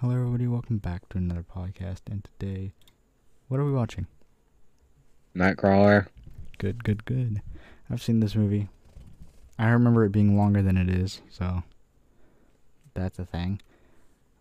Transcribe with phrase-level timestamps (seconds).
[0.00, 0.46] Hello, everybody.
[0.46, 2.00] Welcome back to another podcast.
[2.10, 2.72] And today,
[3.48, 4.06] what are we watching?
[5.36, 6.06] Nightcrawler.
[6.56, 7.42] Good, good, good.
[7.90, 8.70] I've seen this movie.
[9.58, 11.64] I remember it being longer than it is, so
[12.94, 13.60] that's a thing.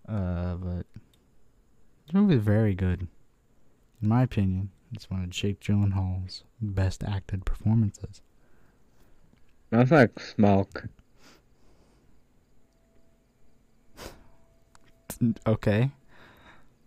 [0.08, 0.86] Uh, but
[2.06, 3.10] this movie is very good.
[4.02, 8.22] In my opinion, it's one of Jake Gyllenhaal's best acted performances.
[9.68, 10.86] Smells like smoke.
[15.48, 15.92] Okay.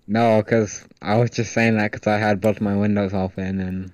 [0.07, 3.93] No, because I was just saying that because I had both my windows open and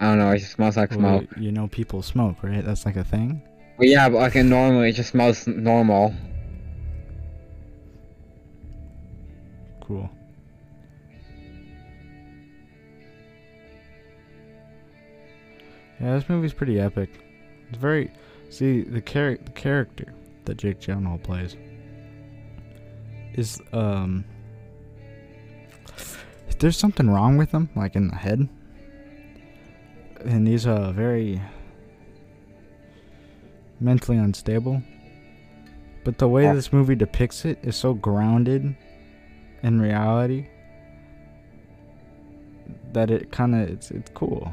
[0.00, 0.30] I don't know.
[0.32, 1.30] It just smells like Well, smoke.
[1.38, 2.64] you know people smoke, right?
[2.64, 3.42] That's like a thing.
[3.76, 6.14] But yeah, but like normally it just smells normal.
[9.80, 10.10] Cool.
[16.00, 17.10] Yeah, this movie's pretty epic.
[17.68, 18.10] It's very
[18.50, 20.12] see the char- the character
[20.44, 21.56] that Jake Gyllenhaal plays
[23.38, 24.24] is um
[26.58, 28.48] there's something wrong with him like in the head
[30.24, 31.40] and he's uh very
[33.80, 34.82] mentally unstable
[36.04, 36.54] but the way Yeah.
[36.54, 38.74] this movie depicts it is so grounded
[39.62, 40.48] in reality
[42.92, 44.52] that it kind of it's it's cool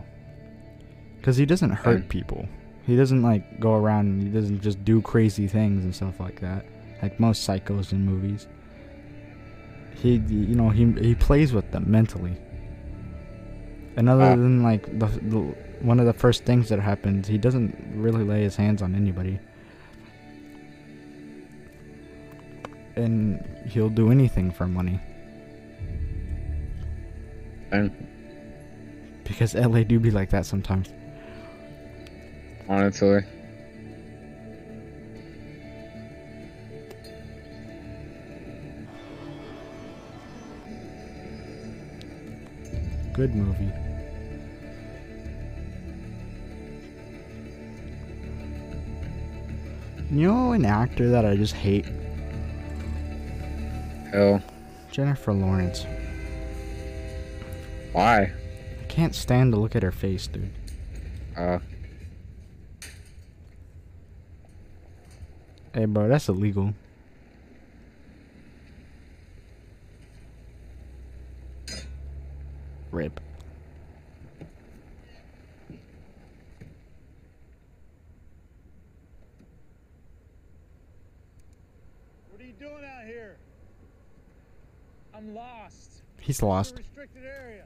[1.18, 2.10] because he doesn't hurt Yeah.
[2.10, 2.48] people
[2.86, 6.40] he doesn't like go around and he doesn't just do crazy things and stuff like
[6.42, 6.66] that
[7.02, 8.48] like most psychos in movies
[9.96, 12.36] he you know he he plays with them mentally
[13.98, 14.36] and other Ah.
[14.36, 15.40] than like the, the
[15.82, 19.40] one of the first things that happens he doesn't really lay his hands on anybody
[22.96, 25.00] and he'll do anything for money
[27.72, 27.92] And
[29.24, 30.88] because LA do be like that sometimes.
[32.70, 33.22] honestly,
[43.16, 43.72] Good movie.
[50.12, 51.86] You know an actor that I just hate?
[54.12, 54.42] hell,
[54.92, 55.86] Jennifer Lawrence.
[57.94, 58.34] why?
[58.82, 60.52] I can't stand to look at her face, dude.
[61.38, 61.60] Uh,
[65.74, 66.74] Hey, bro, that's illegal.
[72.96, 73.20] Rip.
[82.30, 83.36] What are you doing out here?
[85.14, 86.04] I'm lost.
[86.22, 86.78] He's lost.
[86.78, 87.66] restricted area.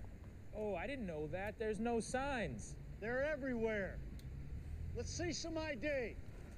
[0.57, 1.59] Oh, I didn't know that.
[1.59, 2.73] There's no signs.
[2.99, 3.99] They're everywhere.
[4.95, 6.15] Let's see some ID.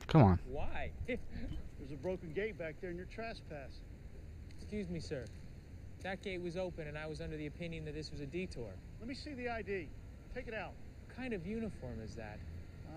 [0.07, 0.39] Come on.
[0.45, 0.91] Why?
[1.07, 3.83] There's a broken gate back there and you're trespassing.
[4.61, 5.25] Excuse me, sir.
[6.03, 8.69] That gate was open, and I was under the opinion that this was a detour.
[8.99, 9.87] Let me see the ID.
[10.33, 10.73] Take it out.
[11.07, 12.39] What kind of uniform is that?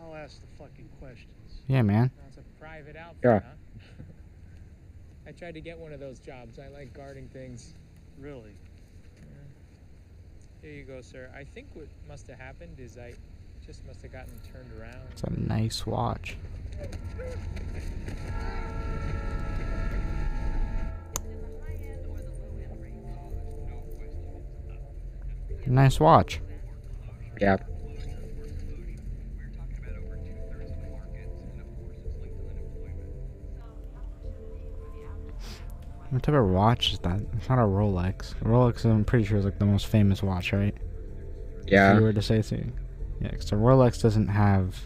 [0.03, 1.61] I'll ask the fucking questions.
[1.69, 2.11] Yeah, man.
[2.29, 3.41] It's a private outfit, Yeah.
[3.41, 4.03] huh?
[5.27, 6.59] I tried to get one of those jobs.
[6.59, 7.75] I like guarding things.
[8.19, 8.57] Really?
[10.63, 11.31] Here you go, sir.
[11.37, 13.13] I think what must have happened is I
[13.67, 14.97] just must have gotten turned around.
[15.13, 16.37] It's a nice watch.
[25.67, 26.41] Nice watch.
[27.41, 27.57] yeah.
[36.11, 37.21] What type of watch is that?
[37.37, 38.35] It's not a Rolex.
[38.43, 40.75] Rolex, I'm pretty sure, is like the most famous watch, right?
[41.67, 41.93] Yeah.
[41.93, 42.57] If you were to say so.
[43.21, 44.79] Yeah, 'cause the Rolex doesn't have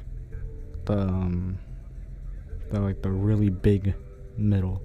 [0.87, 1.59] the um,
[2.71, 3.95] the like the really big
[4.39, 4.81] middle.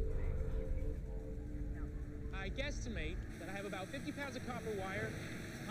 [2.34, 5.10] I guesstimate that I have about 50 pounds of copper wire,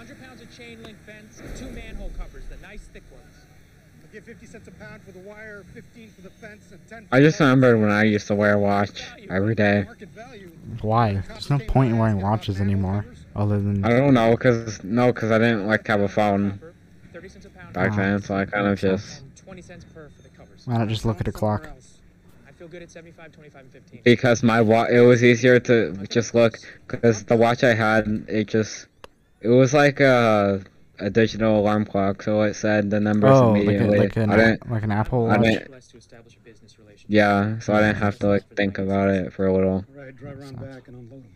[0.02, 3.46] 100 pounds of chain link fence, two manhole covers, the nice thick ones.
[4.02, 7.06] I'll give 50 cents a pound for the wire, 15 for the fence, and 10
[7.12, 9.86] I just remembered when I used to wear a watch every day.
[10.80, 11.22] Why?
[11.28, 13.06] There's no point in wearing watches anymore,
[13.36, 16.58] other than I don't know, cause no, cause I didn't like have a phone
[17.12, 17.72] 30 cents a pound.
[17.72, 20.66] back then, so I kind of just 20 cents per for the covers.
[20.66, 21.70] why not just look at a clock?
[22.48, 24.00] I feel good at 75, 25, 15.
[24.02, 28.48] because my watch, it was easier to just look because the watch I had it
[28.48, 28.88] just
[29.42, 30.62] it was like a
[30.98, 33.98] a digital alarm clock, so it said the numbers Oh, like, a, immediately.
[33.98, 35.42] like an like an Apple I Watch.
[35.46, 37.06] didn't- Blessed to establish a business relationship.
[37.10, 39.84] yeah, so I didn't have to like think about it for a little.
[39.94, 41.32] Right, drive around back and unload them.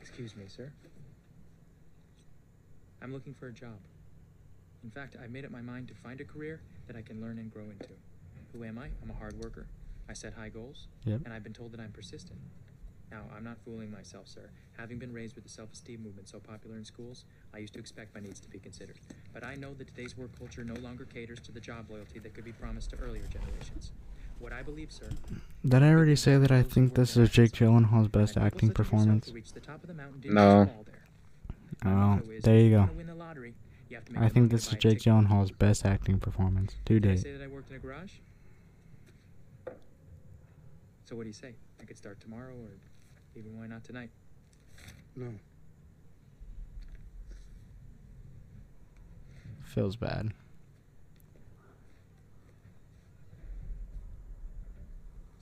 [0.00, 0.70] Excuse me, sir.
[3.02, 3.78] I'm looking for a job.
[4.82, 7.38] In fact, I made up my mind to find a career that I can learn
[7.38, 7.88] and grow into.
[8.52, 8.86] Who am I?
[9.02, 9.66] I'm a hard worker.
[10.08, 11.20] I set high goals, Yep.
[11.24, 12.38] and I've been told that I'm persistent.
[13.10, 14.48] Now, I'm not fooling myself, sir.
[14.78, 17.80] Having been raised with the self esteem movement so popular in schools, I used to
[17.80, 18.98] expect my needs to be considered.
[19.34, 22.34] But I know that today's work culture no longer caters to the job loyalty that
[22.34, 23.92] could be promised to earlier generations.
[24.38, 25.08] What I believe, sir,
[25.66, 28.62] Did I already say that I think this is Jake Gyllenhaal's best acting hopes that
[28.62, 29.26] you yourself performance?
[29.26, 30.64] to reach the top of the mountain didn't No.
[30.64, 31.92] just fall there.
[31.92, 32.78] My Oh, there you go.
[32.80, 33.54] wanna win the lottery,
[33.90, 35.02] you have to make I think this is Jake ticket.
[35.02, 37.22] Gyllenhaal's best acting performance to Did I date.
[37.22, 38.12] say that I worked in a garage?
[41.04, 41.54] So what do you say?
[41.80, 42.70] I could start tomorrow, or
[43.40, 44.10] even why not tonight?
[45.16, 45.32] No.
[49.64, 50.32] Feels bad.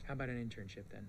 [0.05, 1.06] How about an internship then?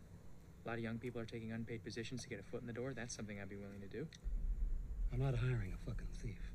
[0.65, 2.73] A lot of young people are taking unpaid positions to get a foot in the
[2.73, 2.93] door.
[2.93, 4.07] That's something I'd be willing to do.
[5.13, 6.51] I'm not hiring a fucking thief.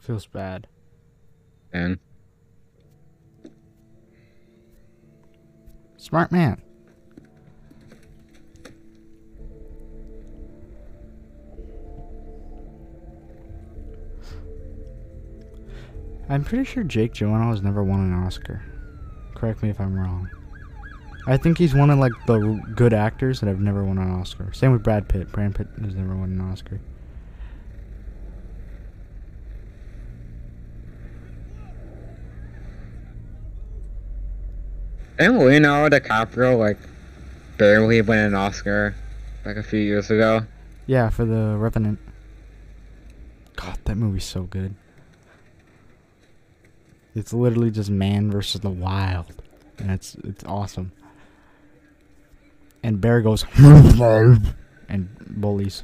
[0.00, 0.66] Feels bad.
[1.72, 1.98] And
[6.00, 6.62] Smart man.
[16.30, 18.62] I'm pretty sure Jake Gyllenhaal has never won an Oscar.
[19.34, 20.30] Correct me if I'm wrong.
[21.26, 22.38] I think he's one of like the
[22.76, 24.52] good actors that have never won an Oscar.
[24.52, 25.32] Same with Brad Pitt.
[25.32, 26.80] Brad Pitt has never won an Oscar.
[35.18, 36.78] didn't Leonardo DiCaprio like
[37.58, 38.94] barely win an Oscar
[39.44, 40.46] like a few years ago?
[40.86, 41.98] Yeah, for the Revenant.
[43.56, 44.76] God, that movie's so good.
[47.14, 49.42] It's literally just man versus the wild,
[49.78, 50.92] and it's it's awesome.
[52.82, 53.44] And Bear goes
[54.88, 55.82] and bullies.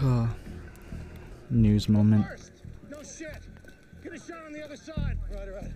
[1.50, 2.41] News moment.
[4.02, 4.12] First.
[4.12, 4.12] No shit.
[4.12, 5.18] Get a shot on the other side.
[5.30, 5.72] Right, right.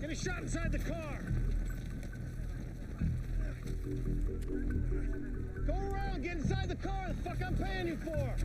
[0.00, 1.20] Get a shot inside the car.
[5.66, 6.22] Go around.
[6.22, 7.08] Get inside the car.
[7.08, 8.36] The fuck I'm paying you for.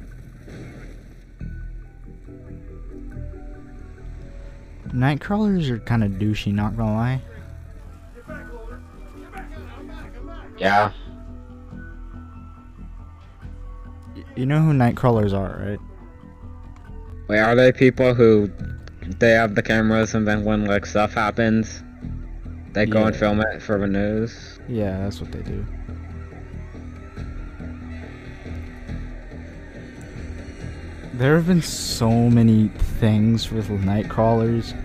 [4.90, 7.22] Nightcrawlers are kind of douchey, not gonna lie.
[10.58, 10.92] Yeah.
[14.36, 15.80] You know who Nightcrawlers are, right?
[17.34, 18.48] Wait, are they people who
[19.18, 21.82] they have the cameras and then when like stuff happens,
[22.74, 24.60] they go and film it for the news?
[24.70, 25.66] Yeah, that's what they do.
[31.14, 32.68] There have been so many
[33.00, 34.80] things with Nightcrawlers.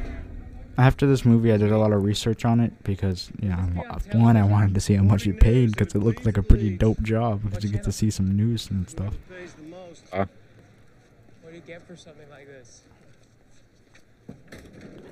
[0.79, 3.57] After this movie, I did a lot of research on it because, you know,
[4.13, 6.79] one, I wanted to see how much it paid because it looked like a pretty
[6.79, 9.13] dope job because you get to see some news and stuff.
[9.29, 10.29] Pays the most.
[11.48, 12.83] What do you get for something like this?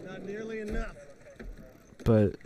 [0.07, 0.97] Not nearly enough.
[2.05, 2.37] But,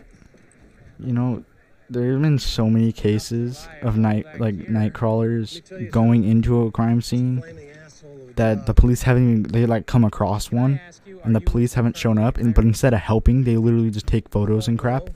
[0.99, 1.43] you know,
[1.89, 5.61] there have been so many cases of night like night crawlers
[5.91, 9.65] going into a crime scene Flaming asshole of a that the police haven't even they
[9.65, 12.93] like come across Can one you, and the police haven't shown up and but instead
[12.93, 15.09] of helping they literally just take photos and crap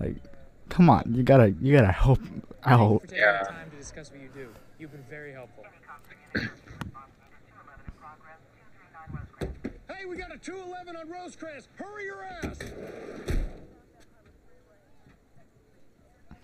[0.00, 0.16] like
[0.70, 3.42] come on you gotta you gotta help Thank you out for taking the Yeah.
[3.42, 4.48] time to discuss what you do.
[4.78, 5.66] You've been very helpful.
[10.44, 11.68] Hey, we 211 on Rosecrans.
[11.76, 12.58] Hurry your ass.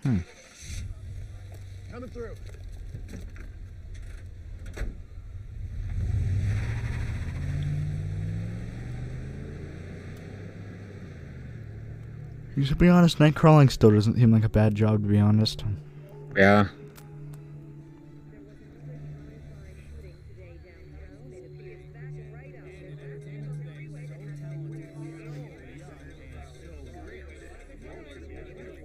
[0.02, 0.18] Hmm.
[1.90, 2.34] Coming through.
[12.56, 15.18] you should be honest night crawling still doesn't seem like a bad job to be
[15.18, 15.64] honest
[16.36, 16.68] Yeah.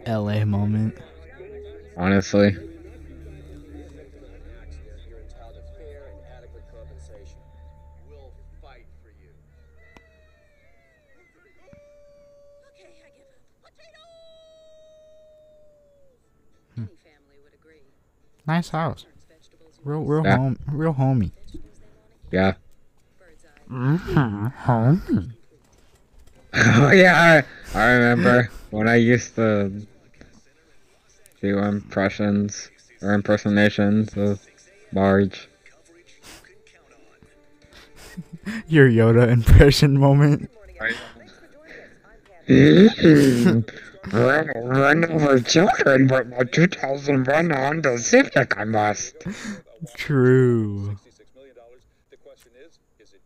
[0.09, 0.97] Any moment.
[1.95, 2.47] Honestly.
[17.53, 17.81] agree.
[18.47, 19.05] nice house
[19.83, 20.37] real real Yeah.
[20.37, 22.53] home real homey vegetables they want to Yeah.
[23.69, 24.47] mm-hmm.
[24.47, 25.33] homey
[26.53, 27.43] oh yeah,
[27.75, 29.71] I, I remember when I used to
[31.41, 32.69] do impressions
[33.01, 34.45] or impersonations of
[34.91, 35.47] Marge.
[38.67, 40.49] your yoda impression moment
[44.11, 49.15] run, run over children with my 2001 Honda Civic, I must.
[49.95, 50.97] True.
[51.05, 51.55] $66 million.
[52.09, 53.21] The question is, is it?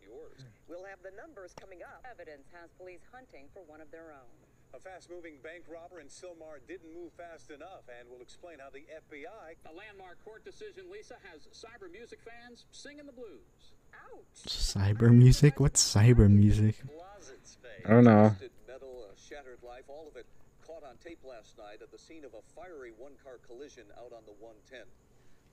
[0.68, 2.04] We'll have the numbers coming up.
[2.12, 4.33] Evidence has police hunting for one of their own.
[4.74, 8.82] A fast-moving bank robber in Sylmar didn't move fast enough, and we'll explain how the
[8.90, 13.78] FBI A landmark court decision, Lisa, has cyber music fans singing the blues.
[13.94, 14.50] Ouch!
[14.50, 15.60] Cyber music?
[15.60, 16.82] What's cyber music?
[16.90, 17.86] Closet space.
[17.86, 18.34] I don't know.
[18.68, 20.26] Metal, a shattered life, all of it
[20.66, 24.26] caught on tape last night at the scene of a fiery one-car collision out on
[24.26, 24.90] the 110.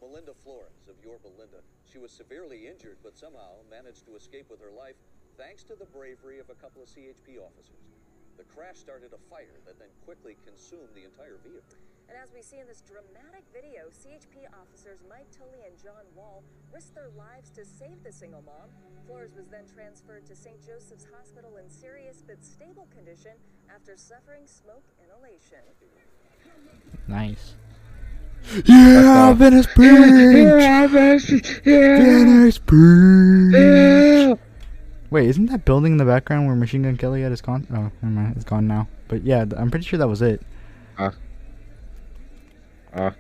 [0.01, 1.61] Melinda Flores of Yorba Linda.
[1.85, 4.97] She was severely injured, but somehow managed to escape with her life
[5.37, 8.00] thanks to the bravery of a couple of CHP officers.
[8.41, 11.77] The crash started a fire that then quickly consumed the entire vehicle.
[12.09, 16.43] And as we see in this dramatic video, CHP officers Mike Tully and John Wall
[16.73, 18.73] risked their lives to save the single mom.
[19.07, 20.57] Flores was then transferred to St.
[20.65, 23.37] Joseph's Hospital in serious but stable condition
[23.69, 25.61] after suffering smoke inhalation.
[27.09, 27.57] Nice.
[28.65, 29.85] Yeah, Venice Beach!
[29.85, 33.90] Yeah, Venice- yeah, Venice Beach!
[35.11, 37.67] Wait, isn't that building in the background where Machine Gun Kelly had his con?
[37.71, 38.89] Oh, never mind, it's gone now.
[39.09, 40.41] But yeah, I'm pretty sure that was it.
[40.97, 41.11] Uh,
[42.93, 43.11] uh,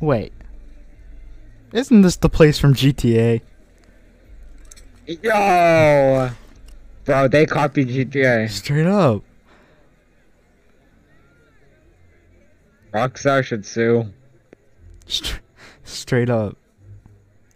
[0.00, 0.32] Wait.
[1.72, 3.40] Isn't this the place from GTA?
[5.06, 6.30] yo!
[7.04, 8.48] Bro, they copied GTA.
[8.48, 9.22] Straight up.
[12.92, 14.12] Rockstar should sue.
[15.06, 15.40] Str-
[15.82, 16.56] straight up.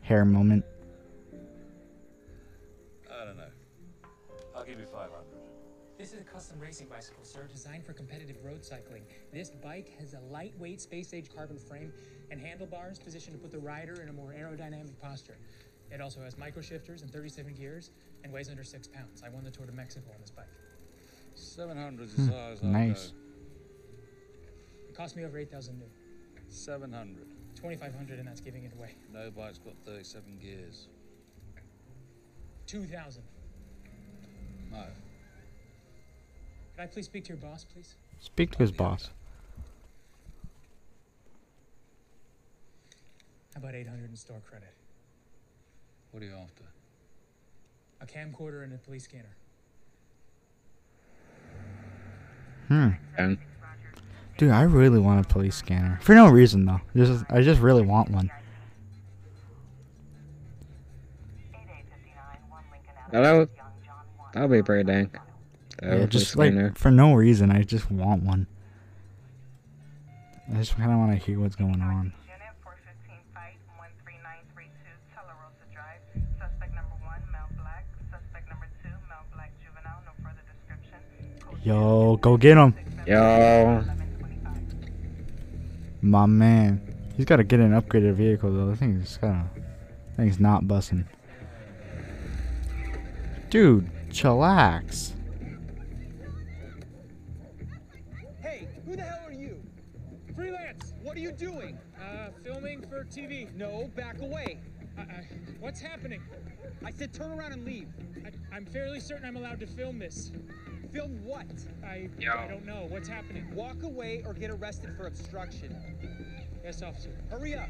[0.02, 0.64] Hair moment.
[10.38, 11.92] Lightweight space-age carbon frame
[12.30, 15.37] and handlebars positioned to put the rider in a more aerodynamic posture.
[15.90, 17.90] It also has micro shifters and 37 gears
[18.23, 19.25] and weighs under six pounds.
[19.26, 20.47] I won the Tour de Mexico on this bike.
[21.35, 22.73] 700 is as high hmm.
[22.73, 23.12] Nice.
[24.88, 25.87] It cost me over 8,000 new,
[26.49, 27.16] 700.
[27.57, 28.95] 2,500, and that's giving it away.
[29.12, 30.87] No bike's got 37 gears.
[32.68, 33.23] 2,000.
[34.71, 34.85] No.
[36.76, 37.97] Could I please speak to your boss, please?
[38.21, 39.11] Speak to his boss.
[43.58, 44.72] How about 800 in store credit?
[46.12, 46.62] What are you after?
[48.00, 49.34] A camcorder and a police scanner.
[52.68, 52.90] Hmm.
[53.16, 53.36] And
[54.36, 55.98] Dude, I really want a police scanner.
[56.02, 56.80] For no reason though.
[56.94, 58.30] Just I just really want one.
[63.10, 63.48] that would,
[64.34, 65.10] that would be pretty dang.
[65.82, 66.68] That Yeah, just be scanner.
[66.68, 67.50] like for no reason.
[67.50, 68.46] I just want one.
[70.48, 72.12] I just kind of want to hear what's going on.
[72.24, 74.72] Unit 415 fight 13932
[75.12, 76.00] Telerosa Drive.
[76.40, 77.84] Suspect number one, male black.
[78.08, 80.00] Suspect number two, male black juvenile.
[80.08, 81.00] No further description.
[81.44, 82.75] Code Yo, go get him,
[83.06, 83.84] Yo.
[86.00, 86.80] my man.
[87.14, 88.70] He's got to get an upgraded vehicle though.
[88.70, 89.62] I think he's kind of,
[90.12, 91.04] I think he's not bussing.
[93.50, 95.12] Dude, chillax.
[98.40, 99.62] Hey, who the hell are you?
[100.34, 100.94] Freelance!
[101.02, 101.76] What are you doing?
[102.00, 103.54] Uh, filming for TV.
[103.54, 104.58] No, back away.
[104.96, 105.26] I, I,
[105.60, 106.22] what's happening?
[106.82, 107.88] I said turn around and leave.
[108.25, 110.32] I, I'm fairly certain I'm allowed to film this.
[110.92, 111.47] Film what?
[111.85, 112.33] I, Yo.
[112.33, 112.87] I don't know.
[112.88, 113.47] What's happening?
[113.54, 115.76] Walk away or get arrested for obstruction.
[116.64, 117.11] Yes, officer.
[117.30, 117.68] Hurry up.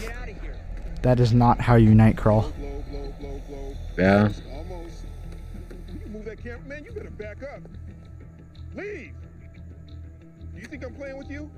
[0.00, 0.56] Get out of here.
[1.02, 2.52] That is not how you night crawl.
[2.58, 3.74] Blow, blow, blow, blow.
[3.98, 4.28] Yeah.
[4.52, 5.04] Almost.
[6.00, 6.84] You move that camera, man.
[6.84, 7.62] You better back up.
[8.74, 9.12] Leave.
[10.54, 11.50] Do you think I'm playing with you?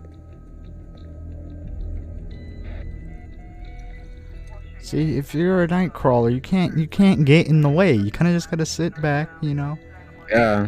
[4.81, 7.93] See, if you're a night crawler, you can't you can't get in the way.
[7.93, 9.77] You kind of just gotta sit back, you know.
[10.31, 10.67] Yeah.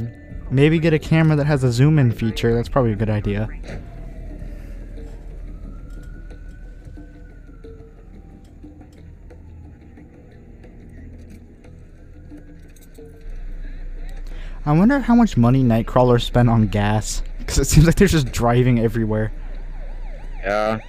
[0.50, 2.54] Maybe get a camera that has a zoom in feature.
[2.54, 3.48] That's probably a good idea.
[14.66, 17.22] I wonder how much money Nightcrawler spent on gas.
[17.38, 19.32] Because it seems like they're just driving everywhere.
[20.42, 20.80] Yeah.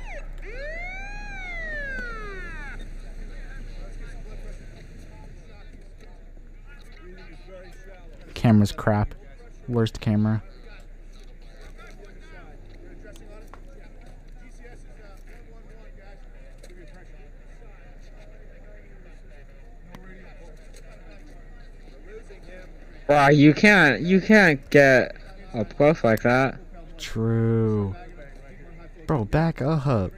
[8.41, 9.13] Camera's crap.
[9.67, 10.41] Worst camera.
[23.07, 25.15] Wow, you can't you can't get
[25.53, 26.57] up close like that.
[26.97, 27.95] True.
[29.05, 30.11] Bro, back up.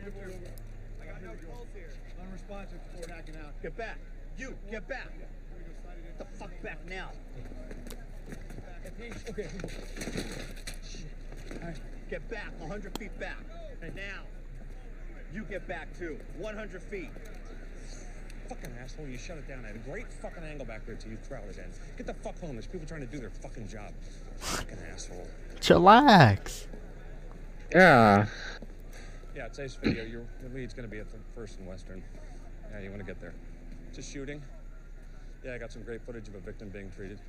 [3.62, 3.98] Get back.
[4.38, 5.10] You, get back.
[5.18, 7.10] Get the fuck back now.
[9.34, 9.50] Okay.
[12.08, 13.40] Get back, 100 feet back.
[13.82, 14.22] And now,
[15.34, 17.10] you get back too, 100 feet.
[18.48, 19.64] Fucking asshole, you shut it down.
[19.66, 21.66] I had a great fucking angle back there to use trailers in.
[21.98, 22.52] Get the fuck home.
[22.52, 23.92] There's people trying to do their fucking job.
[24.38, 25.28] Fucking asshole.
[25.60, 26.68] Chillax.
[27.72, 28.28] Yeah.
[29.36, 30.04] Yeah, today's video.
[30.04, 32.04] Your, your lead's gonna be at the First and Western.
[32.72, 33.34] Yeah, you wanna get there.
[33.96, 34.44] Just shooting.
[35.44, 37.20] Yeah, I got some great footage of a victim being treated.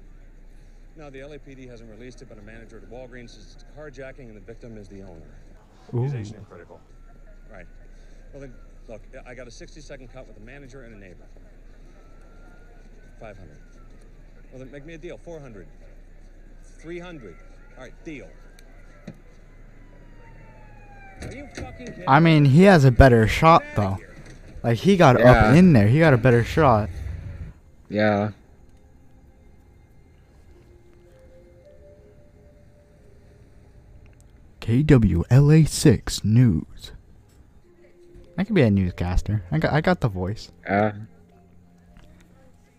[0.96, 4.36] No, the LAPD hasn't released it, but a manager at Walgreens says it's carjacking and
[4.36, 5.34] the victim is the owner.
[5.94, 6.04] Ooh.
[6.04, 6.80] Accusation critical.
[7.52, 7.66] Right.
[8.32, 8.54] Well then,
[8.88, 11.26] look, I got a 60-second cut with a manager and a neighbor.
[13.20, 13.58] 500.
[14.52, 15.18] Well then, make me a deal.
[15.18, 15.66] 400.
[16.78, 17.36] 300.
[17.76, 18.28] All right, deal.
[21.22, 22.04] Are you fucking kidding?
[22.06, 23.98] I mean, he has a better shot though.
[24.62, 25.30] Like he got Yeah.
[25.48, 25.88] up in there.
[25.88, 26.88] He got a better shot.
[27.88, 28.30] Yeah.
[34.64, 36.92] KWLA6 News.
[38.38, 39.44] I could be a newscaster.
[39.52, 40.52] I got I got the voice.
[40.64, 40.92] Yeah.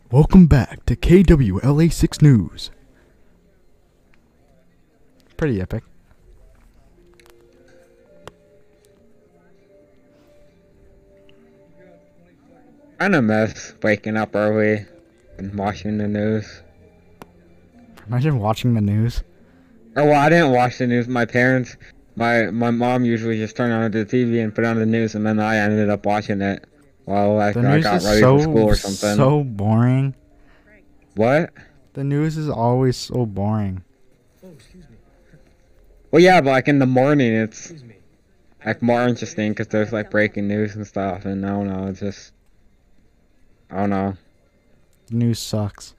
[0.09, 2.71] Welcome back to KWLA6 News.
[5.37, 5.83] Pretty epic.
[12.97, 14.87] I kind of miss waking up early
[15.37, 16.63] and watching the news.
[18.07, 19.21] Imagine watching the news.
[19.95, 21.07] Oh well, I didn't watch the news.
[21.07, 21.77] My parents,
[22.15, 25.25] my my mom usually just turned on the TV and put on the news, and
[25.25, 26.65] then I ended up watching it
[27.05, 29.15] while like, The I got is ready so for school or something.
[29.15, 30.15] so boring.
[31.15, 31.51] What?
[31.93, 33.83] The news is always so boring.
[34.43, 34.97] Oh, excuse me.
[36.11, 37.73] Well, yeah, but like in the morning, it's
[38.65, 42.01] like more interesting because there's like breaking news and stuff, and I don't know, it's
[42.01, 42.33] just
[43.71, 44.17] I don't know.
[45.07, 45.94] The news sucks.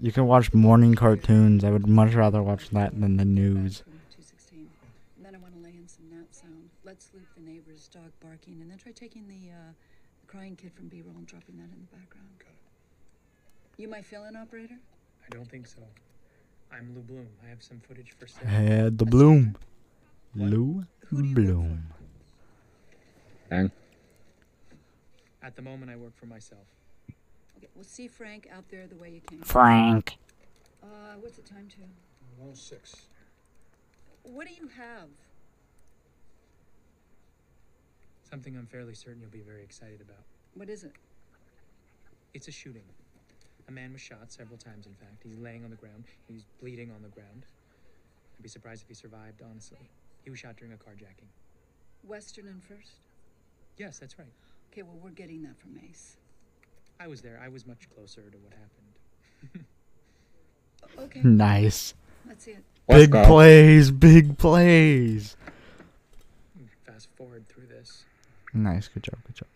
[0.00, 1.64] You can watch morning cartoons.
[1.64, 3.78] I would much rather watch that than the news.
[3.78, 4.68] 216.
[5.16, 6.68] And then I want to lay in some nap sound.
[6.84, 9.72] Let's sleep the neighbor's dog barking, and then try taking the, uh,
[10.20, 12.28] the crying kid from B-roll and dropping that in the background.
[12.38, 13.80] Got it.
[13.80, 14.76] You my fill-in operator?
[15.24, 15.80] I don't think so.
[16.70, 17.28] I'm Lou Bloom.
[17.44, 18.46] I have some footage for sale.
[18.46, 19.56] Had the bloom.
[20.34, 21.84] Lou Bloom.
[23.48, 23.70] Dang.
[25.42, 26.66] At the moment, I work for myself.
[27.58, 29.40] Okay, well, see Frank out there the way you came.
[29.40, 30.16] Frank.
[30.82, 31.80] Uh, what's the time to?
[32.38, 33.06] 106.
[34.24, 35.08] What do you have?
[38.28, 40.22] Something I'm fairly certain you'll be very excited about.
[40.54, 40.92] What is it?
[42.34, 42.82] It's a shooting.
[43.68, 45.22] A man was shot several times, in fact.
[45.22, 46.04] He's laying on the ground.
[46.28, 47.46] He's bleeding on the ground.
[48.38, 49.78] I'd be surprised if he survived, honestly.
[50.24, 51.30] He was shot during a carjacking.
[52.02, 52.92] Western and First?
[53.78, 54.28] Yes, that's right.
[54.72, 56.16] Okay, well, we're getting that from Ace.
[56.98, 57.40] I was there.
[57.42, 59.64] I was much closer to what happened.
[60.98, 61.20] Okay.
[61.22, 61.92] Nice.
[62.26, 62.64] Let's see it.
[62.88, 65.36] Big plays, big plays.
[66.86, 68.04] Fast forward through this.
[68.54, 69.48] Nice, good job, good job.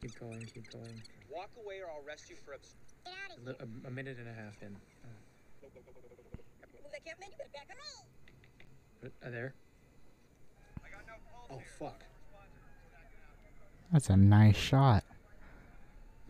[0.00, 1.00] Keep going, keep going.
[1.30, 2.74] Walk away or I'll arrest you for obs-
[3.46, 4.74] A, a- a minute and a half in.
[9.04, 9.54] Uh, there.
[11.50, 12.02] Oh fuck.
[13.92, 15.04] That's a nice shot.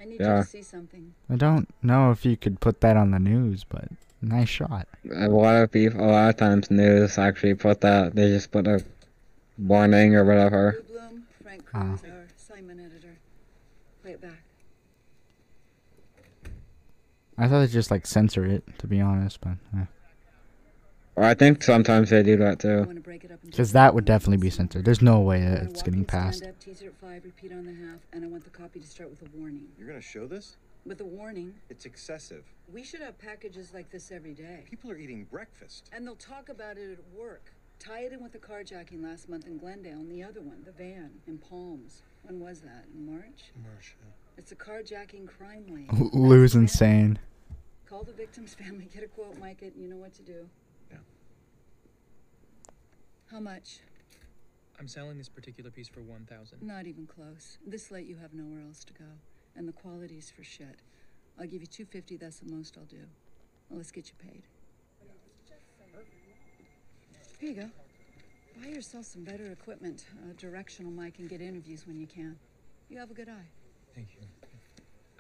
[0.03, 0.39] I need Yeah.
[0.39, 1.15] you to see something.
[1.31, 3.89] I don't know if you could put that on the news, but
[4.21, 4.89] nice shot.
[5.15, 8.15] A lot of people, a lot of times, news actually put that.
[8.17, 8.85] They just put a
[9.59, 10.83] warning or whatever.
[10.89, 11.97] Lou Bloom, Frank Ah.
[11.97, 13.15] Kruse, our Simon editor.
[14.03, 14.43] Play it back.
[17.39, 19.85] I thought they'd just like censor it, to be honest, but eh.
[21.15, 22.79] Or I think sometimes they do that too.
[22.85, 24.85] Want to break it up into because that would definitely be censored.
[24.85, 26.43] There's no way that it's getting in, stand passed.
[26.43, 26.55] up,
[27.01, 29.69] five, repeat on the half, and I want the copy to start with a warning.
[29.79, 30.57] You're gonna show this?
[30.87, 32.45] With a warning, It's excessive.
[32.73, 34.65] we should have packages like this every day.
[34.69, 35.89] People are eating breakfast.
[35.93, 37.53] And they'll talk about it at work.
[37.79, 40.73] Tie it in with the carjacking last month in Glendale and the other one, the
[40.73, 42.03] van in Palms.
[42.25, 42.85] When was that?
[42.95, 43.53] In March?
[43.63, 43.97] March,
[44.39, 45.89] It's a carjacking crime wave.
[45.93, 47.19] L- Lou's insane.
[47.87, 50.49] Call the victim's family, get a quote, mic it, you know what to do.
[53.33, 53.79] How much?
[54.79, 57.57] I'm selling this particular piece for 1000 Not even close.
[57.67, 59.07] This late you have nowhere else to go.
[59.57, 60.77] And the quality's for shit.
[61.41, 62.99] I'll give you 250, that's the most I'll do.
[63.71, 64.43] Well, let's get you paid.
[67.39, 67.71] Here you go.
[68.61, 72.37] Buy yourself some better equipment, a directional mic, and get interviews when you can.
[72.91, 73.49] You have a good eye.
[73.95, 74.27] Thank you.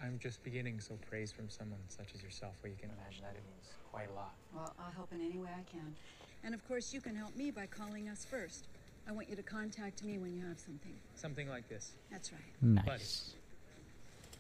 [0.02, 3.36] I'm just beginning, so praise from someone such as yourself, where you can imagine that
[3.36, 4.34] it means quite a lot.
[4.54, 5.96] Well, I'll help in any way I can.
[6.44, 8.66] And of course, you can help me by calling us first.
[9.08, 10.94] I want you to contact me when you have something.
[11.14, 11.92] Something like this.
[12.10, 12.86] That's right.
[12.86, 13.34] Nice.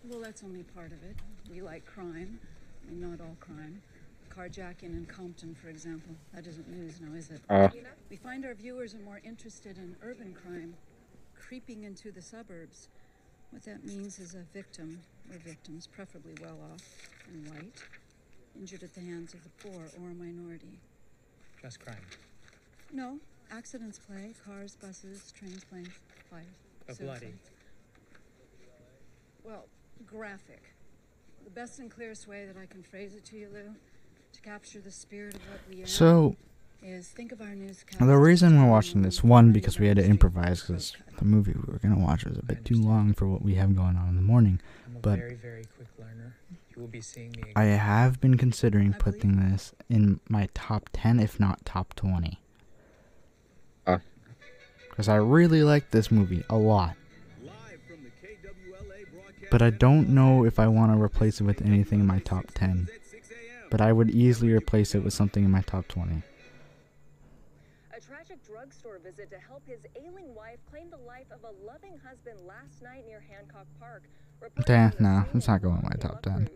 [0.04, 1.16] Well, that's only part of it.
[1.50, 2.38] We like crime.
[2.86, 3.80] I mean, not all crime.
[4.34, 6.14] carjacking in Compton, for example.
[6.34, 7.40] That isn't news now, is it?
[7.50, 7.70] Oh.
[8.10, 10.74] We find our viewers are more interested in urban crime
[11.52, 12.88] creeping into the suburbs.
[13.50, 14.98] What that means is a victim,
[15.30, 16.82] or victims, preferably well off
[17.30, 17.82] and white,
[18.58, 20.78] injured at the hands of the poor or a minority.
[21.62, 21.96] Just crime.
[22.92, 23.18] No,
[23.52, 25.88] accidents play cars, buses, trains, planes,
[26.28, 26.44] fires.
[26.86, 27.20] But bloody.
[27.20, 27.50] suicides.
[29.44, 29.66] Well,
[30.04, 30.62] graphic.
[31.44, 33.74] The best and clearest way that I can phrase it to you, Lou,
[34.32, 35.86] to capture the spirit of what we are.
[35.86, 36.36] So,
[36.82, 37.98] is think of our newscast.
[38.04, 41.72] the reason we're watching this, one, because we had to improvise because the movie we
[41.72, 44.08] were going to watch was a bit too long for what we have going on
[44.08, 44.60] in the morning.
[45.00, 46.36] But very, very quick learner.
[46.74, 47.52] You will be seeing me again.
[47.56, 52.40] I have been considering putting this in my top 10, if not top 20.
[53.86, 53.98] Oh.
[54.90, 56.96] Because I really like this movie a lot.
[59.50, 62.46] But I don't know if I want to replace it with anything in my top
[62.54, 62.88] 10.
[63.70, 66.22] But I would easily replace it with something in my top 20.
[68.62, 72.38] A drugstore visit to help his ailing wife claim the life of a loving husband
[72.46, 74.04] last night near Hancock Park.
[74.66, 76.48] Damn, no, it's not going in my top 10.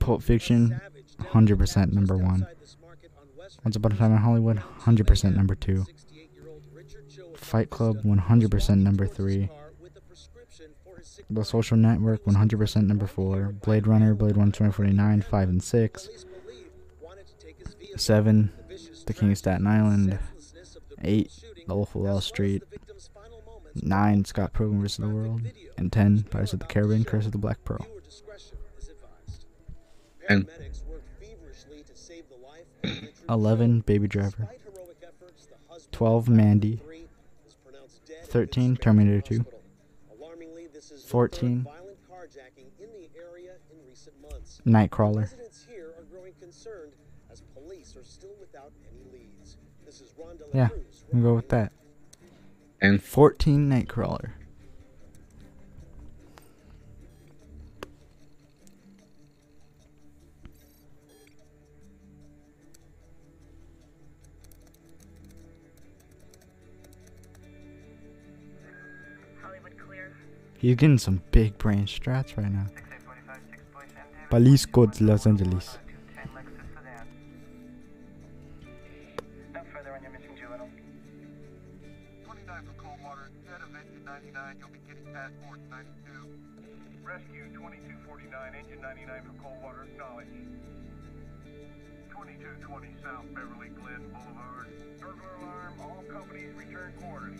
[0.00, 0.78] Pulp Fiction,
[1.18, 2.46] 100% number one.
[3.64, 5.86] Once Upon a Time in Hollywood, 100% number two.
[7.34, 9.48] Fight Club, 100% number three.
[11.30, 13.52] The Social Network, 100% number four.
[13.52, 16.08] Blade Runner, Blade Runner 2049, 5 and 6.
[17.96, 18.52] 7,
[19.08, 20.18] The King of Staten Island.
[21.02, 21.32] 8,
[21.66, 22.62] The Wolf of Wall Street.
[23.74, 24.98] 9, Scott Pilgrim vs.
[24.98, 25.40] the World.
[25.78, 27.86] And 10, Pirates of the Caribbean, Curse of the Black Pearl.
[30.28, 30.46] And
[33.30, 34.50] 11, Baby Driver.
[35.90, 36.82] 12, Mandy.
[38.24, 39.46] 13, Terminator 2.
[41.06, 41.66] 14,
[44.66, 45.30] Nightcrawler.
[50.52, 51.04] Yeah, Cruz.
[51.12, 51.72] we'll go with that.
[52.80, 54.30] And 14, Nightcrawler.
[69.42, 70.16] Hollywood clear.
[70.58, 72.66] He's getting some big brain strats right now.
[74.30, 75.78] Police Codes Los Angeles.
[88.88, 90.28] 99 for Coldwater, acknowledge.
[92.08, 94.68] 2220 South Beverly Glen Boulevard.
[94.98, 97.38] Burglar alarm, all companies return quarters.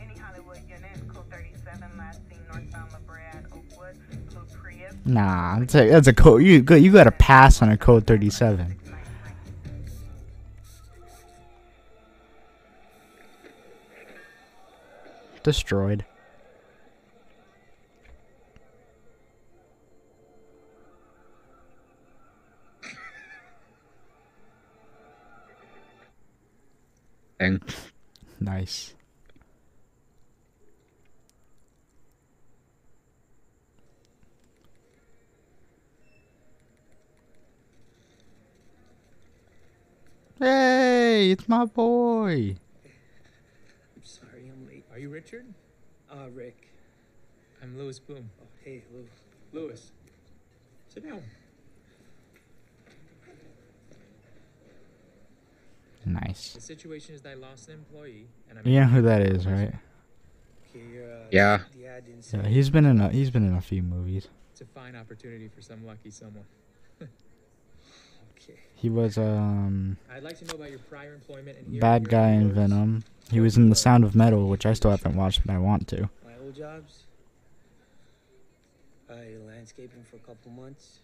[0.00, 3.96] Any Hollywood unit, code 37, last seen northbound La Brea Oakwood,
[4.30, 4.94] blue Prius.
[5.04, 6.42] Nah, that's a, that's a code.
[6.42, 8.74] You got you got to pass on a code 37.
[15.42, 16.06] Destroyed.
[27.40, 27.62] And
[28.40, 28.94] Nice.
[40.38, 42.56] Hey, it's my boy.
[43.96, 44.84] I'm sorry I'm late.
[44.92, 45.46] Are you Richard?
[46.10, 46.68] Uh, Rick.
[47.60, 48.30] I'm Louis Bloom.
[48.40, 49.06] Oh, hey, Lou.
[49.52, 49.90] Louis.
[50.88, 51.22] Sit down.
[56.08, 56.54] Nice.
[56.54, 58.66] The situation is that I lost an employee, and I'm.
[58.66, 59.74] You know who that is, right?
[60.70, 61.60] Okay, you're, Yeah.
[61.76, 64.28] The ad didn't Yeah, he's been in a he's been in a few movies.
[64.52, 66.44] It's a fine opportunity for some lucky someone.
[67.02, 68.58] okay.
[68.74, 72.52] He was um I'd like to know about your prior employment and bad guy in.
[72.52, 73.04] Venom.
[73.30, 75.86] He was in The Sound of Metal, which I still haven't watched, but I want
[75.88, 76.08] to.
[76.24, 77.04] My old jobs.
[79.10, 81.00] I did landscaping for a couple months.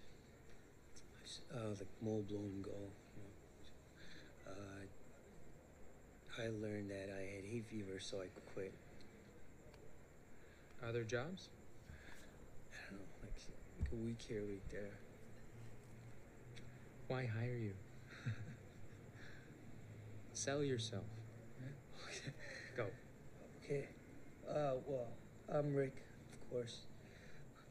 [1.54, 2.70] Uh, like mold blow and go.
[2.70, 4.52] You know.
[4.52, 4.84] uh,
[6.36, 8.72] I learned that I had hay fever, so I quit.
[10.86, 11.48] Other jobs?
[12.72, 13.40] I don't know, like,
[13.80, 14.90] like a week here, a week there.
[17.06, 17.72] Why hire you?
[20.32, 21.04] Sell yourself.
[22.76, 22.86] Go.
[23.64, 23.86] Okay.
[24.48, 25.06] Uh, well,
[25.52, 26.78] I'm Rick, of course.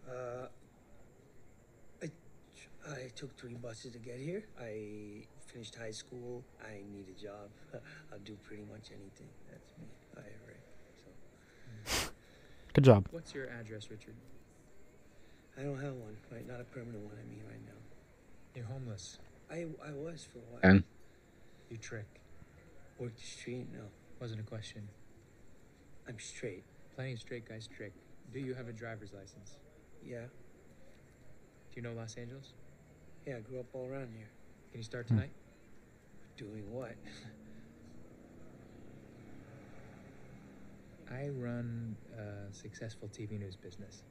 [0.10, 0.48] Uh,
[2.02, 2.10] I,
[2.90, 4.46] I took three buses to get here.
[4.60, 6.44] I finished high school.
[6.66, 7.50] I need a job.
[8.12, 9.30] I'll do pretty much anything.
[9.50, 9.88] That's me.
[10.18, 10.64] I Rick.
[11.86, 12.10] So
[12.74, 13.08] Good job.
[13.12, 14.16] What's your address, Richard?
[15.58, 16.48] I I don't have one, right?
[16.48, 17.80] Not a permanent one, I mean, right now.
[18.56, 19.20] You're homeless.
[19.52, 20.60] I, I was for a while.
[20.64, 20.84] And
[21.70, 22.08] You trick.
[22.98, 23.68] Work the street?
[23.72, 23.82] No.
[24.20, 24.88] Wasn't a question.
[26.08, 26.64] I'm straight.
[26.96, 27.94] Plenty of straight guys trick.
[28.34, 29.58] Do you have a driver's license?
[30.04, 30.22] Yeah.
[30.22, 32.54] Do you know Los Angeles?
[33.28, 34.28] Yeah, I grew up all around here.
[34.72, 35.30] Can you start tonight?
[35.30, 35.43] Hmm.
[36.38, 36.96] Doing what?
[41.12, 44.02] I run a successful TV news business.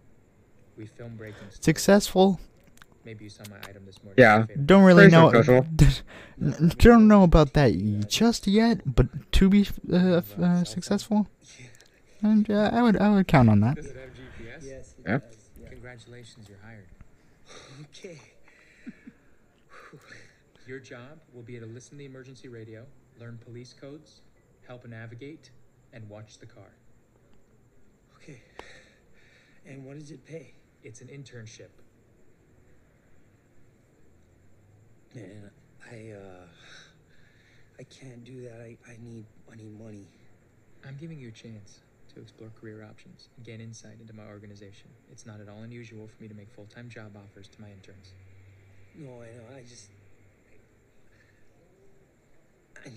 [0.77, 1.65] We film breaking stories.
[1.65, 2.41] Successful?
[3.05, 4.23] Maybe you saw my item this morning.
[4.23, 4.47] Yeah.
[4.65, 5.67] Don't really Pretty know.
[6.79, 11.27] Don't know about that just yet, but to be uh, uh, successful,
[12.23, 13.75] and uh, I would I would count on that.
[13.77, 14.63] Does it have GPS?
[14.65, 15.19] Yes, it Yeah.
[15.19, 15.37] does.
[15.61, 15.69] Yeah.
[15.71, 16.87] Congratulations, you're hired.
[17.91, 18.21] Okay.
[20.67, 22.87] Your job will be to listen to the emergency radio,
[23.19, 24.21] learn police codes,
[24.67, 25.51] help navigate,
[25.93, 26.71] and watch the car.
[28.17, 28.41] Okay.
[29.67, 30.55] And what does it pay?
[30.83, 31.69] It's an internship.
[35.15, 35.51] Man,
[35.91, 36.47] I uh
[37.79, 38.61] I can't do that.
[38.61, 40.07] I, I need I need money.
[40.87, 41.81] I'm giving you a chance
[42.15, 44.91] to explore career options and gain insight into my organization.
[45.11, 47.71] It's not at all unusual for me to make full time job offers to my
[47.71, 48.13] interns.
[48.95, 49.57] No, I know.
[49.57, 49.89] I just
[52.85, 52.91] I I,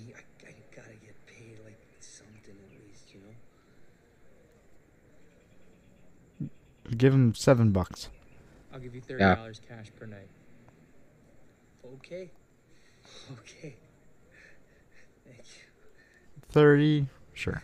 [0.47, 3.19] I gotta get paid like something at least, you
[6.41, 6.49] know?
[6.97, 8.09] Give him seven bucks.
[8.73, 9.35] I'll give you $30 Yeah.
[9.67, 10.29] cash per night.
[11.95, 12.31] Okay.
[13.39, 13.75] Okay.
[15.25, 15.43] Thank you.
[16.49, 17.61] Thirty, sure.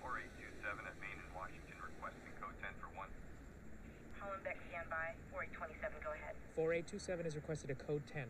[0.00, 3.08] 4827 at Main in Washington requesting code 10 for 1.
[4.20, 4.88] Hollenbeck, stand
[5.32, 6.36] 4827, go ahead.
[6.56, 8.28] 4827 has requested a code 10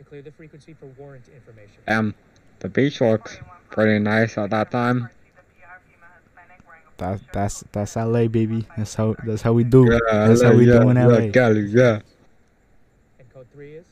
[0.00, 1.76] to clear the frequency for warrant information.
[1.88, 2.14] um,
[2.60, 3.36] the beach looks
[3.70, 5.08] pretty nice at that time.
[6.96, 8.66] That's that's that's LA, baby.
[8.76, 9.88] That's how that's how we do.
[9.90, 11.32] Yeah, that's how we yeah, do in yeah, LA.
[11.32, 12.00] Cali, yeah.
[13.18, 13.86] And code 3 is?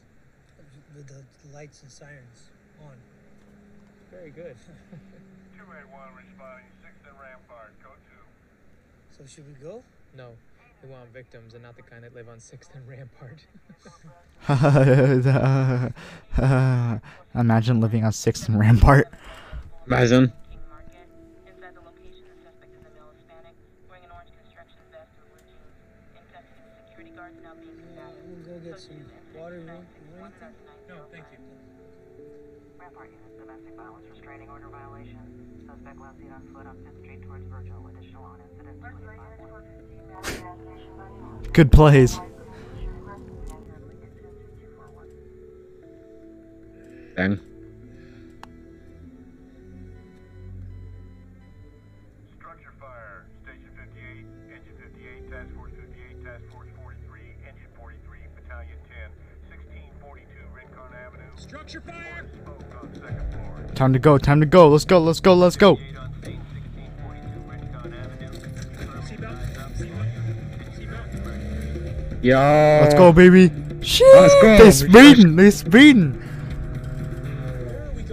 [0.94, 2.52] With the lights and sirens
[2.84, 2.92] on.
[4.10, 4.56] Very good.
[5.56, 5.88] 281
[6.20, 8.02] responding, 6th and Rampart, code
[9.16, 9.24] 2.
[9.24, 9.82] So should we go?
[10.14, 10.36] No,
[10.82, 13.44] we want victims and not the kind that live on 6th and Rampart.
[17.34, 19.08] Imagine living on Sixth and Rampart.
[19.86, 20.32] Imagine.
[62.80, 63.66] On second floor.
[63.74, 64.18] Time to go.
[64.18, 64.68] Time to go.
[64.68, 65.00] Let's go.
[65.00, 65.34] Let's go.
[65.34, 65.78] Let's go.
[72.22, 72.80] Yo.
[72.82, 73.50] Let's go, baby.
[73.80, 74.06] Shit.
[74.16, 74.58] Let's go.
[74.58, 75.36] They speeding.
[75.36, 76.14] They speeding.
[77.62, 78.08] Where are we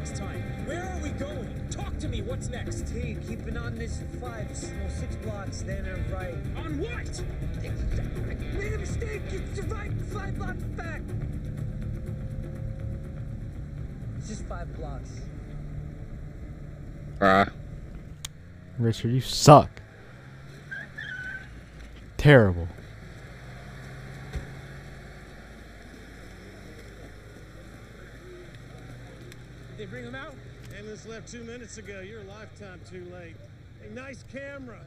[0.00, 0.42] next time.
[0.66, 1.68] Where are we going?
[1.70, 2.22] Talk to me.
[2.22, 2.88] What's next?
[2.88, 6.34] Hey, keeping on this five, no six blocks, then a right.
[6.56, 7.22] On what?
[7.58, 9.20] I Made a mistake.
[9.28, 11.02] It's the right five blocks back.
[14.18, 15.10] It's just five blocks.
[17.18, 17.52] Bruh.
[18.78, 19.68] Richard, you suck.
[22.16, 22.68] Terrible.
[29.76, 30.34] Did they bring him out?
[31.20, 32.00] Ambulance left two minutes ago.
[32.00, 33.36] You're a lifetime too late.
[33.80, 34.80] Hey, nice camera.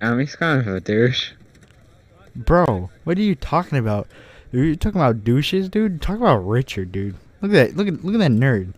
[0.00, 1.32] Um, he's kind of a douche.
[2.34, 4.08] Bro, what are you talking about?
[4.52, 6.02] You're you talking about douches, dude?
[6.02, 7.16] Talk about Richard, dude.
[7.40, 7.76] Look at that.
[7.76, 8.74] Look at look at that nerd.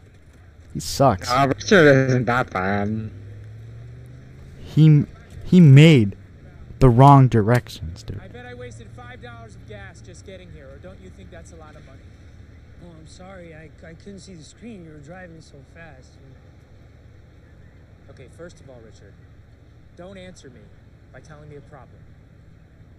[0.73, 1.31] He sucks.
[1.31, 3.11] Uh, Richard isn't that bad.
[4.63, 5.05] He
[5.45, 6.17] he made
[6.79, 8.21] the wrong directions, dude.
[8.21, 11.31] I bet I wasted five dollars of gas just getting here, or don't you think
[11.31, 11.99] that's a lot of money?
[13.09, 13.55] Sorry.
[13.55, 14.85] I, I couldn't see the screen.
[14.85, 16.13] You were driving so fast.
[18.11, 19.13] Okay, first of all, Richard,
[19.97, 20.61] don't answer me
[21.13, 21.99] by telling me a problem.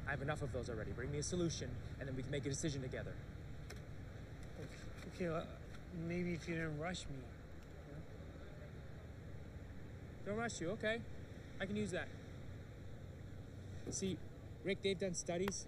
[0.07, 0.91] I have enough of those already.
[0.91, 1.69] Bring me a solution,
[1.99, 3.13] and then we can make a decision together.
[5.15, 5.41] Okay, uh,
[6.07, 7.15] maybe if you didn't rush me.
[10.25, 10.99] Don't rush you, okay?
[11.61, 12.07] I can use that.
[13.89, 14.17] See,
[14.63, 15.67] Rick, they've done studies,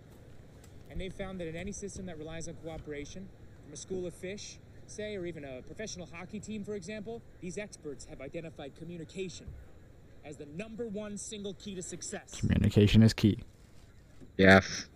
[0.90, 3.28] and they've found that in any system that relies on cooperation,
[3.72, 7.58] from a school of fish, say, or even a professional hockey team, for example, these
[7.58, 9.46] experts have identified communication
[10.26, 12.38] as the number one single key to success.
[12.42, 13.40] Communication is key.
[14.36, 14.90] Yes.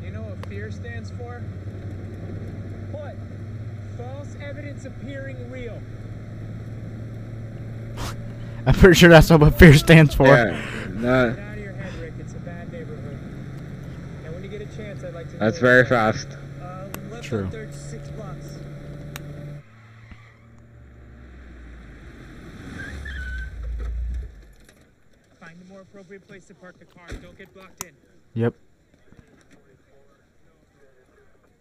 [0.00, 1.40] You know what FEAR stands for?
[2.92, 3.16] What?
[3.96, 5.82] False evidence appearing real.
[8.66, 10.28] I'm pretty sure that's what fear stands for.
[10.28, 10.60] Yeah.
[10.94, 12.14] No, Get out of your head, Rick.
[12.20, 13.18] It's a bad neighborhood.
[14.24, 15.23] And when you get a chance, I'd like to.
[15.38, 16.28] That's very fast.
[16.62, 16.88] Uh,
[17.20, 17.44] True.
[17.44, 18.58] on 36 blocks.
[25.40, 27.06] Find a more appropriate place to park the car.
[27.22, 27.92] Don't get blocked in.
[28.34, 28.54] Yep.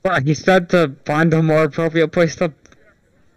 [0.04, 2.54] Well, he said to find a more appropriate place to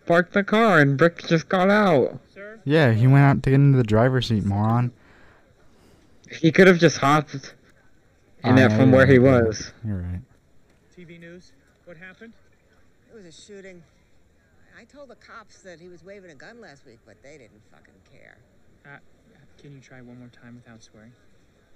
[0.06, 2.20] park the car, and Brick just got out.
[2.64, 4.92] Yeah, he went out to get into the driver's seat, moron.
[6.40, 7.54] He could have just hopped
[8.46, 9.72] in Oh, it yeah, from you're where he was.
[9.84, 10.20] You're right.
[10.96, 11.52] TV news.
[11.84, 12.32] What happened?
[13.10, 13.82] It was a shooting.
[14.78, 17.62] I told the cops that he was waving a gun last week, but they didn't
[17.70, 18.36] fucking care.
[18.84, 18.98] Uh,
[19.60, 21.12] can you try one more time without swearing?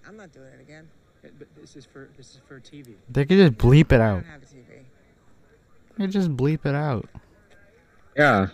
[0.07, 0.89] I'm not doing it again.
[1.25, 2.95] Uh, But this is for this is for TV.
[3.11, 4.01] They could just bleep it out.
[4.01, 4.23] I out.
[4.23, 4.85] don't have a TV.
[5.99, 7.09] They just bleep it out.
[8.17, 8.49] Yeah.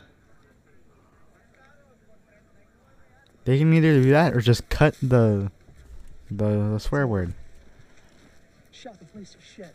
[3.45, 5.51] They can either do that or just cut the
[6.31, 7.35] the, the swear word.
[9.17, 9.75] Place to shit.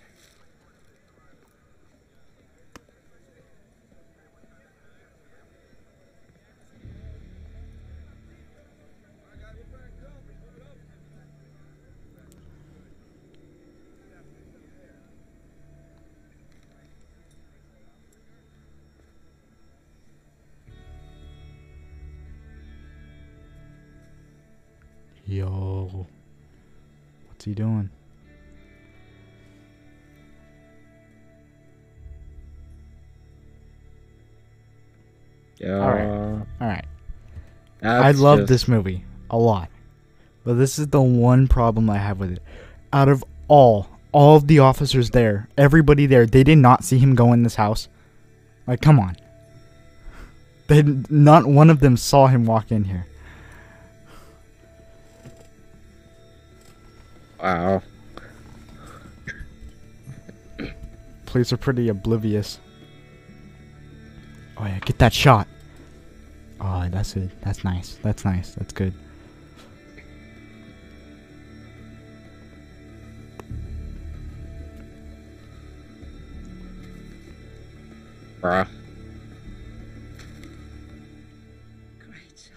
[25.26, 26.06] Yo.
[27.28, 27.90] What's he doing?
[35.62, 35.76] Yeah.
[35.76, 36.48] Alright.
[36.60, 36.86] Alright.
[37.82, 39.70] That's I love just- this movie a lot.
[40.44, 42.44] But this is the one problem I have with it.
[42.92, 47.14] Out of all, all of the officers there, everybody there, they did not see him
[47.14, 47.88] go in this house.
[48.66, 49.16] Like, come on.
[50.68, 53.06] They not one of them saw him walk in here.
[57.42, 57.84] Wow.
[61.26, 62.60] Police are pretty oblivious.
[64.62, 65.48] Oh yeah, get that shot.
[66.60, 67.32] Oh, that's it.
[67.42, 67.98] That's nice.
[68.04, 68.54] That's nice.
[68.54, 68.94] That's good.
[78.40, 78.68] Bruh.
[81.98, 82.54] Great shot.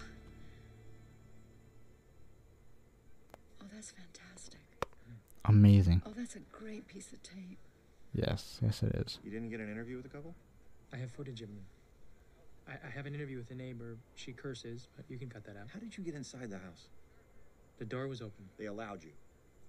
[3.61, 4.59] Oh, that's fantastic.
[5.45, 6.03] Amazing.
[6.05, 7.57] Oh, that's a great piece of tape.
[8.13, 9.17] Yes, yes it is.
[9.23, 10.35] You didn't get an interview with the couple?
[10.93, 11.65] I have footage of them.
[12.67, 13.97] I, I have an interview with a neighbor.
[14.15, 15.67] She curses, but you can cut that out.
[15.73, 16.87] How did you get inside the house?
[17.77, 18.45] The door was open.
[18.57, 19.11] They allowed you.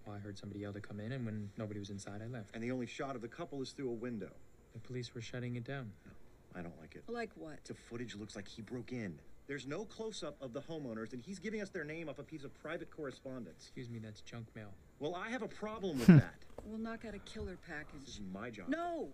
[0.06, 2.54] Well, I heard somebody yell to come in, and when nobody was inside, I left.
[2.54, 4.30] And the only shot of the couple is through a window.
[4.72, 5.90] The police were shutting it down.
[6.04, 6.12] No,
[6.54, 7.02] I don't like it.
[7.08, 7.64] Like what?
[7.64, 9.18] The footage looks like he broke in.
[9.48, 12.22] There's no close up of the homeowners, and he's giving us their name off a
[12.22, 13.64] piece of private correspondence.
[13.64, 14.70] Excuse me, that's junk mail.
[14.98, 16.34] Well, I have a problem with that.
[16.64, 18.06] We'll knock out a killer package.
[18.06, 18.68] This is my job.
[18.68, 19.08] No!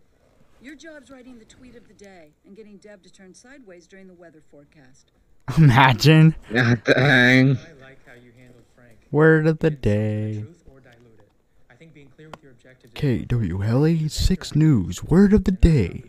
[0.63, 4.07] Your job's writing the tweet of the day and getting Deb to turn sideways during
[4.07, 5.11] the weather forecast.
[5.59, 6.37] Imagine.
[6.53, 7.57] Yeah, dang.
[7.57, 8.97] I like how you handled Frank.
[9.11, 10.43] Word of the day.
[10.43, 11.21] Truth or dilute.
[11.69, 12.93] I think being clear with your objectives.
[12.95, 15.03] is KWLA 6 News.
[15.03, 16.05] Word of the day.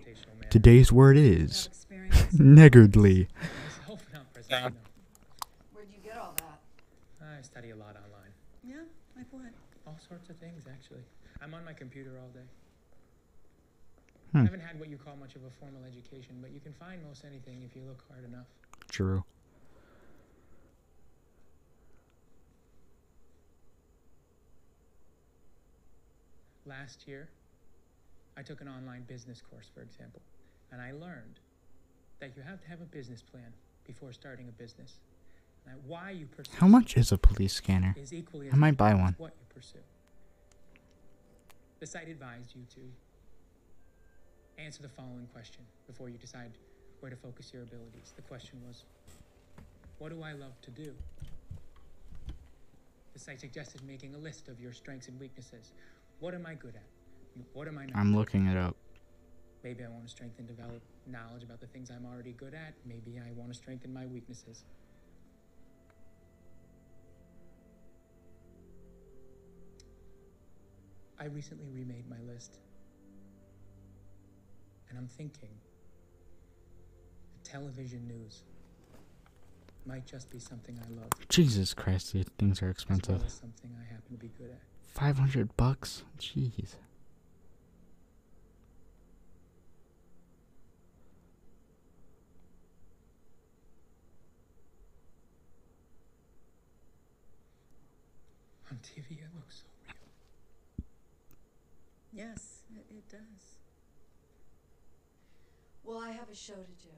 [0.51, 1.69] Today's word is
[2.33, 3.27] niggardly.
[4.35, 4.73] myself.
[5.73, 6.59] Where'd you get all that?
[7.39, 8.31] I study a lot online.
[8.63, 8.83] Yeah?
[9.17, 9.51] Like what?
[9.87, 11.01] All sorts of things, actually.
[11.41, 12.45] I'm on my computer all day.
[14.33, 14.39] Hmm.
[14.39, 17.01] I haven't had what you call much of a formal education, but you can find
[17.07, 18.47] most anything if you look hard enough.
[18.89, 19.23] True.
[26.65, 27.27] Last year,
[28.37, 30.21] I took an online business course, for example,
[30.71, 31.39] and I learned
[32.19, 33.53] that you have to have a business plan
[33.85, 34.93] before starting a business.
[35.87, 37.95] Why you pursue How much is a police scanner?
[37.97, 39.15] is equally I might buy one.
[39.17, 39.79] what you pursue.
[41.79, 42.81] The site advised you to
[44.57, 46.51] answer the following question before you decide
[46.99, 48.13] where to focus your abilities.
[48.15, 48.85] The question was,
[49.97, 50.93] what do I love to do?
[53.13, 55.71] The site suggested making a list of your strengths and weaknesses.
[56.19, 57.43] What am I good at?
[57.53, 57.95] What am I not?
[57.95, 58.75] I'm looking it up.
[59.63, 62.73] Maybe I want to strengthen, develop knowledge about the things I'm already good at.
[62.85, 64.65] Maybe I want to strengthen my weaknesses.
[71.19, 72.57] I recently remade my list.
[74.93, 75.49] And I'm thinking
[77.43, 78.43] the television news
[79.87, 81.09] might just be something I love.
[81.29, 83.25] Jesus Christ, these things are As well expensive.
[83.25, 84.61] as something I happen to be good at.
[84.93, 86.03] Five hundred bucks.
[86.19, 86.75] Jeez.
[98.71, 100.85] On TV, it looks so real.
[102.25, 103.57] Yes, it, it does.
[105.83, 106.89] Well, I have a show to do.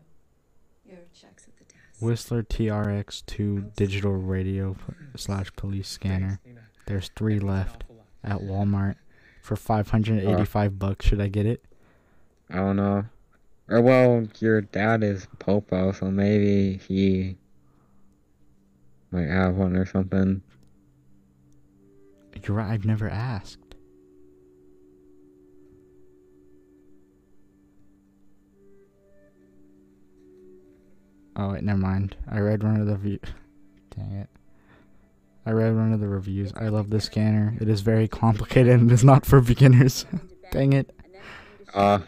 [0.86, 2.02] Your check's at the desk.
[2.02, 4.76] Whistler TRX2 digital radio
[5.16, 6.40] slash police scanner.
[6.86, 7.84] There's three left
[8.24, 8.96] at Walmart
[9.42, 10.70] for 585 uh.
[10.70, 11.06] bucks.
[11.06, 11.64] Should I get it?
[12.50, 13.06] I don't know.
[13.68, 17.38] Or well, your dad is Popo, so maybe he
[19.10, 20.44] might have one or something.
[22.44, 22.72] You're right.
[22.72, 23.65] I've never asked.
[31.36, 32.16] Oh wait, never mind.
[32.30, 33.20] I read one of the view.
[33.96, 34.30] Dang it.
[35.46, 36.52] I read one of the reviews.
[36.56, 37.56] I love this scanner.
[37.62, 40.06] It is very complicated and is not for beginners.
[40.52, 40.92] Dang it.
[41.74, 42.00] Uh,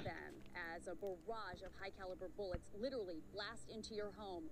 [0.75, 4.45] as a barrage of high caliber bullets literally blast into your home.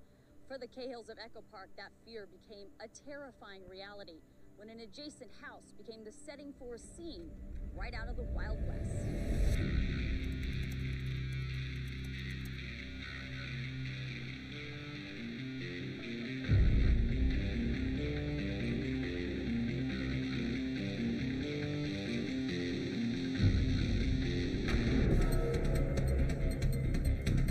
[0.47, 4.19] For the Cahills of Echo Park, that fear became a terrifying reality
[4.57, 7.31] when an adjacent house became the setting for a scene
[7.75, 9.84] right out of the Wild West.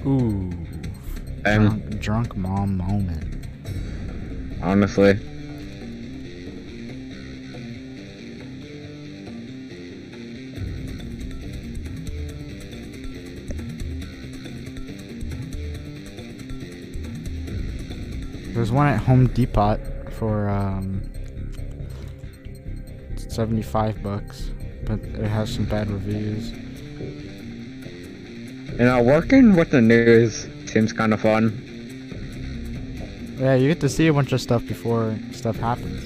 [0.06, 0.50] Ooh.
[1.46, 3.46] Um, Drunk, drunk mom moment.
[4.62, 5.18] honestly.
[18.54, 19.78] There's one at Home Depot
[20.12, 21.02] for um
[23.16, 24.50] 75 bucks,
[24.84, 26.52] but it has some bad reviews.
[28.78, 31.60] You know, working with the news seems kind of fun.
[33.38, 36.02] Yeah, you get to see a bunch of stuff before stuff happens.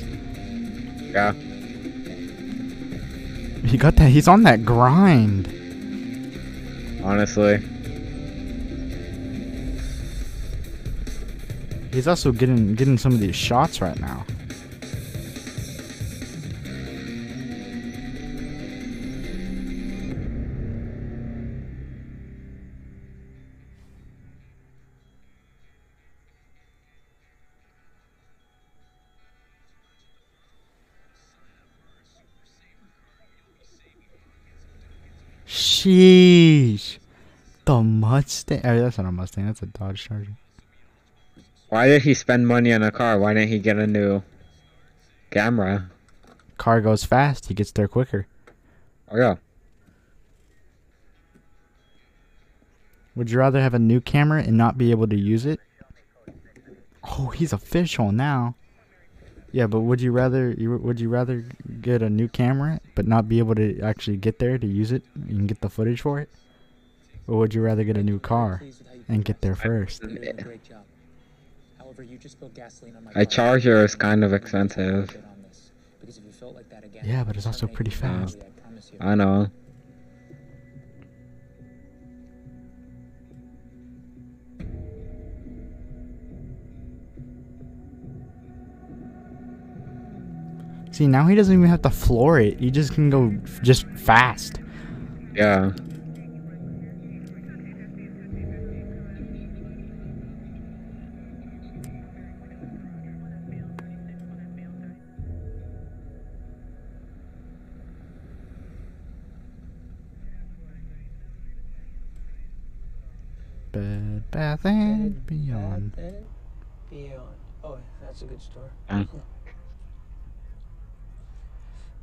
[1.13, 1.33] Yeah.
[3.69, 4.09] He got that.
[4.09, 5.47] He's on that grind.
[7.05, 7.59] Honestly.
[11.93, 14.25] He's also getting getting some of these shots right now.
[38.09, 38.61] Mustang.
[38.65, 39.47] Oh, that's not a Mustang.
[39.47, 40.37] That's a Dodge Charger.
[41.69, 43.19] Why did he spend money on a car?
[43.19, 44.23] Why didn't he get a new
[45.31, 45.91] camera?
[46.57, 47.47] Car goes fast.
[47.47, 48.27] He gets there quicker.
[49.11, 49.35] Oh yeah.
[53.15, 55.61] Would you rather have a new camera and not be able to use it?
[57.05, 58.55] Oh, he's official now.
[59.51, 61.45] Yeah, but would you rather you would you rather
[61.81, 65.03] get a new camera but not be able to actually get there to use it
[65.15, 66.29] and get the footage for it?
[67.29, 68.63] Or would you rather get a new car
[69.09, 70.03] and get there first?
[70.03, 70.83] You're doing a great job.
[71.79, 73.25] However, you just spilled gasoline on my A car.
[73.27, 75.17] charger is kind of expensive.
[76.01, 78.39] Because if you felt like that again, Yeah, but it's also pretty fast.
[78.99, 79.13] I.
[79.13, 79.51] I know.
[90.91, 92.59] See, now he doesn't even have to floor it.
[92.59, 94.59] He just can go f- just fast.
[95.35, 95.71] Yeah.
[113.79, 115.95] Bed Bath and Beyond.
[115.95, 116.27] Bath and
[116.91, 117.37] Beyond.
[117.63, 118.71] Oh, that's a good store.
[118.91, 119.09] Mm.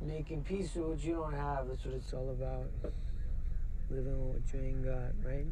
[0.00, 1.68] Making peace with what you don't have.
[1.68, 2.70] That's what it's all about.
[3.90, 5.46] Living with what you ain't got, right?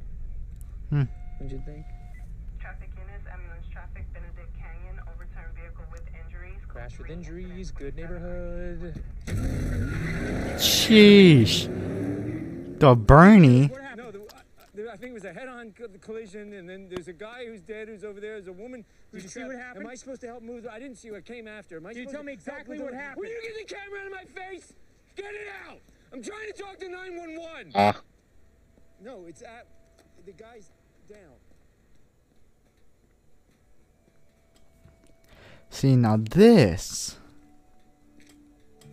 [0.90, 1.02] Hmm.
[1.38, 1.84] What'd you think?
[2.60, 6.60] Traffic units, ambulance traffic, Benedict Canyon, overturned vehicle with injuries.
[6.68, 9.00] Crash with injuries, good neighborhood.
[10.56, 11.68] Sheesh.
[12.78, 13.70] The Bernie.
[14.94, 17.60] No, the, I think it was a head-on collision, and then there's a guy who's
[17.60, 18.40] dead who's over there.
[18.40, 18.84] There's a woman.
[19.10, 19.84] Who's Did you see what happened?
[19.84, 20.66] Am I supposed to help move?
[20.70, 21.76] I didn't see what came after.
[21.76, 23.18] Am I Can you supposed tell to me exactly what happened?
[23.18, 24.72] Will you get the camera out of my face?
[25.16, 25.78] Get it out!
[26.12, 27.72] I'm trying to talk to 911.
[27.74, 28.00] Ah.
[29.02, 29.66] No, it's at
[30.24, 30.70] the guy's
[31.08, 31.18] down.
[35.70, 37.18] See now this,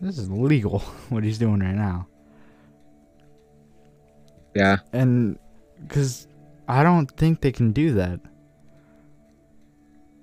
[0.00, 0.80] this is legal.
[1.10, 2.08] What he's doing right now.
[4.54, 4.78] Yeah.
[4.92, 5.38] And
[5.82, 6.26] because
[6.68, 8.20] I don't think they can do that.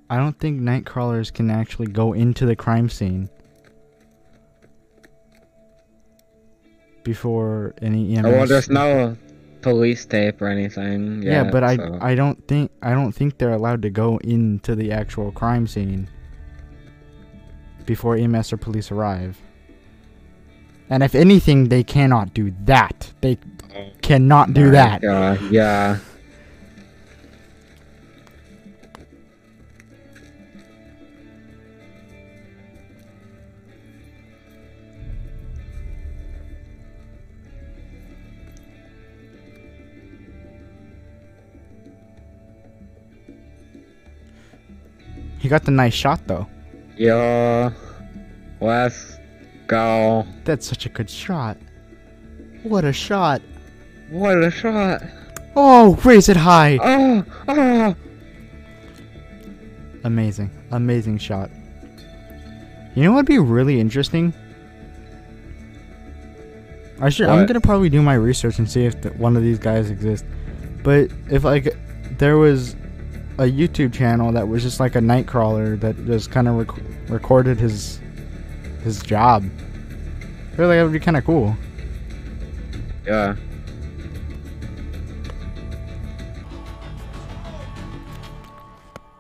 [0.10, 3.30] I don't think night crawlers can actually go into the crime scene
[7.04, 8.26] before any EMS.
[8.26, 9.16] Oh, well, there's no
[9.62, 11.22] police tape or anything.
[11.22, 14.76] yeah, but I so- I don't think I don't think they're allowed to go into
[14.76, 16.10] the actual crime scene
[17.86, 19.40] before EMS or police arrive.
[20.90, 23.14] And if anything, they cannot do that.
[23.22, 23.38] They
[23.76, 23.90] oh.
[24.10, 25.02] Cannot do My that.
[25.04, 26.00] God, yeah.
[45.38, 46.48] He got the nice shot though.
[46.98, 47.72] Yeah.
[48.60, 49.20] let's
[49.68, 50.26] go.
[50.46, 51.58] That's such a good shot.
[52.64, 53.44] What a shot.
[54.10, 55.04] What a shot.
[55.56, 56.80] Oh, raise it high.
[56.82, 57.96] Oh, oh.
[60.04, 60.50] Amazing.
[60.72, 61.50] Amazing shot.
[62.96, 64.34] You know what'd be really interesting?
[67.02, 67.28] I should.
[67.28, 70.28] I'm gonna probably do my research and see if the, one of these guys exists.
[70.84, 71.78] But if like
[72.18, 72.74] there was
[73.38, 77.10] a YouTube channel that was just like a night crawler that just kind of rec-
[77.10, 78.02] recorded his
[78.84, 81.56] his job, I feel like that would be kind of cool.
[83.06, 83.36] Yeah.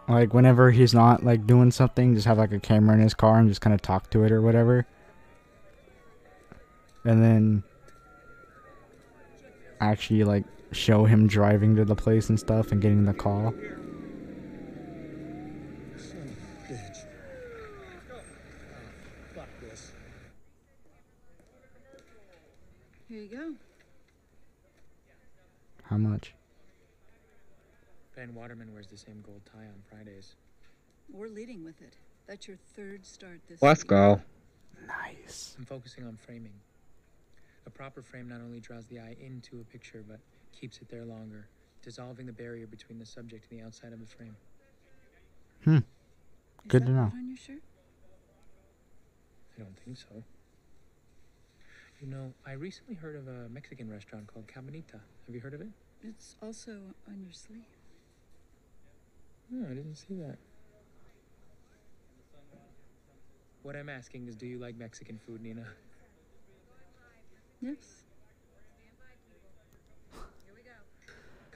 [0.10, 3.38] Like whenever he's not like doing something, just have like a camera in his car
[3.38, 4.88] and just kind of talk to it or whatever.
[7.06, 7.64] And then
[9.80, 13.54] actually like show him driving to the place and stuff and getting the call.
[16.68, 17.06] Bitch.
[19.36, 19.92] Fuck this.
[23.08, 23.54] Here you go.
[25.84, 26.34] How much?
[28.20, 30.36] Ben Waterman wears the same gold tie on Fridays.
[31.10, 31.94] We're leading with it.
[32.28, 33.88] That's your third start this Let's week.
[33.92, 34.20] go.
[34.86, 35.56] Nice.
[35.58, 36.52] I'm focusing on framing.
[37.66, 40.20] A proper frame not only draws the eye into a picture, but
[40.52, 41.48] keeps it there longer,
[41.82, 44.36] dissolving the barrier between the subject and the outside of the frame.
[45.64, 45.78] Hmm.
[45.78, 45.84] Is
[46.68, 47.04] Good that to know.
[47.04, 47.62] what on your shirt?
[49.58, 50.24] I don't think so.
[52.02, 55.00] You know, I recently heard of a Mexican restaurant called Cabanita.
[55.26, 55.70] Have you heard of it?
[56.04, 56.72] It's also
[57.08, 57.64] on your sleeve.
[59.52, 60.38] No, I didn't see that.
[63.64, 65.66] What I'm asking is, do you like Mexican food, Nina?
[67.62, 68.04] Yes.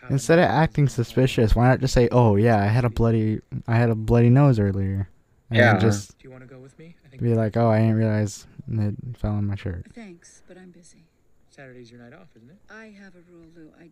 [0.10, 3.78] Instead of acting suspicious, why not just say, "Oh yeah, I had a bloody, I
[3.78, 5.08] had a bloody nose earlier,"
[5.50, 5.78] and Yeah.
[5.78, 6.96] just Do you want to go with me?
[7.06, 10.58] I think be like, "Oh, I didn't realize it fell on my shirt." Thanks, but
[10.58, 11.06] I'm busy.
[11.50, 12.58] Saturday's your night off, isn't it?
[12.70, 13.72] I have a rule, Lou.
[13.80, 13.91] I,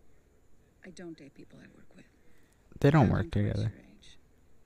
[0.86, 2.06] I don't date people I work with.
[2.82, 3.74] They don't I'm work towards together.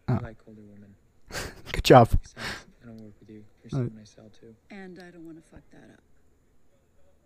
[0.08, 0.22] Your age.
[0.22, 0.26] Oh.
[0.26, 0.96] I like older women.
[1.72, 2.10] Good job.
[2.10, 2.36] Besides,
[2.84, 3.44] I don't work with you.
[3.64, 4.30] You're still Uh, in my cell.
[4.72, 6.02] And I don't want to fuck that up.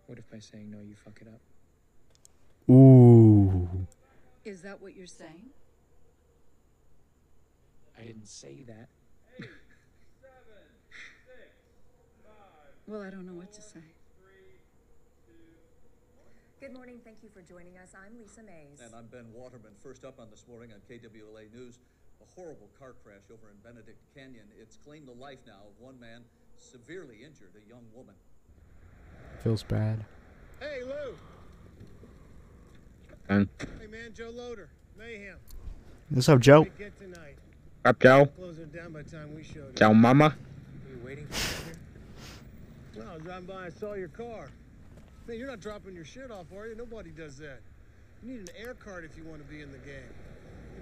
[0.08, 1.40] What if by saying no, you fuck it up?
[2.74, 3.68] Ooh.
[4.46, 5.50] Is that what you're saying?
[7.98, 8.90] I didn't say that.
[12.88, 13.84] Well, I don't know what to say.
[16.60, 17.00] Good morning.
[17.04, 17.94] Thank you for joining us.
[17.94, 18.82] I'm Lisa Mays.
[18.84, 19.74] And I'm Ben Waterman.
[19.82, 21.78] First up on this morning on KWLA News,
[22.22, 24.46] a horrible car crash over in Benedict Canyon.
[24.60, 26.22] It's claimed the life now of one man,
[26.58, 28.16] severely injured a young woman.
[29.44, 30.04] Feels bad.
[30.60, 31.16] Hey, Lou.
[33.30, 33.48] And
[33.80, 34.70] Hey, man, Joe Loder.
[34.98, 35.38] Mayhem.
[36.10, 36.60] What's up, Joe?
[36.64, 37.36] How'd it get tonight?
[37.86, 38.26] up, Joe.
[38.38, 39.96] Closing down by the time we showed Joe, up.
[39.96, 40.26] mama.
[40.26, 40.36] Are
[40.92, 41.76] you waiting for me?
[43.06, 44.50] No, I was driving by and saw your car.
[45.28, 46.76] Man, you're not dropping your shit off, are you?
[46.76, 47.62] Nobody does that.
[48.24, 49.96] You need an air card if you want to be in the game.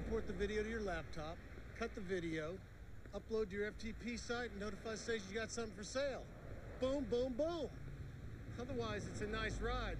[0.05, 1.37] Import the video to your laptop,
[1.79, 2.53] cut the video,
[3.15, 6.21] upload to your FTP site, and notify station you got something for sale.
[6.79, 7.67] Boom, boom, boom.
[8.61, 9.97] Otherwise, it's a nice ride.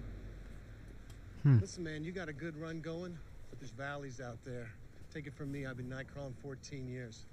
[1.42, 1.58] Hmm.
[1.58, 3.18] Listen, man, you got a good run going,
[3.50, 4.70] but there's valleys out there.
[5.12, 7.24] Take it from me, I've been night crawling 14 years.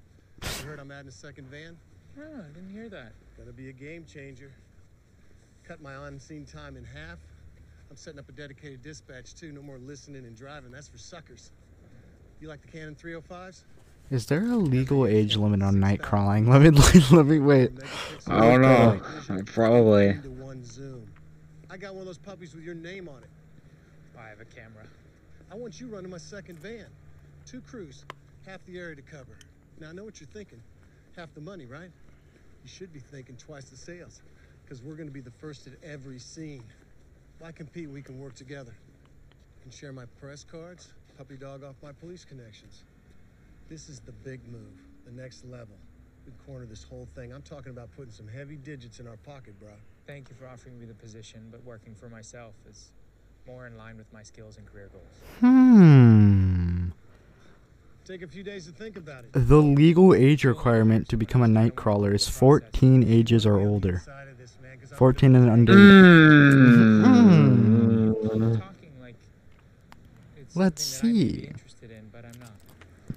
[0.42, 1.78] You heard I'm adding a second van?
[2.18, 3.12] Oh, I didn't hear that.
[3.38, 4.52] Gonna be a game changer.
[5.68, 7.20] Cut my on-scene time in half.
[7.92, 9.52] I'm setting up a dedicated dispatch too.
[9.52, 10.72] No more listening and driving.
[10.72, 11.52] That's for suckers.
[12.46, 13.64] You like the Canon 305s?
[14.12, 16.48] Is there a legal oh age limit on night crawling?
[16.48, 16.70] Let me
[17.12, 17.72] let me wait.
[18.28, 19.02] I don't know.
[19.48, 20.12] Probably.
[20.12, 21.08] One zoom.
[21.72, 23.30] I got one of those puppies with your name on it.
[24.16, 24.84] I have a camera.
[25.52, 26.86] I want you running my second van.
[27.48, 28.06] Two crews,
[28.46, 29.40] half the area to cover.
[29.80, 30.62] Now I know what you're thinking.
[31.18, 31.90] Half the money, right?
[32.64, 34.22] You should be thinking twice the sales.
[34.64, 36.64] Because we're gonna be the first at every scene.
[37.40, 37.90] Why compete?
[37.90, 38.76] We can work together.
[39.64, 42.84] Can share my press cards, puppy dog off my police connections.
[43.70, 44.62] This is the big move,
[45.06, 45.76] the next level.
[46.26, 47.34] We corner this whole thing.
[47.34, 49.70] I'm talking about putting some heavy digits in our pocket, bro.
[50.08, 52.92] Thank you for offering me the position, but working for myself is
[53.48, 55.06] more in line with my skills and career goals.
[55.40, 56.90] Hmm.
[58.06, 59.32] Take a few days to think about it.
[59.34, 64.04] The legal age requirement to become a night crawler is 14 ages or older.
[64.96, 65.74] 14 and under.
[65.74, 67.65] Hmm.
[70.56, 71.52] Let's see.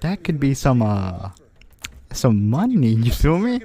[0.01, 1.29] That could be some uh
[2.11, 3.61] some money, you feel me?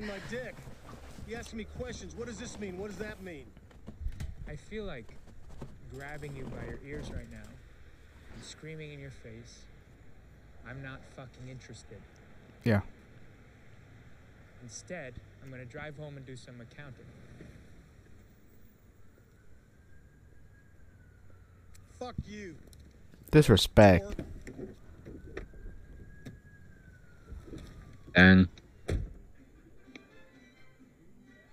[1.26, 2.14] You asking me questions.
[2.14, 2.78] What does this mean?
[2.78, 3.46] What does that mean?
[4.48, 5.12] I feel like
[5.92, 7.48] grabbing you by your ears right now
[8.34, 9.62] and screaming in your face,
[10.68, 11.98] I'm not fucking interested.
[12.62, 12.80] Yeah.
[14.62, 17.04] Instead, I'm gonna drive home and do some accounting.
[21.98, 22.54] Fuck you.
[23.34, 24.14] Disrespect.
[28.14, 28.46] Dang.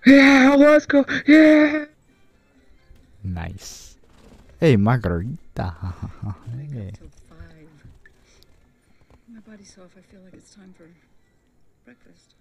[0.06, 1.04] Yeah, let's go.
[1.26, 1.86] Yeah.
[3.24, 3.98] Nice.
[4.60, 5.74] Hey, Margarita.
[6.72, 6.92] hey.
[9.28, 9.90] My body's so off.
[9.98, 10.86] I feel like it's time for
[11.84, 12.36] breakfast.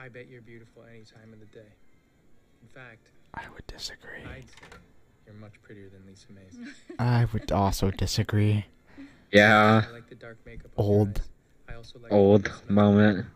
[0.00, 1.70] I bet you're beautiful any time of the day.
[2.62, 4.24] In fact, I would disagree.
[4.24, 4.78] I'd say
[5.26, 6.74] you're much prettier than Lisa Mays.
[6.98, 8.66] I would also disagree.
[9.32, 9.84] Yeah.
[9.88, 11.22] I like the dark makeup Old.
[11.68, 13.26] I also like Old moment.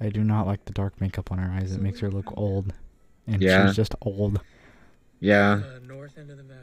[0.00, 1.72] I do not like the dark makeup on her eyes.
[1.72, 2.72] It makes her look old.
[3.26, 3.66] And Yeah.
[3.66, 4.40] she's just old.
[5.20, 5.62] Yeah.
[5.80, 6.60] the north end of the valley.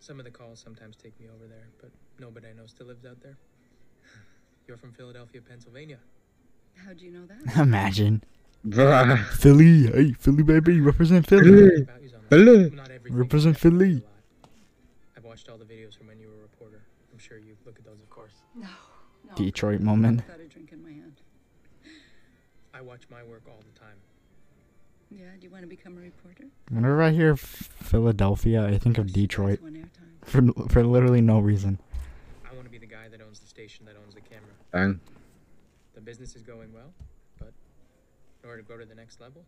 [0.00, 3.04] Some of the calls sometimes take me over there, but nobody I know still lives
[3.04, 3.36] out there.
[4.66, 5.98] You're from Philadelphia, Pennsylvania.
[6.76, 7.56] How'd you know that?
[7.60, 8.22] Imagine.
[8.66, 9.24] Bruh.
[9.26, 9.86] Philly.
[9.88, 10.80] Hey, Philly baby.
[10.80, 11.86] Represent Philly.
[12.30, 12.72] Philly.
[13.10, 14.02] Represent Philly.
[15.16, 16.82] I've watched all the videos from when you were a reporter.
[17.12, 18.32] I'm sure you look at those, of course.
[18.54, 18.68] No.
[19.28, 20.22] no Detroit moment.
[20.22, 21.20] I've got a drink in my hand.
[22.72, 23.96] I watch my work all the time.
[25.10, 26.46] Yeah, do you want to become a reporter?
[26.70, 29.60] Whenever I hear Philadelphia, I think of Detroit.
[30.24, 31.78] For, for literally no reason.
[32.50, 34.48] I want to be the guy that owns the station, that owns the camera.
[34.72, 35.00] Dang.
[35.94, 37.06] The business is going well, but
[38.44, 39.42] in order to grow to the next level,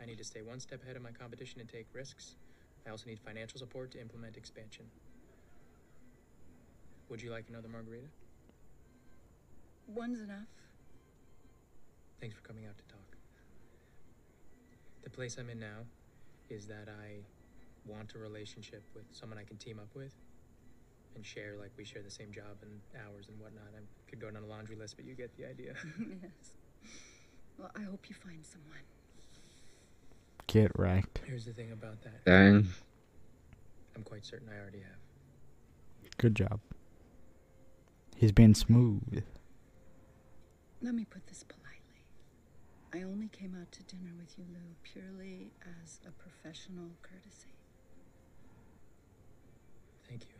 [0.00, 2.36] I need to stay one step ahead of my competition and take risks.
[2.86, 4.84] I also need financial support to implement expansion.
[7.08, 8.06] Would you like another margarita?
[9.88, 10.46] One's enough.
[12.20, 13.16] Thanks for coming out to talk.
[15.02, 15.84] The place I'm in now
[16.48, 17.18] is that I
[17.84, 20.14] want a relationship with someone I can team up with
[21.16, 23.74] and share like we share the same job and hours and whatnot.
[23.76, 25.74] I could go down a laundry list, but you get the idea.
[26.22, 26.54] yes.
[27.58, 28.80] Well, I hope you find someone.
[30.46, 31.20] Get wrecked.
[31.26, 32.24] Here's the thing about that.
[32.24, 32.68] Dang.
[33.96, 36.10] I'm quite certain I already have.
[36.16, 36.60] Good job.
[38.16, 39.24] He's been smooth.
[40.82, 42.04] Let me put this politely.
[42.92, 45.50] I only came out to dinner with you, Lou, purely
[45.82, 47.54] as a professional courtesy.
[50.08, 50.36] Thank you.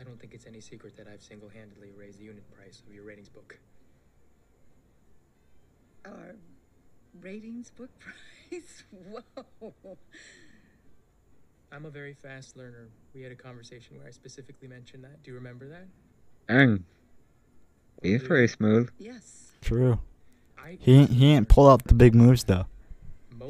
[0.00, 3.04] I don't think it's any secret that I've single-handedly raised the unit price of your
[3.04, 3.58] ratings book.
[6.04, 6.34] Our
[7.20, 8.84] ratings book price?
[8.90, 9.96] Whoa.
[11.70, 12.88] I'm a very fast learner.
[13.14, 15.22] We had a conversation where I specifically mentioned that.
[15.22, 15.86] Do you remember that?
[16.48, 16.84] Dang.
[18.02, 18.90] He's pretty smooth.
[18.98, 19.52] Yes.
[19.60, 19.98] True.
[20.78, 22.66] He ain't, he ain't pull out the big moves though.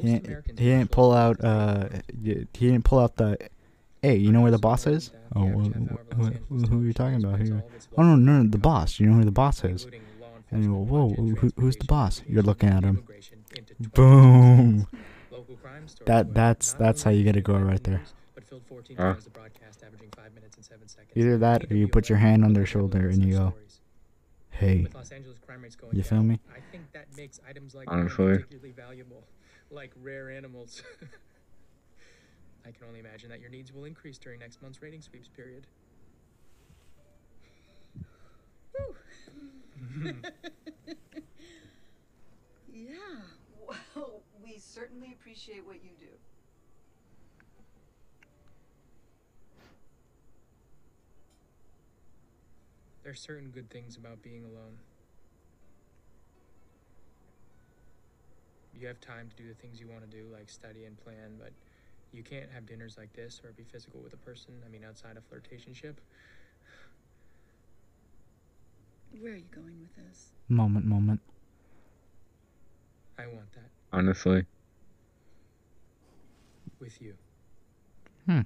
[0.01, 1.89] He ain't, he ain't pull out uh
[2.23, 3.37] he didn't pull out the
[4.01, 7.21] hey you know where the boss is oh wh- wh- wh- who are you talking
[7.21, 7.61] about here
[7.97, 9.87] oh no no no, the boss you know who the boss is
[10.51, 13.03] and you go whoa who, who's the boss you're looking at him
[13.93, 14.87] boom
[16.05, 18.01] that that's that's how you get a go right there
[18.35, 19.03] But filled 14 Huh.
[19.13, 21.11] times the broadcast, averaging 5 minutes and 7 seconds.
[21.15, 23.53] either that or you put your hand on their shoulder and you go
[24.49, 27.75] hey With Los Angeles crime rates going you feel me I think that makes items
[27.75, 28.37] like mine Honestly.
[28.37, 29.23] particularly valuable,
[29.71, 30.83] like rare animals.
[32.65, 35.65] I can only imagine that your needs will increase during next month's rating sweeps period.
[42.71, 42.95] Yeah.
[43.95, 46.07] Well, we certainly appreciate what you do.
[53.03, 54.77] There's certain good things about being alone.
[58.79, 61.37] You have time to do the things you want to do, like study and plan,
[61.39, 61.51] but
[62.11, 64.53] you can't have dinners like this or be physical with a person.
[64.65, 65.97] I mean, outside of flirtationship.
[69.17, 70.31] Where are you going with this?
[70.47, 71.19] Moment, moment.
[73.17, 74.45] I want that Honestly.
[76.79, 77.13] with you.
[78.25, 78.41] Hmm.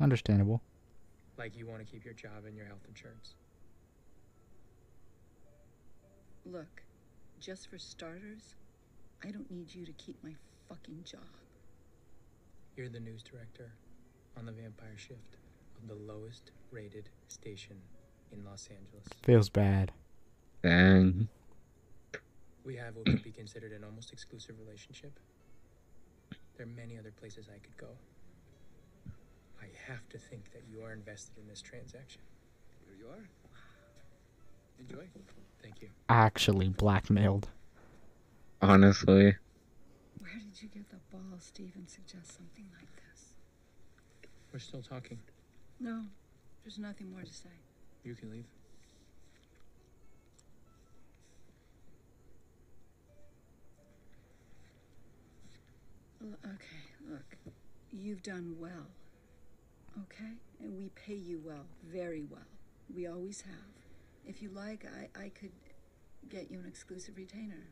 [0.00, 0.62] Understandable.
[1.36, 3.34] Like you want to keep your job and your health insurance.
[6.46, 6.82] Look,
[7.40, 8.54] just for starters,
[9.24, 10.34] I don't need you to keep my
[10.68, 11.20] fucking job.
[12.76, 13.72] You're the news director
[14.38, 15.36] on the Vampire Shift
[15.82, 17.76] of the lowest rated station
[18.32, 19.06] in Los Angeles.
[19.22, 19.92] Feels bad.
[20.62, 21.28] Dang.
[22.64, 25.18] We have what could be considered an almost exclusive relationship.
[26.56, 27.88] There are many other places I could go.
[29.60, 32.20] I have to think that you are invested in this transaction.
[32.86, 33.28] Here you are.
[34.78, 35.06] Enjoy.
[35.62, 35.88] Thank you.
[36.08, 37.48] Actually blackmailed.
[38.62, 39.36] Honestly.
[40.18, 43.34] Where did you get the balls to even suggest something like this?
[44.52, 45.18] We're still talking.
[45.78, 46.04] No,
[46.62, 47.48] there's nothing more to say.
[48.02, 48.44] You can leave.
[56.22, 57.36] Okay, look,
[57.92, 58.86] you've done well.
[60.02, 60.32] Okay?
[60.60, 62.40] And we pay you well, very well.
[62.94, 63.54] We always have.
[64.26, 65.52] If you like, I, I could
[66.28, 67.68] get you an exclusive retainer.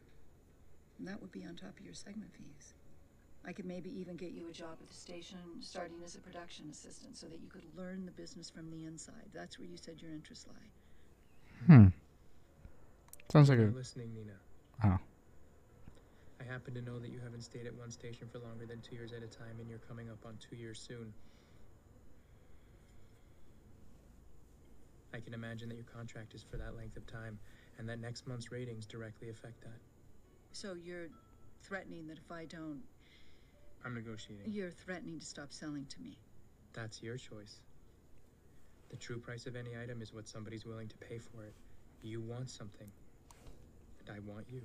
[0.99, 2.74] And that would be on top of your segment fees.
[3.49, 6.66] I could maybe even get you a job at the station, starting as a production
[6.70, 9.30] assistant, so that you could learn the business from the inside.
[9.32, 11.74] That's where you said your interests lie.
[11.74, 11.86] Hmm.
[13.32, 13.72] Sounds like You're a.
[13.72, 14.34] listening, Nina.
[14.84, 14.99] Oh.
[16.38, 18.94] I happen to know that you haven't stayed at one station for longer than two
[18.96, 21.14] years at a time, and you're coming up on two years soon.
[25.14, 27.38] I can imagine that your contract is for that length of time,
[27.78, 29.80] and that next month's ratings directly affect that.
[30.53, 31.09] So you're
[31.62, 32.82] threatening that if I don't,
[33.85, 34.53] I'm negotiating.
[34.53, 36.16] you're threatening to stop selling to me.
[36.72, 37.61] That's your choice.
[38.91, 41.55] The true price of any item is what somebody's willing to pay for it.
[42.03, 42.89] You want something,
[44.01, 44.62] and I want you.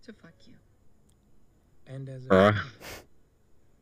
[0.00, 0.54] So fuck you.
[1.86, 2.58] And as a Bruh.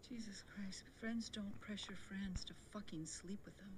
[0.08, 3.70] Jesus Christ, friends don't pressure friends to fucking sleep with them.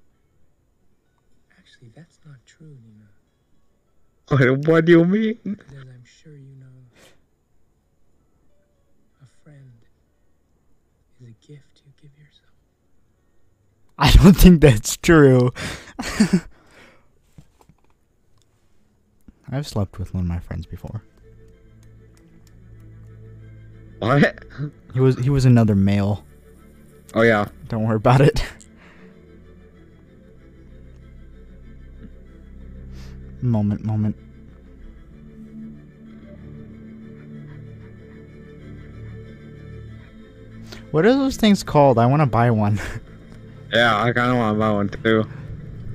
[1.59, 3.07] Actually, that's not true, Nina.
[4.29, 5.39] What, what do you mean?
[5.45, 6.67] Because as I'm sure you know,
[9.23, 9.73] a friend
[11.25, 12.51] is a gift you give yourself.
[13.99, 15.51] I don't think that's true.
[19.51, 21.03] I've slept with one of my friends before.
[24.01, 24.45] What?
[24.93, 26.25] He was he was another male.
[27.14, 27.49] Oh yeah.
[27.68, 28.45] Don't worry about it.
[33.41, 34.16] moment, moment.
[40.95, 41.99] What are those things called?
[41.99, 42.81] I want to buy one.
[43.73, 45.25] Yeah, I kinda wanna buy one too.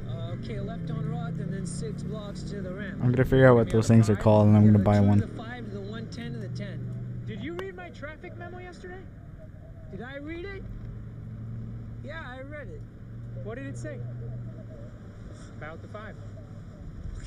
[0.09, 2.99] Uh, okay, left on Roth and then six blocks to the ramp.
[3.01, 5.21] I'm gonna figure out what those things are called and I'm gonna buy one.
[5.37, 7.23] Five to the 110 to the 10.
[7.25, 8.99] Did you read my traffic memo yesterday?
[9.91, 10.63] Did I read it?
[12.03, 12.81] Yeah, I read it.
[13.45, 13.97] What did it say?
[15.57, 16.15] About the five.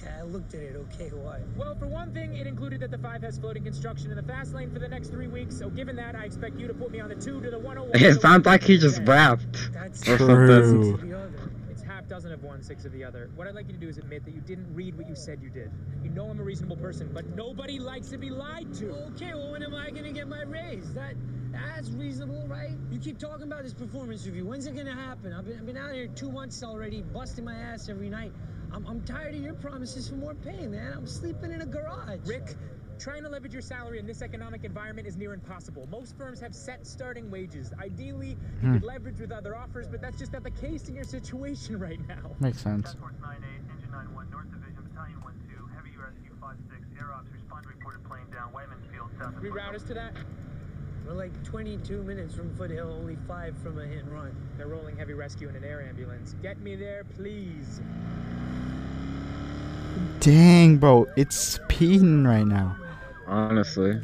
[0.02, 0.76] Okay, I looked at it.
[0.76, 1.40] Okay, why?
[1.56, 4.52] Well, for one thing, it included that the five has floating construction in the fast
[4.52, 5.56] lane for the next three weeks.
[5.56, 8.00] So, given that, I expect you to put me on the two to the 101.
[8.02, 9.70] It sounds like he just rapped.
[10.08, 10.90] Or True.
[10.90, 11.14] something.
[11.70, 13.30] It's half dozen of one, six of the other.
[13.36, 15.40] What I'd like you to do is admit that you didn't read what you said
[15.40, 15.70] you did.
[16.02, 18.90] You know I'm a reasonable person, but nobody likes to be lied to.
[19.14, 20.92] Okay, well, when am I gonna get my raise?
[20.94, 21.14] That
[21.52, 22.76] that's reasonable, right?
[22.90, 24.46] You keep talking about this performance review.
[24.46, 25.32] When's it gonna happen?
[25.32, 28.32] I've been, I've been out here two months already, busting my ass every night.
[28.72, 30.92] I'm, I'm tired of your promises for more pay, man.
[30.96, 32.20] I'm sleeping in a garage.
[32.26, 32.54] Rick,
[32.98, 35.86] trying to leverage your salary in this economic environment is near impossible.
[35.90, 37.72] Most firms have set starting wages.
[37.78, 38.36] Ideally, you
[38.68, 38.74] Hmm.
[38.74, 42.00] could leverage with other offers, but that's just not the case in your situation right
[42.08, 42.30] now.
[42.40, 42.96] Makes sense.
[49.40, 50.12] Reroute us to that.
[51.12, 54.34] We're like 22 minutes from Foothill, only five from a hit and run.
[54.56, 56.34] They're rolling heavy rescue in an air ambulance.
[56.42, 57.82] Get me there, please.
[60.20, 62.78] Dang, bro, it's speeding right now.
[63.26, 64.00] Honestly.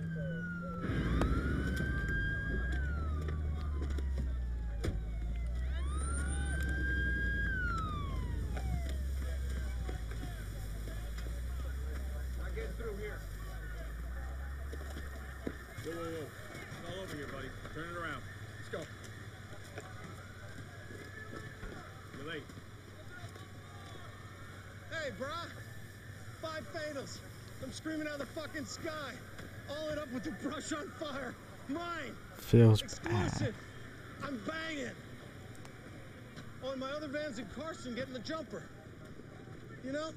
[17.09, 17.49] over here, buddy.
[17.75, 18.23] Turn it around.
[18.59, 18.81] Let's go.
[22.17, 22.43] You're late.
[24.91, 25.49] Hey, brah.
[26.43, 27.19] Five fatals.
[27.63, 29.13] I'm screaming out of the fucking sky.
[29.71, 31.35] All it up with the brush on fire.
[31.69, 32.15] Mine.
[32.49, 33.55] Feels Exclusive.
[34.25, 34.91] I'm banging.
[36.65, 38.65] Oh, and my other van's in Carson getting the jumper.
[39.85, 40.11] You know?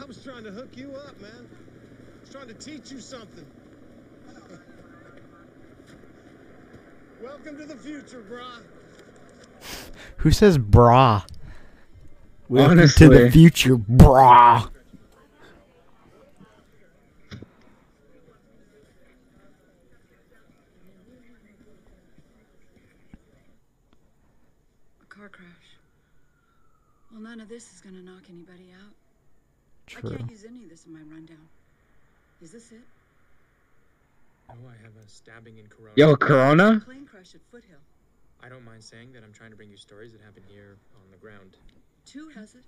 [0.00, 1.48] I was trying to hook you up, man.
[1.48, 3.46] I was trying to teach you something.
[7.22, 8.62] Welcome to the future, brah.
[10.18, 11.22] Who says bra?
[12.48, 14.68] Welcome to the future, bra.
[25.02, 25.46] A car crash.
[27.12, 28.94] Well, none of this is gonna knock anybody out.
[29.98, 31.48] I can't use any of this in my rundown.
[32.40, 32.80] Is this it?
[34.48, 35.92] Oh, I have a stabbing in Corona.
[35.96, 36.80] Yo, Corona?
[36.84, 37.80] Plane crash at Foothill.
[38.44, 41.10] I don't mind saying that I'm trying to bring you stories that happen here on
[41.10, 41.56] the ground.
[42.04, 42.62] Two has it.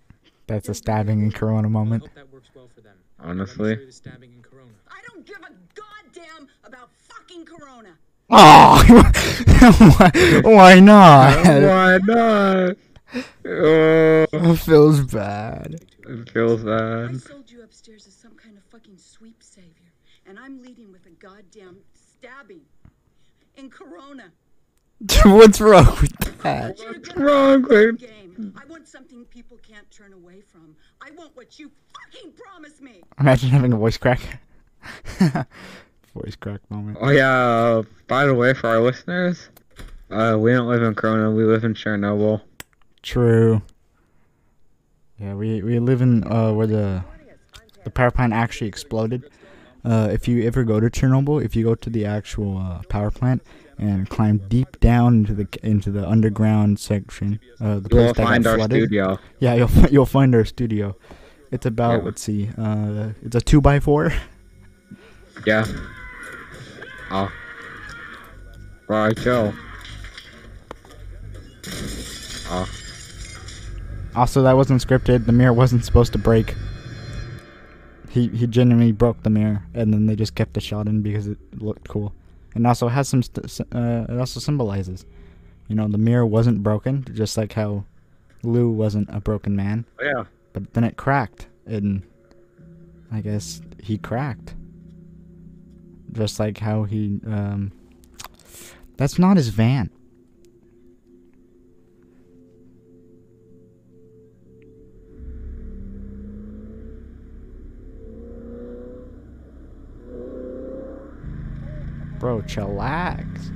[0.49, 2.03] That's a stabbing in Corona moment.
[2.03, 2.97] Hope that works well for them.
[3.21, 3.69] Honestly.
[3.69, 4.73] Let me show you the stabbing in Corona.
[4.91, 7.91] I don't give a goddamn about fucking Corona.
[8.31, 8.85] Oh,
[9.99, 11.47] why, why not?
[11.47, 12.77] Why not?
[13.15, 15.81] Oh, It feels bad.
[16.07, 17.11] it feels bad.
[17.11, 19.93] I sold you upstairs as some kind of fucking sweep savior,
[20.27, 22.61] and I'm leading with a goddamn stabbing
[23.57, 24.33] in Corona.
[25.25, 26.77] What's wrong with that?
[26.79, 27.99] What's wrong with?
[28.01, 28.55] Game.
[28.61, 30.77] I want something people can't turn away from.
[31.01, 31.71] I want what you
[32.13, 33.03] fucking promised me.
[33.19, 34.21] Imagine having a voice crack.
[36.15, 36.99] voice crack moment.
[37.01, 37.31] Oh yeah.
[37.33, 39.49] Uh, by the way, for our listeners,
[40.11, 41.31] uh, we don't live in Corona.
[41.31, 42.43] We live in Chernobyl.
[43.09, 43.63] True.
[45.19, 47.03] Yeah, we we live in uh where the
[47.85, 49.31] the power plant actually exploded.
[49.83, 53.11] Uh, if you ever go to Chernobyl, if you go to the actual uh, power
[53.11, 53.43] plant
[53.79, 58.25] and climb deep down into the into the underground section, uh, the You'll place that
[58.27, 59.19] find got our flooded, studio.
[59.39, 60.95] Yeah, you'll you'll find our studio.
[61.51, 62.05] It's about Yeah.
[62.05, 64.13] let's see, uh, it's a two by four.
[65.47, 65.65] Yeah.
[67.13, 67.31] Oh.
[68.89, 69.53] Right, Joe.
[72.51, 72.69] Oh.
[74.19, 75.27] Also, that wasn't scripted.
[75.27, 76.57] The mirror wasn't supposed to break.
[78.11, 81.29] He he genuinely broke the mirror, and then they just kept the shot in because
[81.29, 82.13] it looked cool,
[82.57, 83.23] and also has some.
[83.23, 85.07] St- uh, it also symbolizes,
[85.69, 87.85] you know, the mirror wasn't broken, just like how
[88.43, 89.85] Lou wasn't a broken man.
[90.03, 90.25] Yeah.
[90.53, 92.03] But then it cracked, and
[93.13, 94.57] I guess he cracked.
[96.11, 97.71] Just like how he um.
[98.97, 99.91] That's not his van.
[112.19, 113.53] Bro, chillax.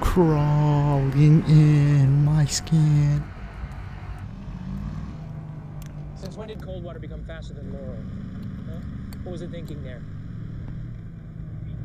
[0.00, 3.22] Crawling in my skin.
[6.14, 7.96] Since when did Coldwater become faster than Laurel?
[8.70, 8.80] Huh?
[9.24, 10.00] What was it thinking there?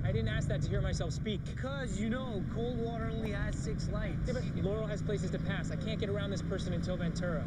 [0.05, 1.43] I didn't ask that to hear myself speak.
[1.45, 4.27] Because, you know, Coldwater only has six lights.
[4.27, 5.71] Yeah, but Laurel has places to pass.
[5.71, 7.43] I can't get around this person until Ventura.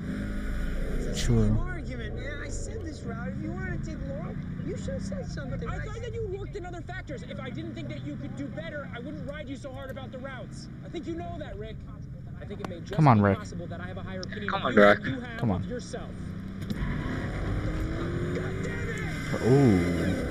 [1.17, 1.57] True.
[1.61, 2.43] argument, man.
[2.45, 3.29] I said this route.
[3.29, 4.35] If you wanted to take Laurel,
[4.67, 5.69] you should have said something.
[5.69, 7.23] I thought that you worked in other factors.
[7.23, 9.91] If I didn't think that you could do better, I wouldn't ride you so hard
[9.91, 10.69] about the routes.
[10.85, 11.77] I think you know that, Rick.
[12.41, 13.39] I think it may just Come on, be Rick.
[13.39, 15.03] possible that I have a higher opinion Come on, you Rick.
[15.03, 15.69] than you have Come of on.
[15.69, 16.11] yourself.
[19.45, 20.27] Ooh.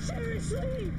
[0.00, 0.92] Seriously?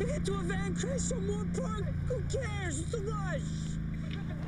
[0.00, 1.84] You get to a van crash or more park?
[2.08, 2.80] Who cares?
[2.80, 3.40] It's a rush.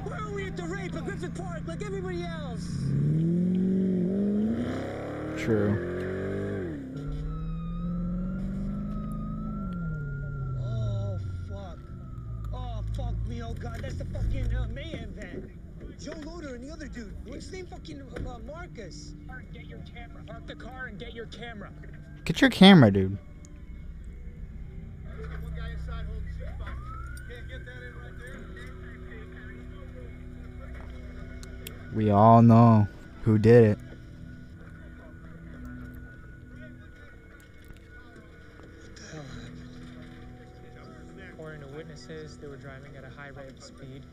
[0.04, 2.66] Why are we at the rape at Griffith Park like everybody else?
[5.36, 5.76] True.
[10.62, 11.78] Oh, fuck.
[12.52, 13.42] Oh, fuck me.
[13.42, 13.80] Oh, God.
[13.82, 15.50] That's the fucking uh, mayhem van.
[15.98, 17.14] Joe Loder and the other dude.
[17.26, 17.66] What's his name?
[17.66, 19.14] Fucking uh, Marcus.
[19.52, 20.22] Get your camera.
[20.26, 21.70] Park the car and get your camera.
[22.24, 23.18] Get your camera, dude.
[25.42, 26.70] One guy inside holding the shoe box.
[27.28, 28.46] Can't get that in right there.
[31.92, 32.86] We all know
[33.22, 33.78] who did it.
[41.32, 44.04] According to witnesses, they were driving at a high rate of speed,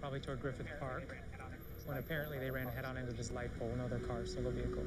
[0.00, 1.16] probably toward Griffith Park,
[1.84, 4.84] when apparently they ran head on into this light pole, no other car, single vehicle.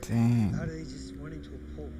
[0.00, 0.52] Dang.
[0.52, 1.92] How do they just run into a pole?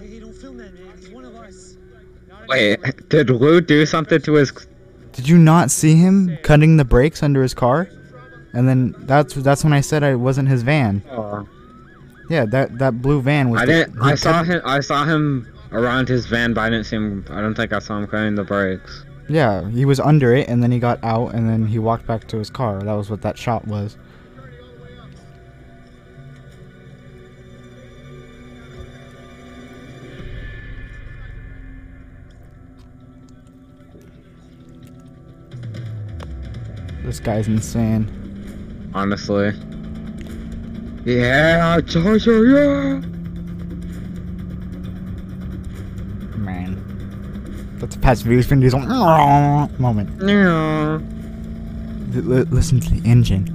[0.00, 0.92] Hey, don't film that, man.
[0.98, 1.76] He's one of us.
[2.48, 4.52] Wait, did Lou do something to his?
[5.12, 7.88] Did you not see him cutting the brakes under his car?
[8.52, 11.02] And then that's that's when I said I wasn't his van.
[11.10, 11.46] Oh.
[12.30, 13.62] Yeah, that that blue van was.
[13.62, 13.94] I the- didn't.
[13.94, 14.60] he I saw him.
[14.64, 17.24] I saw him around his van, but I didn't see him.
[17.30, 19.04] I don't think I saw him cutting the brakes.
[19.28, 22.26] Yeah, he was under it, and then he got out, and then he walked back
[22.28, 22.80] to his car.
[22.82, 23.98] That was what that shot was.
[37.08, 38.90] This guy's insane.
[38.92, 39.54] Honestly.
[41.06, 42.98] Yeah, Charger, yeah.
[46.36, 46.76] Man.
[47.78, 50.20] That's a Fast and Furious Vin Diesel moment.
[50.20, 51.00] Yeah.
[52.14, 53.46] L- listen to the engine.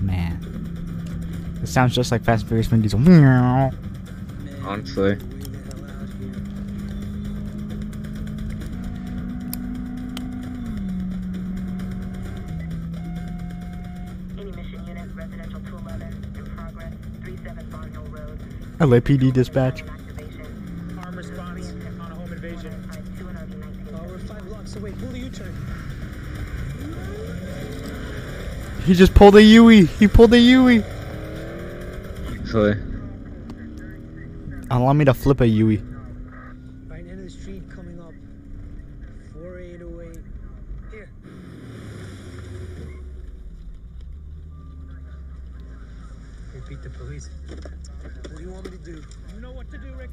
[0.00, 1.58] Man.
[1.60, 3.00] It sounds just like Fast and Furious Vin Diesel.
[4.64, 5.18] Honestly.
[18.84, 19.82] LAPD dispatch.
[19.82, 21.70] Arm response
[22.00, 22.72] on a home invasion.
[23.94, 24.92] Uh, we're five blocks away.
[24.92, 25.54] Pull the U-turn.
[28.84, 29.86] He just pulled a Yui.
[29.86, 30.84] He pulled a Yui.
[32.54, 32.74] Honestly.
[34.70, 35.78] Allow me to flip a Yui.
[36.86, 38.12] Right end of the street coming up.
[39.32, 40.22] 4808.
[40.92, 41.10] Here.
[46.54, 47.30] Repeat the police.
[47.48, 49.02] What do you want me to do?
[49.34, 50.10] You know what to do, Rick.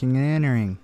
[0.00, 0.78] And entering.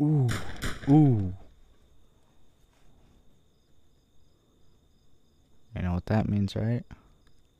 [0.00, 0.28] Ooh,
[0.88, 1.34] ooh.
[5.76, 6.84] You know what that means, right?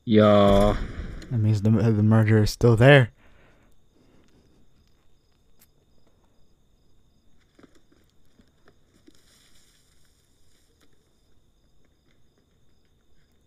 [0.05, 0.75] Yeah.
[1.31, 3.11] That means the the murderer is still there.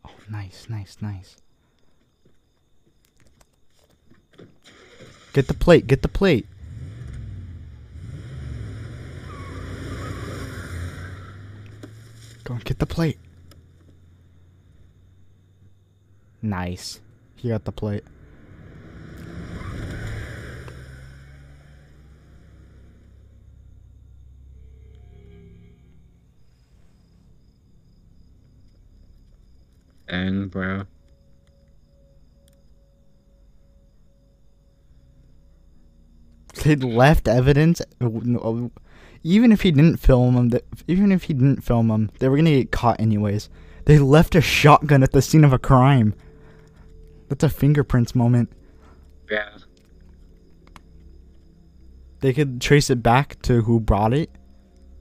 [0.05, 0.11] Oh,
[0.49, 1.37] nice, nice, nice.
[5.33, 6.47] Get the plate, get the plate.
[12.45, 13.19] Go and get the plate.
[16.41, 17.01] Nice.
[17.37, 18.05] He got the plate.
[30.09, 30.85] Dang, bro.
[36.65, 37.81] They left evidence.
[38.01, 38.69] Uh, uh,
[39.23, 42.51] even if he didn't film them, even if he didn't film them, they were gonna
[42.51, 43.49] get caught anyways.
[43.85, 46.15] They left a shotgun at the scene of a crime.
[47.29, 48.53] That's a fingerprints moment.
[49.31, 49.51] Yeah.
[52.21, 54.31] They could trace it back to who brought it.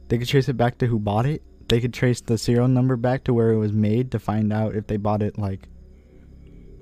[0.07, 1.41] They could trace it back to who bought it.
[1.67, 4.75] They could trace the serial number back to where it was made to find out
[4.75, 5.67] if they bought it like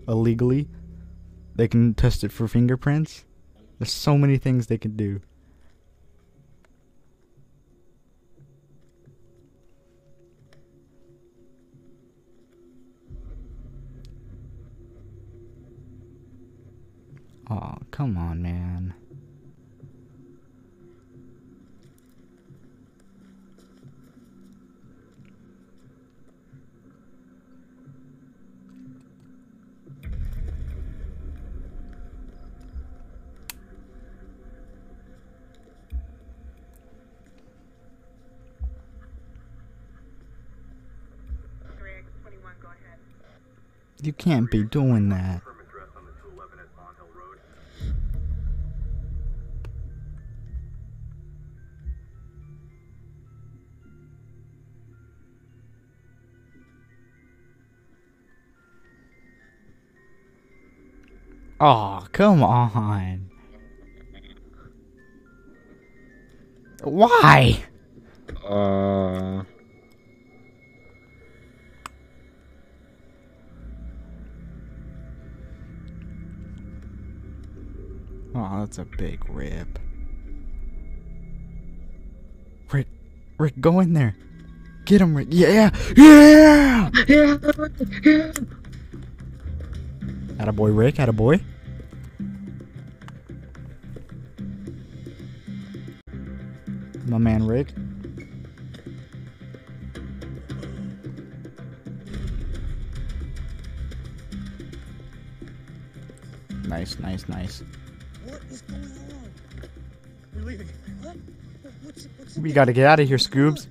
[0.08, 0.68] illegally.
[1.56, 3.26] They can test it for fingerprints.
[3.80, 5.22] There's so many things they could do.
[17.50, 18.75] Oh, come on, man.
[44.06, 45.42] You can't be doing that.
[61.60, 63.32] Oh, come on.
[66.84, 67.64] Why?
[68.48, 69.46] Uh.
[78.38, 79.80] Oh, that's a big rip.
[82.70, 82.88] Rick,
[83.38, 84.18] Rick, go in there.
[84.84, 85.30] Get him, Rick.
[85.32, 86.90] Yeah, yeah, yeah.
[87.08, 87.38] yeah.
[90.36, 90.96] Attaboy, Rick.
[90.96, 91.42] Attaboy.
[97.06, 97.70] My man, Rick.
[106.68, 107.64] Nice, nice, nice.
[112.40, 113.68] We gotta get out of here, Scoobs.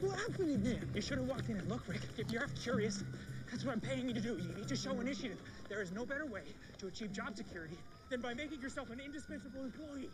[0.00, 0.88] What happened again?
[0.94, 2.00] You should have walked in and looked, Rick.
[2.16, 3.02] If you're curious,
[3.50, 4.36] that's what I'm paying you to do.
[4.36, 5.38] You need to show initiative.
[5.68, 6.42] There is no better way
[6.78, 7.76] to achieve job security
[8.08, 10.10] than by making yourself an indispensable employee.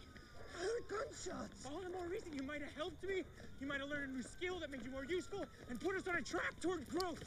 [0.59, 1.67] I heard gunshots.
[1.67, 3.23] All the more reason you might have helped me.
[3.61, 6.07] You might have learned a new skill that made you more useful and put us
[6.09, 7.25] on a track toward growth.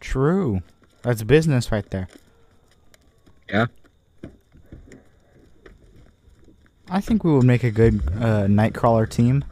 [0.00, 0.60] True.
[1.02, 2.08] That's business right there.
[3.48, 3.66] Yeah.
[6.92, 9.44] I think we would make a good uh, Nightcrawler team.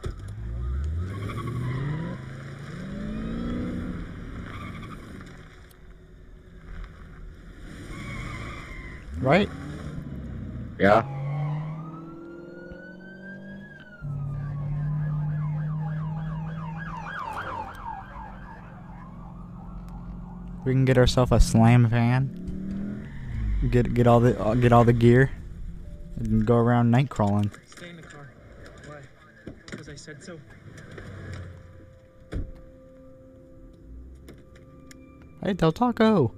[9.21, 9.49] Right?
[10.77, 11.05] Yeah.
[20.65, 23.07] We can get ourselves a slam van.
[23.71, 25.31] Get get all the uh, get all the gear,
[26.19, 27.51] and go around night crawling.
[27.67, 28.29] Stay in the car.
[28.85, 28.99] Why?
[29.69, 30.39] Because I said so.
[35.43, 36.33] Hey, Del Taco.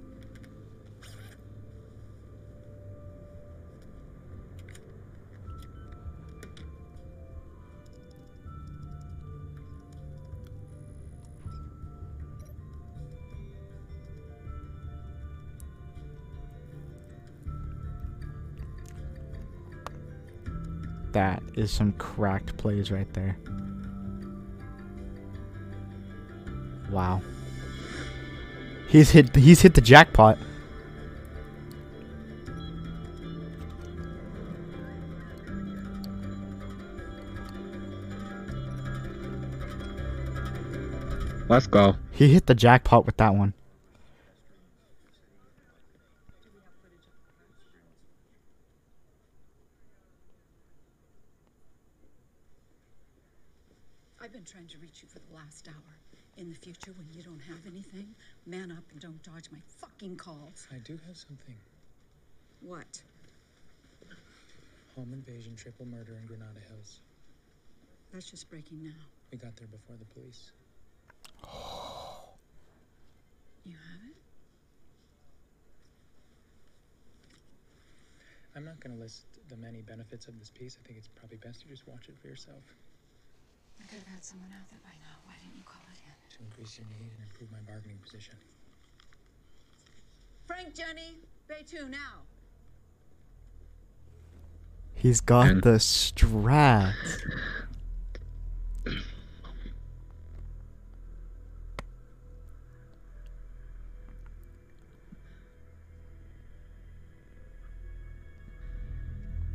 [21.12, 23.36] That is some cracked plays right there.
[26.90, 27.22] Wow.
[28.88, 30.38] He's hit he's hit the jackpot.
[41.48, 41.96] Let's go.
[42.10, 43.52] He hit the jackpot with that one.
[54.42, 55.92] Been trying to reach you for the last hour.
[56.36, 58.08] In the future, when you don't have anything,
[58.46, 60.66] man up and don't dodge my fucking calls.
[60.72, 61.54] I do have something.
[62.60, 63.02] What?
[64.96, 67.00] Home invasion, triple murder in Granada Hills.
[68.12, 69.04] That's just breaking now.
[69.30, 70.50] We got there before the police.
[73.64, 74.16] You have it?
[78.56, 80.76] I'm not going to list the many benefits of this piece.
[80.82, 82.64] I think it's probably best you just watch it for yourself
[83.80, 85.16] I could have had someone out there by now.
[85.24, 86.12] Why didn't you call it in?
[86.36, 88.34] to increase your need and improve my bargaining position.
[90.46, 91.16] Frank, Jenny,
[91.48, 92.22] Bay 2 now.
[94.94, 96.94] He's got the strat.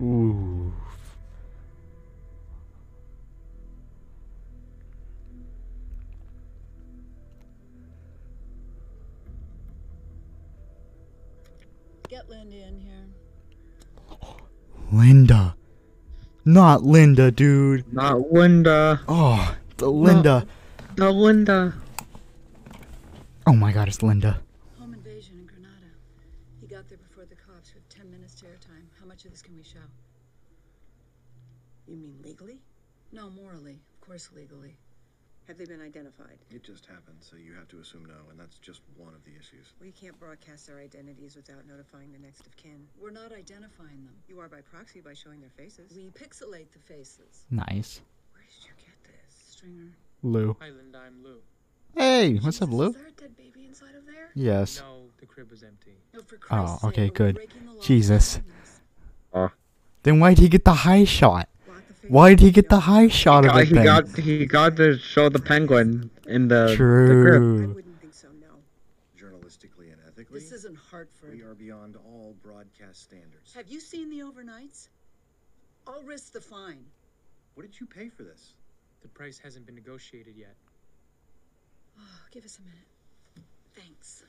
[0.01, 0.46] Ooh.
[12.27, 13.07] Get Linda in here.
[14.91, 15.55] Linda.
[16.45, 17.91] Not Linda, dude.
[17.93, 19.01] Not Linda.
[19.07, 20.47] Oh, the Linda.
[20.95, 21.73] The Linda.
[23.45, 24.41] Oh my god, it's Linda.
[24.79, 25.91] Home invasion in Granada.
[26.59, 28.87] He got there before the cops with 10 minutes to airtime.
[28.99, 29.79] How much of this can we show?
[31.87, 32.59] You mean legally?
[33.11, 33.79] No, morally.
[34.01, 34.77] Of course, legally.
[35.47, 36.37] Have they been identified?
[36.51, 39.31] It just happened, so you have to assume no, and that's just one of the
[39.31, 39.67] issues.
[39.81, 42.85] We can't broadcast their identities without notifying the next of kin.
[43.01, 44.13] We're not identifying them.
[44.27, 45.93] You are by proxy by showing their faces.
[45.95, 47.45] We pixelate the faces.
[47.49, 48.01] Nice.
[48.33, 49.53] Where did you get this?
[49.55, 49.91] Stringer.
[50.21, 50.57] Lou.
[50.59, 50.99] Hi, Linda.
[51.07, 51.37] I'm Lou.
[51.95, 52.89] Hey, what's up, Lou?
[52.89, 54.31] Is there a dead baby inside of there?
[54.35, 54.81] Yes.
[54.81, 55.95] No, the crib was empty.
[56.13, 57.35] No, for Oh, Christ's sake, okay, are good.
[57.35, 57.81] breaking the law?
[57.81, 58.41] Jesus.
[59.33, 59.49] Oh.
[60.03, 61.47] Then why'd he get the high shot?
[62.09, 63.83] Why'd he get the high shot of Uh, it he then?
[63.85, 66.77] got he got to show the penguin in the, the crib.
[66.77, 67.73] True.
[67.73, 68.47] wouldn't think so, no.
[69.19, 71.33] Journalistically and ethically, This isn't Hartford.
[71.33, 73.53] we are beyond all broadcast standards.
[73.55, 74.89] Have you seen the overnights?
[75.87, 76.83] I'll risk the fine.
[77.55, 78.53] What did you pay for this?
[79.01, 80.55] The price hasn't been negotiated yet.
[81.99, 83.47] Oh, give us a minute.
[83.75, 84.23] Thanks.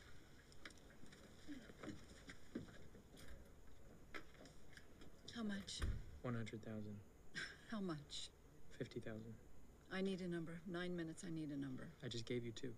[5.34, 5.80] How much?
[6.22, 6.82] 100,000.
[7.70, 8.30] How much?
[8.78, 9.20] 50,000.
[9.92, 10.60] I need a number.
[10.70, 11.86] Nine minutes, I need a number.
[12.04, 12.72] I just gave you two.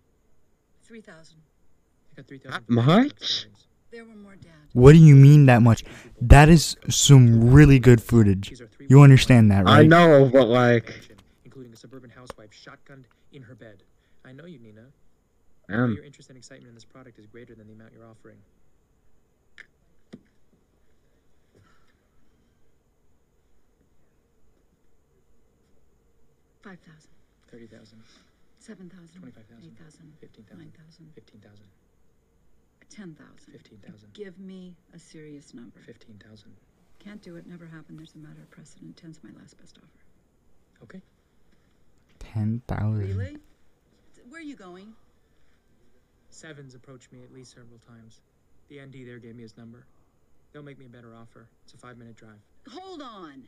[0.83, 1.35] 3,000.
[2.11, 2.63] I got 3,000.
[2.69, 3.47] Much?
[3.91, 4.51] There were more, Dad.
[4.73, 5.83] What do you mean that much?
[6.21, 8.53] That is some really good footage.
[8.87, 9.79] You understand that, right?
[9.81, 11.09] I know, but like,
[11.43, 13.03] Including a suburban housewife shotgunned
[13.33, 13.83] in her bed.
[14.25, 14.85] I know you, Nina.
[15.69, 15.93] I know Um.
[15.93, 18.37] your interest and excitement in this product is greater than the amount you're offering.
[26.63, 27.09] 5,000,
[27.49, 28.03] 30,000,
[28.59, 31.65] 7,000, 25,000, 8,000, 15,000, 9,000, 15,000,
[32.89, 33.51] 10,000.
[33.51, 35.79] 15,000, Give me a serious number.
[35.85, 36.51] 15,000.
[36.99, 37.97] Can't do it, never happened.
[37.97, 38.95] There's a matter of precedent.
[38.97, 40.83] Ten's my last best offer.
[40.83, 41.01] Okay.
[42.19, 42.99] Ten thousand.
[42.99, 43.37] Really?
[44.29, 44.93] Where are you going?
[46.29, 48.21] Sevens approached me at least several times.
[48.69, 49.85] The ND there gave me his number.
[50.53, 51.47] They'll make me a better offer.
[51.63, 52.39] It's a five minute drive.
[52.69, 53.43] Hold on.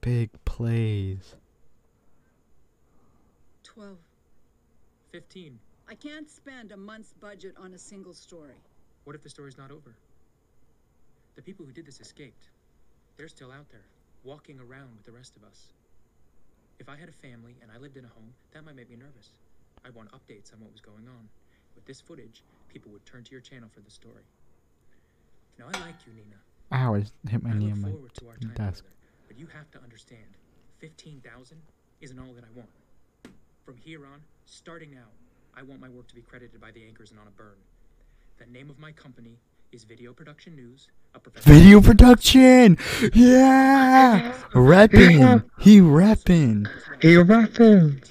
[0.00, 1.34] Big plays.
[3.62, 3.98] Twelve.
[5.12, 5.58] Fifteen.
[5.88, 8.54] I can't spend a month's budget on a single story.
[9.04, 9.94] What if the story's not over?
[11.36, 12.48] The people who did this escaped.
[13.16, 13.84] They're still out there,
[14.24, 15.72] walking around with the rest of us.
[16.78, 18.96] If I had a family and I lived in a home, that might make me
[18.96, 19.30] nervous.
[19.84, 21.28] I'd want updates on what was going on.
[21.74, 24.24] With this footage, people would turn to your channel for the story.
[25.58, 26.36] Now, I like you, Nina.
[26.72, 28.84] Ow, I just hit my I knee on my forward to our time desk.
[28.84, 28.94] together,
[29.30, 30.36] but you have to understand,
[30.80, 31.62] fifteen thousand
[32.00, 32.68] isn't all that I want.
[33.64, 35.06] From here on, starting now,
[35.56, 37.54] I want my work to be credited by the anchors and on a burn.
[38.38, 39.38] The name of my company
[39.70, 42.76] is Video Production News, a professional Video production!
[43.14, 44.34] Yeah!
[44.52, 45.44] rapping.
[45.60, 46.66] He rapping.
[47.00, 48.02] He rapping.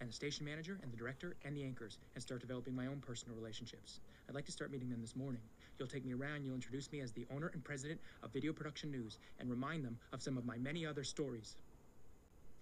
[0.00, 3.00] and the station manager and the director and the anchors and start developing my own
[3.06, 4.00] personal relationships.
[4.28, 5.42] I'd like to start meeting them this morning.
[5.78, 8.90] You'll take me around, you'll introduce me as the owner and president of Video Production
[8.90, 11.56] News and remind them of some of my many other stories.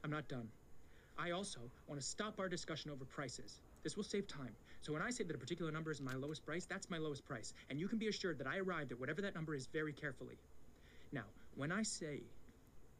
[0.02, 0.48] I'm not done.
[1.16, 3.60] I also want to stop our discussion over prices.
[3.84, 4.54] This will save time.
[4.82, 7.24] So when I say that a particular number is my lowest price, that's my lowest
[7.24, 7.54] price.
[7.70, 10.36] And you can be assured that I arrived at whatever that number is very carefully.
[11.12, 11.24] Now,
[11.56, 12.20] when I say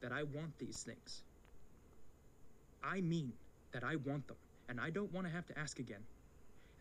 [0.01, 1.23] that I want these things,
[2.82, 3.32] I mean
[3.73, 4.36] that I want them,
[4.69, 6.01] and I don't want to have to ask again.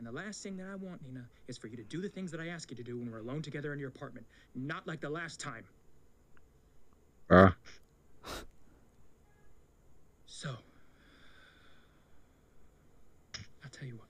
[0.03, 2.30] And the last thing that I want, Nina, is for you to do the things
[2.31, 4.25] that I ask you to do when we're alone together in your apartment.
[4.53, 5.63] Not like the last time.
[7.30, 7.55] Bruh.
[10.25, 10.49] So,
[13.63, 14.09] I'll tell you what.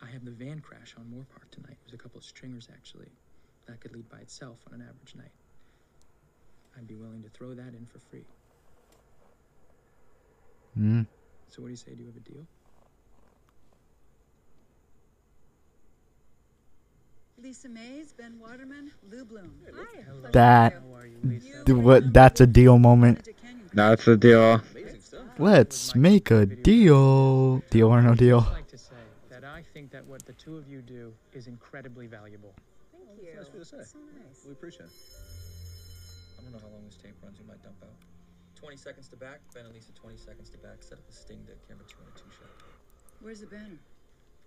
[0.00, 1.76] I have the van crash on Moorpark tonight.
[1.84, 3.10] There's a couple of stringers, actually.
[3.66, 5.32] That could lead by itself on an average night.
[6.78, 8.26] I'd be willing to throw that in for free.
[10.74, 11.02] Hmm.
[11.48, 11.94] So, what do you say?
[11.96, 12.46] Do you have a deal?
[17.46, 19.54] Lisa Mays, Ben Waterman, Lou Bloom.
[19.72, 20.02] Hi.
[20.32, 20.82] That.
[21.64, 22.12] th- what?
[22.12, 23.28] That's a deal moment.
[23.72, 24.60] That's a deal.
[25.38, 27.58] Let's make a deal.
[27.70, 28.40] Deal or no deal?
[28.40, 28.96] I'd like to say
[29.30, 32.52] that I think that what the two of you do is incredibly valuable.
[32.90, 33.28] Thank you.
[33.36, 33.76] That's what to say.
[33.76, 34.42] That's so nice.
[34.44, 34.92] We appreciate it.
[36.40, 37.38] I don't know how long this tape runs.
[37.38, 37.94] You might dump out.
[38.56, 39.38] 20 seconds to back.
[39.54, 40.82] Ben and Lisa, 20 seconds to back.
[40.82, 42.50] Set up the sting to camera two and a two shot.
[43.20, 43.78] Where's the banner?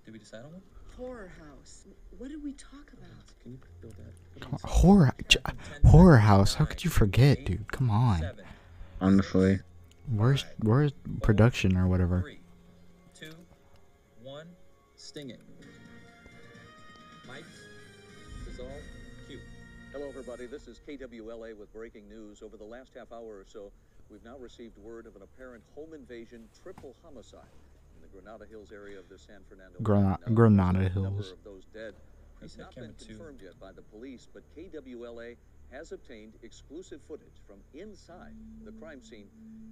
[0.10, 0.62] Did we decide on one?
[0.98, 1.86] Horror House.
[2.18, 3.12] What did we talk about?
[3.44, 4.60] Can you build that?
[4.68, 5.38] Horror, j-
[5.86, 6.56] horror house.
[6.56, 7.72] How could you forget, dude?
[7.72, 8.24] Come on.
[9.00, 9.60] Honestly.
[10.12, 12.22] Where's where's production or whatever?
[12.22, 12.40] Three,
[13.14, 13.36] two,
[14.24, 14.48] one.
[14.96, 15.42] Sting it.
[17.28, 17.44] Mike,
[18.46, 18.72] dissolve,
[19.28, 19.38] cue.
[19.92, 20.48] Hello, everybody.
[20.48, 22.42] This is KWLA with breaking news.
[22.42, 23.72] Over the last half hour or so,
[24.10, 27.69] we've now received word of an apparent home invasion triple homicide in the
[28.12, 29.80] Granada Hills area of the San Fernando.
[29.82, 30.24] Grana- Valley.
[30.28, 31.32] Now, Granada Hills.
[31.32, 31.94] of those dead
[32.42, 35.36] has not been confirmed yet by the police, but KWLA
[35.72, 38.34] has obtained exclusive footage from inside
[38.64, 39.28] the crime scene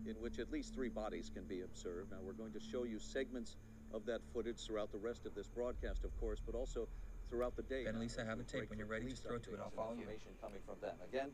[0.06, 2.12] in which at least three bodies can be observed.
[2.12, 3.56] Now, we're going to show you segments
[3.94, 6.88] of that footage throughout the rest of this broadcast, of course, but also
[7.30, 7.84] throughout the day.
[7.84, 8.70] Ben and now Lisa, have a the tape.
[8.70, 9.56] When you're ready, police just throw it to it.
[9.56, 10.02] updates I'll and follow you.
[10.02, 10.96] Information coming from them.
[11.10, 11.30] Again,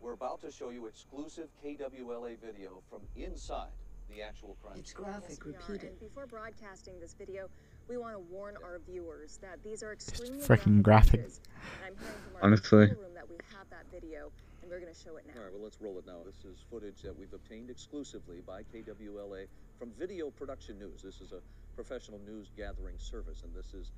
[0.00, 3.70] we're about to show you exclusive KWLA video from inside
[4.14, 5.38] the actual crime It's graphic.
[5.46, 5.68] Yes.
[5.68, 6.00] Repeat it.
[6.00, 7.48] Before broadcasting this video,
[7.88, 11.20] we want to warn our viewers that these are extremely Freaking graphic.
[11.20, 11.40] images.
[11.84, 12.86] And I'm hearing from our Honestly.
[12.88, 14.30] control room that we have that video,
[14.62, 15.34] and we're going to show it now.
[15.38, 16.18] All right, well, let's roll it now.
[16.24, 19.46] This is footage that we've obtained exclusively by KWLA
[19.78, 21.02] from Video Production News.
[21.02, 21.40] This is a
[21.74, 23.90] professional news gathering service, and this is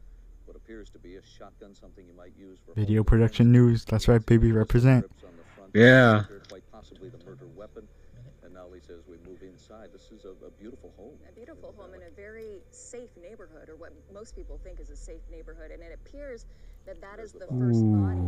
[0.47, 3.85] what appears to be a shotgun, something you might use for Video production news.
[3.85, 4.53] That's right, baby.
[4.53, 5.03] Represent.
[5.09, 5.25] defense.
[5.25, 6.25] On the front, Yeah.
[6.49, 7.89] Quite possibly the murder weapon.
[8.55, 11.15] And now, as we move inside, this is a, a beautiful home.
[11.29, 14.97] A beautiful home in a very safe neighborhood, or what most people think is a
[14.97, 16.47] safe neighborhood, and it appears
[16.87, 18.21] that that is the first body.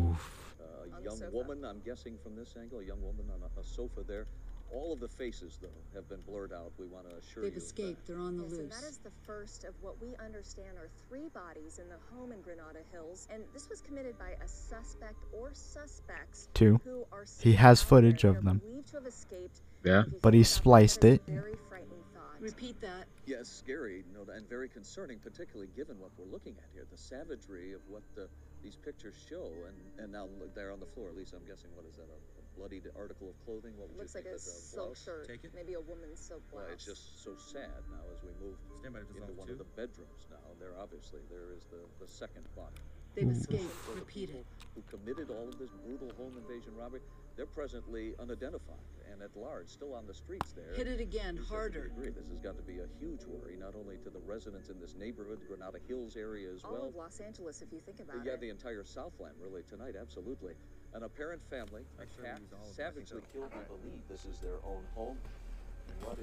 [0.58, 1.30] Uh, on a the young sofa.
[1.30, 4.26] woman, I'm guessing from this angle, a young woman on a, a sofa there.
[4.74, 6.72] All of the faces, though, have been blurred out.
[6.76, 7.58] We want to assure They've you.
[7.58, 8.08] of escaped.
[8.08, 8.80] They're on the Yes, and loose.
[8.80, 12.40] that is the first of what we understand are three bodies in the home in
[12.40, 16.80] Granada Hills, and this was committed by a suspect or suspects Two.
[16.84, 18.58] who are He has footage of them.
[18.60, 19.60] They're believed to have escaped.
[19.86, 20.02] Yeah.
[20.20, 21.22] But he spliced it.
[21.28, 22.34] Very frightening thought.
[22.40, 23.06] Repeat that.
[23.24, 26.98] Yes, scary, you know, and very concerning, particularly given what we're looking at here, the
[26.98, 28.26] savagery of what the,
[28.62, 29.46] these pictures show.
[29.66, 32.18] And, and now look there on the floor, Lisa, I'm guessing, what is that, a,
[32.18, 33.78] a bloodied article of clothing?
[33.78, 35.06] What would Looks you like think a that's silk blouse?
[35.06, 36.66] shirt, maybe a woman's silk blouse.
[36.66, 39.54] Well, it's just so sad now as we move Stand by into one two.
[39.54, 40.42] of the bedrooms now.
[40.58, 42.82] There, obviously, there is the, the second body.
[43.16, 43.30] They've Ooh.
[43.30, 43.72] escaped.
[43.88, 44.46] For the Repeat people it.
[44.76, 47.00] Who committed all of this brutal home invasion robbery?
[47.34, 48.76] They're presently unidentified
[49.10, 50.74] and at large, still on the streets there.
[50.74, 51.90] Hit it again, We harder.
[51.96, 52.10] Agree.
[52.10, 54.94] This has got to be a huge worry, not only to the residents in this
[54.98, 56.84] neighborhood, Granada Hills area as All well.
[56.86, 58.34] of Los Angeles, if you think about yeah, it.
[58.34, 60.52] Yeah, the entire Southland, really, tonight, absolutely.
[60.92, 63.52] An apparent family, a sure cat, use savagely killed.
[63.52, 65.16] We believe this is their own home.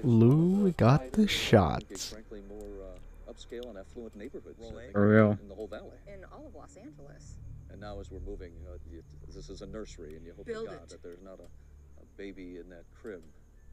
[0.04, 2.10] Lou one got the of shots.
[2.10, 2.98] Frankly, more uh,
[3.28, 4.92] upscale and affluent neighborhoods I think.
[4.92, 5.38] For real.
[5.40, 5.98] in the whole valley.
[6.06, 7.36] in all of Los Angeles.
[7.70, 9.02] And now, as we're moving, uh, you,
[9.34, 10.88] this is a nursery, and you hope Build to God it.
[10.90, 11.48] that there's not a,
[12.00, 13.22] a baby in that crib.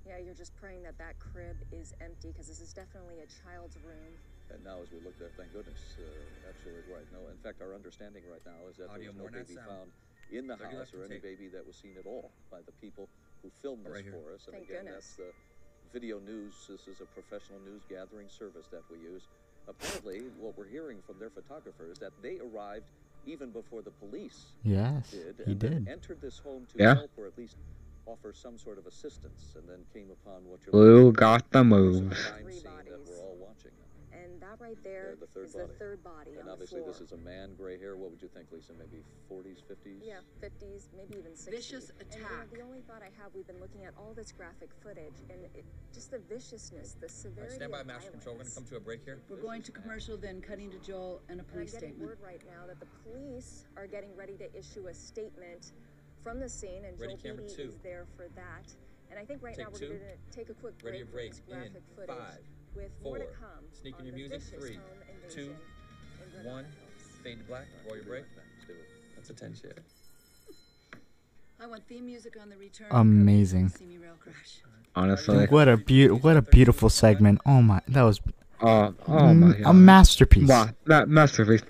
[0.08, 3.78] Yeah, you're just praying that that crib is empty because this is definitely a child's
[3.86, 4.10] room.
[4.50, 7.06] And now, as we look there, thank goodness, uh, absolutely right.
[7.14, 9.70] No, in fact, our understanding right now is that Audio there was no baby sound.
[9.70, 9.90] found
[10.34, 11.38] in the 30 house or any take.
[11.38, 13.08] baby that was seen at all by the people
[13.44, 14.50] who filmed this Right for us.
[14.50, 15.14] And Thank again, goodness.
[15.16, 15.32] that's the
[15.94, 16.66] video news.
[16.68, 19.30] This is a professional news gathering service that we use.
[19.68, 22.86] Apparently, what we're hearing from their photographer is that they arrived
[23.26, 25.88] even before the police Yes, did, he and did.
[25.88, 26.96] entered this home to Yeah.
[26.96, 27.58] help or at least
[28.08, 31.64] offer some sort of assistance, and then came upon what you're Blue got the here,
[31.66, 31.98] moves.
[32.00, 33.20] some crime Three scene that bodies.
[34.42, 35.68] That right there the third is body.
[35.68, 36.92] the third body And on the obviously, floor.
[36.92, 37.96] this is a man, gray hair.
[37.96, 38.74] What would you think, Lisa?
[38.78, 40.02] Maybe 40s, 50s?
[40.04, 41.50] Yeah, 50s, maybe even 60s.
[41.50, 42.52] Vicious And, attack.
[42.54, 45.64] the only thought I have, we've been looking at all this graphic footage, and it,
[45.94, 48.36] just the viciousness, the All right, severity stand by, of Master Control.
[48.36, 49.20] We're going to come to a break here.
[49.30, 51.90] We're going to commercial, then cutting to Joel and a police And I'm police getting
[51.96, 52.10] statement.
[52.10, 55.72] word right now that the police are getting ready to issue a statement
[56.24, 57.70] from the scene, and Ready, Joel camera Beatty two.
[57.70, 58.66] is there for that.
[59.10, 60.94] And I think right now we're going to take a quick break.
[60.94, 62.40] Ready break to break this graphic in footage five,
[62.76, 63.34] with more to four.
[63.40, 64.40] come Sneak in your music.
[64.42, 64.84] vicious Three, home
[65.30, 66.64] two, invasion in Granada one.
[66.66, 67.20] Hills.
[67.24, 67.66] Fade to black.
[67.86, 68.24] Roll your break.
[68.36, 68.90] Let's do it.
[69.16, 69.72] That's a 10 share.
[71.62, 72.88] I want theme music on the return.
[72.92, 73.70] Amazing.
[73.70, 73.98] See me.
[74.96, 75.46] Honestly.
[75.48, 77.40] What a beau- what a beautiful segment.
[77.46, 78.20] Oh my, that was
[78.64, 80.50] Oh, oh my a masterpiece.
[80.50, 81.62] Wow, that masterpiece.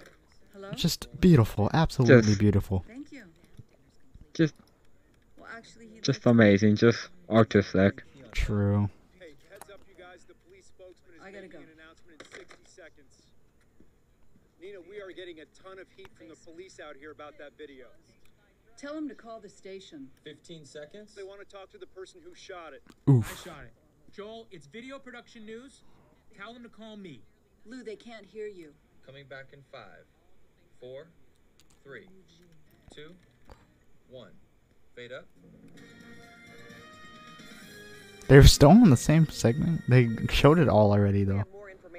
[0.54, 0.72] Hello?
[0.74, 2.84] Just beautiful, absolutely Just- beautiful.
[2.88, 3.24] Thank you.
[4.34, 4.56] Just,
[5.38, 6.78] Well, actually, just amazing.
[6.78, 8.02] Just artistic.
[8.32, 8.90] True.
[9.20, 10.24] Hey, heads up, you guys.
[10.28, 11.58] The police spokesman is I gotta making go.
[11.60, 13.14] an announcement in 60 seconds.
[14.62, 17.58] Nina, we are getting a ton of heat from the police out here about that
[17.58, 17.88] video.
[18.78, 20.08] Tell him to call the station.
[20.24, 21.16] 15 seconds.
[21.16, 22.84] They want to talk to the person who shot it.
[23.10, 23.44] Oof.
[23.44, 23.74] I shot it.
[24.16, 25.82] Joel, it's video production news.
[26.38, 27.22] Tell them to call me.
[27.66, 28.72] Lou, they can't hear you.
[29.06, 30.06] Coming back in five,
[30.80, 31.08] four,
[31.84, 32.08] three,
[32.94, 33.14] two,
[34.10, 34.32] one.
[34.96, 35.26] Fade up.
[38.28, 39.82] They're still on the same segment.
[39.90, 41.44] They showed it all already We though.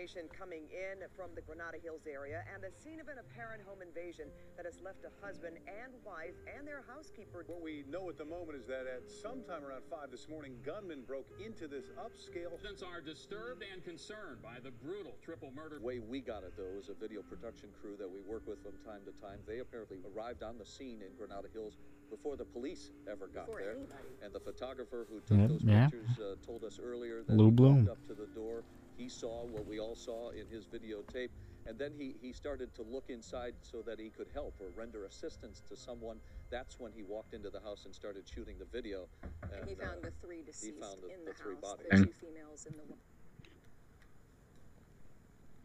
[0.02, 3.18] Have more information coming in from the Granada Hills area and the scene of an
[3.18, 4.26] apparent home invasion
[4.56, 7.44] that has left a husband and wife and their housekeeper.
[7.46, 11.02] What we know at the moment is that at sometime around 5 this morning, gunmen
[11.06, 12.50] broke into this upscale.
[12.52, 15.78] Residents are disturbed and concerned by the brutal triple murder.
[15.78, 18.62] The way we got it, though, is a video production crew that we work with
[18.62, 19.38] from time to time.
[19.46, 21.78] They apparently arrived on the scene in Granada Hills
[22.10, 23.72] before the police ever got Before there.
[23.72, 24.10] anybody.
[24.22, 25.84] And the photographer who took Yeah, those yeah.
[25.88, 27.86] pictures uh, told us earlier that Lou he Bloom.
[27.86, 28.64] walked up to the door.
[29.02, 31.30] He saw what we all saw in his videotape.
[31.66, 35.06] And then he, he started to look inside so that he could help or render
[35.06, 36.18] assistance to someone.
[36.50, 39.06] That's when he walked into the house and started shooting the video.
[39.52, 41.86] And he uh, found the three deceased found the- in the the, three house, bodies.
[41.90, 42.98] the And- two females in the one.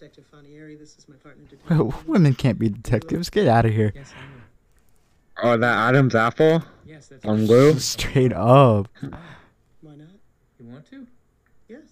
[0.00, 0.78] Hi, I'm Detective Fanieri.
[0.78, 2.08] This is my partner, Detective.
[2.08, 3.28] Women can't be detectives.
[3.30, 3.92] Get out of here.
[3.94, 4.42] Yes, I am.
[5.42, 7.48] Oh, that Adam's apple Yes, that's on right.
[7.48, 7.74] Lou.
[7.78, 8.88] Straight up.
[9.80, 10.08] Why not?
[10.58, 11.06] You want to?
[11.68, 11.82] Yes.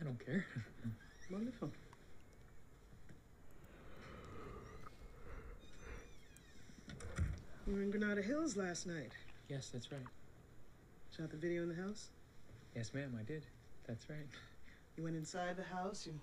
[0.00, 0.46] I don't care.
[1.30, 1.70] Wonderful.
[7.66, 9.12] You were in Granada Hills last night.
[9.48, 10.00] Yes, that's right.
[11.16, 12.08] Shot the video in the house.
[12.76, 13.44] Yes, ma'am, I did.
[13.86, 14.26] That's right.
[14.96, 16.06] You went inside the house.
[16.06, 16.14] You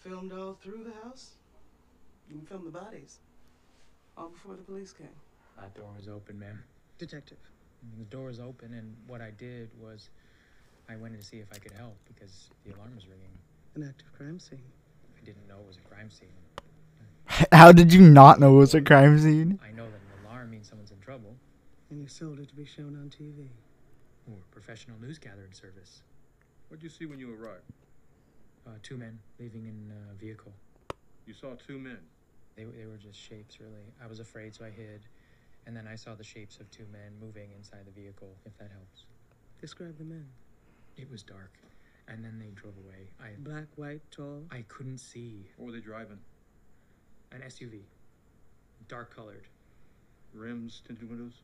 [0.00, 1.32] filmed all through the house.
[2.30, 3.18] You filmed the bodies.
[4.16, 5.08] All before the police came.
[5.58, 6.62] That door was open, ma'am.
[6.98, 7.38] Detective.
[7.98, 10.10] The door was open, and what I did was
[10.88, 13.30] I went in to see if I could help because the alarm was ringing.
[13.74, 14.62] An active crime scene.
[15.20, 16.28] I didn't know it was a crime scene.
[17.52, 19.58] How did you not know it was a crime scene?
[19.62, 21.34] I know that an alarm means someone's in trouble.
[21.90, 23.46] And you sold it to be shown on TV.
[24.30, 26.02] Or professional news gathering service.
[26.68, 27.62] What'd you see when you arrived?
[28.70, 30.52] Uh, two men leaving in a vehicle.
[31.26, 31.98] You saw two men.
[32.54, 33.82] They, they were just shapes, really.
[34.02, 35.02] I was afraid, so I hid.
[35.66, 38.70] And then I saw the shapes of two men moving inside the vehicle, if that
[38.70, 39.06] helps.
[39.60, 40.26] Describe the men.
[40.96, 41.52] It was dark.
[42.06, 43.08] And then they drove away.
[43.20, 44.44] I Black, white, tall.
[44.50, 45.46] I couldn't see.
[45.56, 46.18] What were they driving?
[47.32, 47.80] An SUV.
[48.88, 49.46] Dark colored.
[50.32, 51.42] Rims, tinted windows?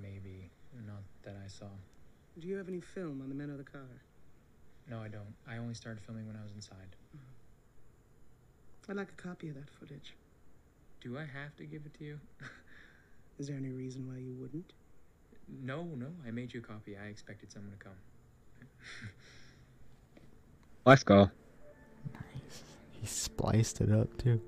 [0.00, 0.50] Maybe.
[0.86, 1.66] Not that I saw.
[2.38, 3.86] Do you have any film on the men of the car?
[4.90, 5.34] No, I don't.
[5.48, 6.96] I only started filming when I was inside.
[7.16, 7.20] Mm.
[8.90, 10.14] I'd like a copy of that footage.
[11.00, 12.20] Do I have to give it to you?
[13.38, 14.72] Is there any reason why you wouldn't?
[15.62, 16.06] No, no.
[16.26, 16.96] I made you a copy.
[16.96, 17.92] I expected someone to come.
[20.84, 21.30] Let's go.
[22.92, 24.40] He spliced it up too.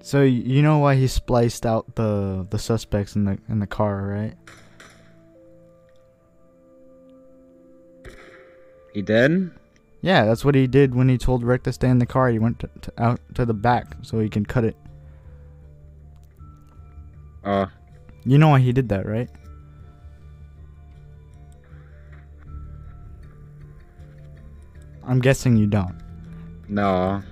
[0.00, 4.06] So you know why he spliced out the the suspects in the in the car,
[4.06, 4.34] right?
[8.94, 9.50] He did?
[10.00, 12.28] Yeah, that's what he did when he told Rick to stay in the car.
[12.28, 14.76] He went to, to out to the back so he can cut it.
[17.44, 17.68] Oh.
[18.24, 19.28] You know why he did that, right?
[25.06, 25.98] I'm guessing you don't.
[26.68, 27.22] No.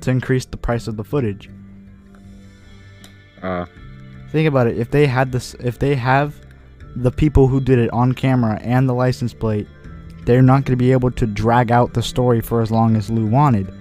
[0.00, 1.50] To increase the price of the footage.
[3.42, 3.66] Oh.
[4.30, 4.78] Think about it.
[4.78, 6.34] If they had this, if they have
[6.96, 9.68] the people who did it on camera and the license plate,
[10.24, 13.10] they're not going to be able to drag out the story for as long as
[13.10, 13.72] Lou wanted.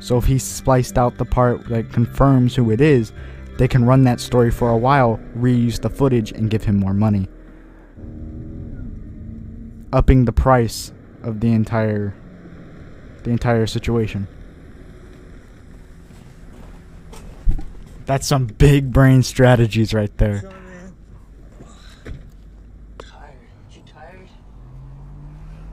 [0.00, 3.12] So if he spliced out the part that confirms who it is,
[3.56, 6.92] they can run that story for a while, reuse the footage, and give him more
[6.92, 7.28] money.
[9.92, 10.92] Upping the price
[11.22, 12.14] of the entire
[13.22, 14.28] the entire situation.
[18.06, 20.50] That's some big brain strategies right there.
[22.98, 23.38] Tired.
[23.72, 24.28] You tired?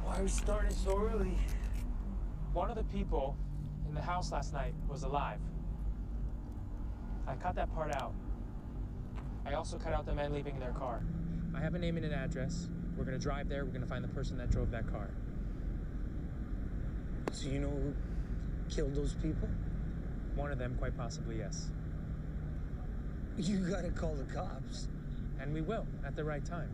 [0.05, 1.37] Why are we starting so early?
[2.53, 3.35] One of the people
[3.89, 5.39] in the house last night was alive.
[7.27, 8.13] I cut that part out.
[9.45, 11.03] I also cut out the men leaving in their car.
[11.53, 12.69] I have a name and an address.
[12.95, 13.65] We're gonna drive there.
[13.65, 15.09] We're gonna find the person that drove that car.
[17.33, 17.93] So you know who
[18.73, 19.49] killed those people?
[20.35, 21.69] One of them, quite possibly, yes.
[23.37, 24.87] You gotta call the cops.
[25.37, 26.69] And we will, at the right time.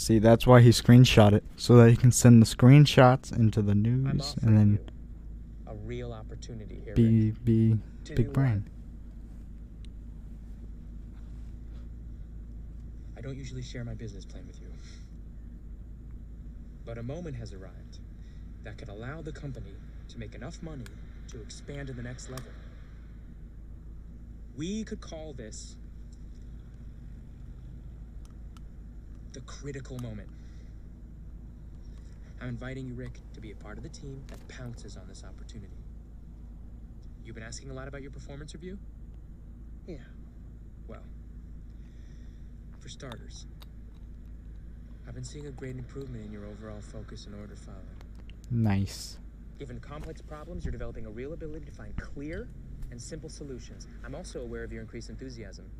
[0.00, 3.74] See, that's why he screenshot it so that he can send the screenshots into the
[3.74, 4.78] news and then
[5.66, 6.94] a real opportunity here.
[6.94, 7.76] be be
[8.14, 8.32] big what?
[8.32, 8.64] brain.
[13.14, 14.68] I don't usually share my business plan with you.
[16.86, 17.98] But a moment has arrived
[18.64, 19.74] that could allow the company
[20.08, 20.86] to make enough money
[21.28, 22.52] to expand to the next level.
[24.56, 25.76] We could call this
[29.32, 30.28] the critical moment.
[32.40, 35.24] I'm inviting you, Rick, to be a part of the team that pounces on this
[35.24, 35.76] opportunity.
[37.24, 38.78] You've been asking a lot about your performance review?
[39.86, 39.98] Yeah.
[40.88, 41.02] Well,
[42.78, 43.46] for starters,
[45.06, 47.84] I've been seeing a great improvement in your overall focus and order following.
[48.50, 49.18] Nice.
[49.58, 52.48] Given complex problems, you're developing a real ability to find clear
[52.90, 53.86] and simple solutions.
[54.04, 55.70] I'm also aware of your increased enthusiasm.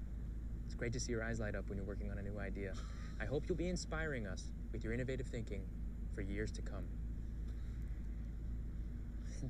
[0.67, 2.75] It's great to see your eyes light up when you're working on a new idea.
[3.21, 5.63] I hope you'll be inspiring us with your innovative thinking
[6.15, 6.85] for years to come.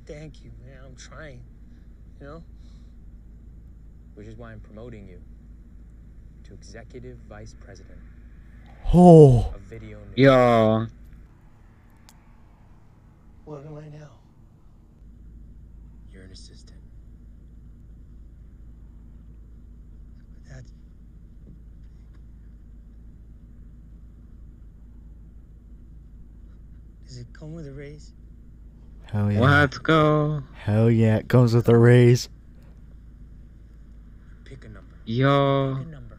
[0.07, 0.79] Thank you, man.
[0.85, 1.43] I'm trying.
[2.21, 2.45] You know?
[4.15, 5.21] Which is why I'm promoting you
[6.45, 7.99] to executive vice president
[8.93, 9.53] Oh.
[9.55, 10.17] of video news.
[10.17, 10.87] Yo.
[13.45, 14.11] What am I now?
[16.13, 16.81] You're an assistant.
[20.49, 20.73] That's.
[27.11, 28.13] Does it come with a raise?
[29.11, 29.41] Hell yeah.
[29.41, 30.45] Let's go.
[30.55, 32.29] Hell yeah, it comes with a raise.
[34.45, 34.95] Pick a number.
[35.07, 35.75] Yo.
[35.77, 36.19] Pick a number.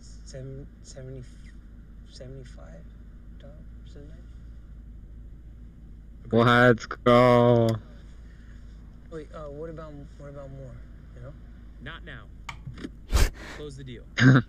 [0.00, 1.24] Seven, 70,
[2.12, 2.66] 75
[3.40, 3.54] dollars
[3.96, 3.98] a
[6.38, 6.46] night?
[6.46, 7.68] Let's go.
[9.10, 10.70] Wait, uh, what about what about more?
[11.16, 11.32] You know?
[11.84, 12.24] Not now.
[13.56, 14.02] Close the deal.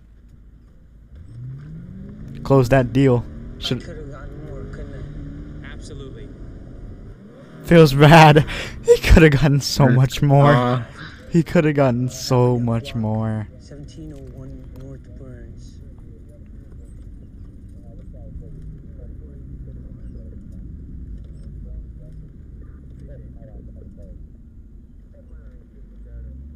[2.42, 3.24] Close that deal.
[3.58, 6.28] Should have gotten more, couldn't Absolutely.
[7.64, 8.46] feels bad.
[8.84, 10.52] He could have gotten so much more.
[10.52, 10.84] Uh,
[11.32, 13.48] He could have gotten so much more.
[13.58, 15.78] 1701 North Burns.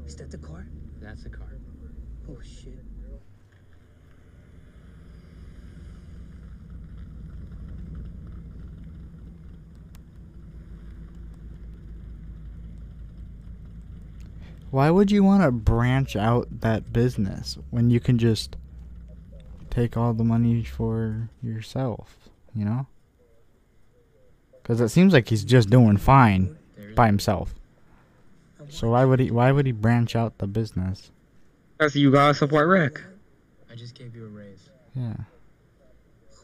[0.06, 0.66] Is that the car?
[1.00, 1.52] That's the car.
[2.28, 2.78] Oh shit.
[14.70, 18.56] Why would you want to branch out that business when you can just
[19.68, 22.86] take all the money for yourself, you know?
[24.62, 26.56] Cuz it seems like he's just doing fine
[26.94, 27.54] by himself.
[28.68, 31.10] So why would he why would he branch out the business?
[31.78, 33.02] Cause you gotta support Rick.
[33.70, 34.68] I just gave you a raise.
[34.94, 35.14] Yeah.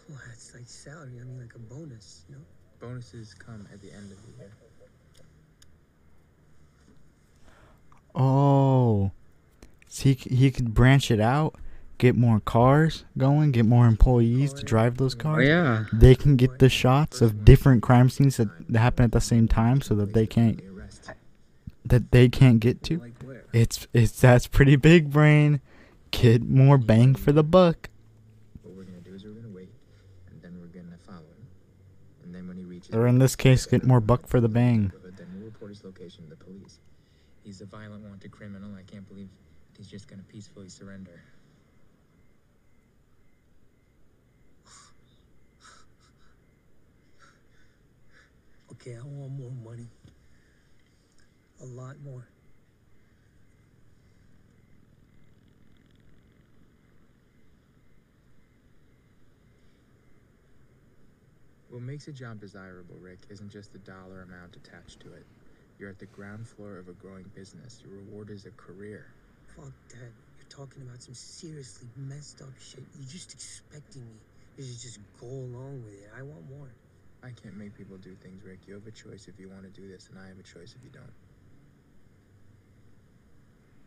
[0.08, 1.20] Well, that's like salary.
[1.20, 2.42] I mean, like a bonus, you know?
[2.80, 4.50] Bonuses come at the end of the year.
[8.16, 9.12] Oh.
[9.88, 11.55] So he he could branch it out,
[11.98, 15.44] get more cars going, get more employees to drive those oh, cars.
[15.44, 15.84] Oh, yeah.
[15.93, 19.80] They can get the shots of different crime scenes that happen at the same time
[19.80, 20.60] so that they can't
[21.84, 23.01] that they can't get to.
[23.52, 25.60] It's it's that's pretty big brain.
[26.10, 27.88] Get more bang for the buck.
[28.62, 29.70] What we're gonna do is we're gonna wait,
[30.30, 31.47] and then we're gonna follow him.
[32.24, 34.93] And then when he reaches Or in this case, get more buck for the bang.
[35.16, 36.80] then we'll report his location to the police.
[37.47, 38.74] He's a violent, wanted criminal.
[38.74, 39.28] I can't believe
[39.77, 41.23] he's just gonna peacefully surrender.
[48.73, 49.86] Okay, I want more money.
[51.60, 52.27] A lot more.
[61.70, 65.27] What makes a job desirable, Rick, isn't just the dollar amount attached to it.
[65.78, 67.82] You're at the ground floor of a growing business.
[67.84, 69.06] Your reward is a career.
[69.54, 70.12] Fuck that.
[70.38, 72.84] You're talking about some seriously messed up shit.
[72.98, 74.20] You're just expecting me
[74.56, 76.10] to just go along with it.
[76.16, 76.72] I want more.
[77.22, 78.60] I can't make people do things, Rick.
[78.66, 80.74] You have a choice if you want to do this, and I have a choice
[80.76, 81.12] if you don't.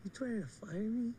[0.04, 1.14] You trying to fire me?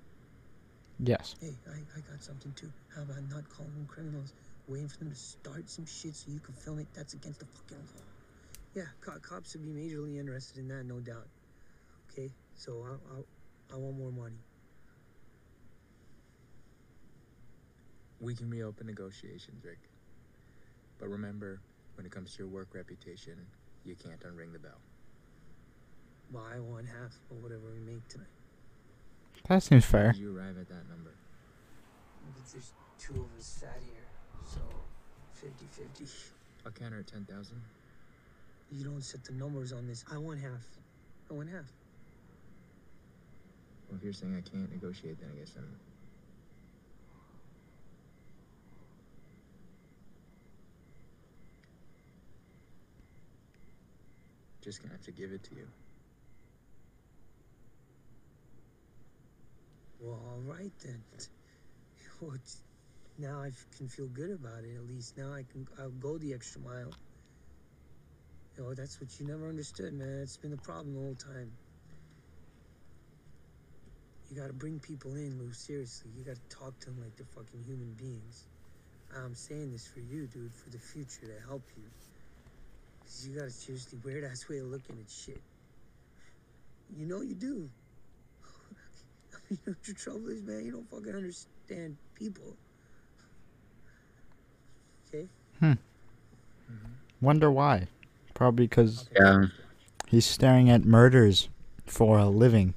[1.02, 1.34] Yes.
[1.40, 2.70] Hey, I, I got something too.
[2.94, 4.34] How about not calling them criminals?
[4.68, 6.86] Waiting for them to start some shit so you can film it?
[6.94, 8.19] That's against the fucking law.
[8.74, 11.26] Yeah, co- cops would be majorly interested in that, no doubt.
[12.10, 14.38] Okay, so I, I, I want more money.
[18.20, 19.78] We can reopen negotiations, Rick.
[20.98, 21.60] But remember,
[21.96, 23.34] when it comes to your work reputation,
[23.84, 24.78] you can't unring the bell.
[26.30, 28.26] Well, I want half of whatever we make tonight.
[29.48, 30.12] That seems How fair.
[30.12, 31.14] did you arrive at that number?
[32.34, 34.04] But there's two of us sat here,
[34.44, 34.60] so
[35.34, 36.04] 50 50.
[36.66, 37.56] I'll counter at 10,000.
[38.72, 40.04] You don't set the numbers on this.
[40.12, 40.64] I want half.
[41.30, 41.64] I want half.
[43.88, 45.76] Well, if you're saying I can't negotiate, then I guess I'm.
[54.62, 55.66] Just gonna have to give it to you.
[60.00, 61.02] Well, all right then.
[62.22, 62.36] Well,
[63.16, 64.76] now I can feel good about it.
[64.76, 65.66] At least now I can.
[65.78, 66.92] I'll go the extra mile.
[68.60, 70.20] Know, that's what you never understood, man.
[70.22, 71.50] It's been the problem the whole time.
[74.28, 75.50] You gotta bring people in, Lou.
[75.54, 78.44] Seriously, you gotta talk to them like they're fucking human beings.
[79.16, 81.84] I'm saying this for you, dude, for the future to help you.
[83.02, 85.40] Cause you got a seriously weird ass way of looking at shit.
[86.98, 87.70] You know you do.
[88.44, 90.66] I mean, you know what your trouble is, man?
[90.66, 92.54] You don't fucking understand people.
[95.08, 95.26] Okay?
[95.60, 95.72] Hmm.
[97.22, 97.88] Wonder why?
[98.40, 99.48] Probably because Yeah.
[100.06, 101.50] he's staring at murders
[101.84, 102.72] for a living.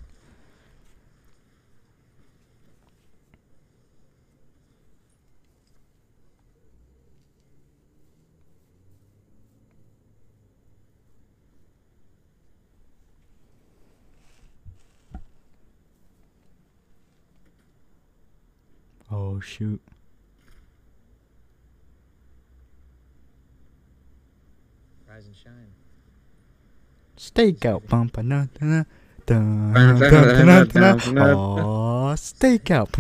[19.11, 19.81] Oh shoot.
[25.14, 25.73] Rise and shine.
[27.18, 28.85] Stakeout bump na na na.
[31.38, 32.98] Oh, stakeout.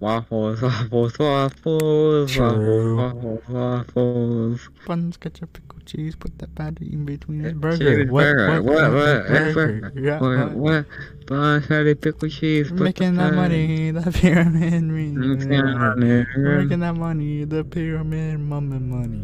[0.00, 2.96] Waffles, waffles, waffles, True.
[2.96, 4.68] waffles, waffles.
[4.86, 6.16] Buns, ketchup, pickle cheese.
[6.16, 8.06] Put that batter in between his burger.
[8.06, 8.22] What?
[8.22, 8.62] burger.
[8.62, 8.64] What?
[8.64, 8.92] What?
[8.92, 9.28] What?
[9.28, 9.54] What?
[9.54, 9.92] Burger.
[9.94, 10.20] Yeah.
[10.20, 10.38] What?
[10.38, 10.52] what?
[10.54, 10.86] What?
[11.26, 12.70] Bun, fatty, pickle cheese.
[12.70, 14.84] put Making that money, the pyramid.
[14.84, 16.26] Making that money.
[16.34, 19.22] Making that money, the pyramid, mama money.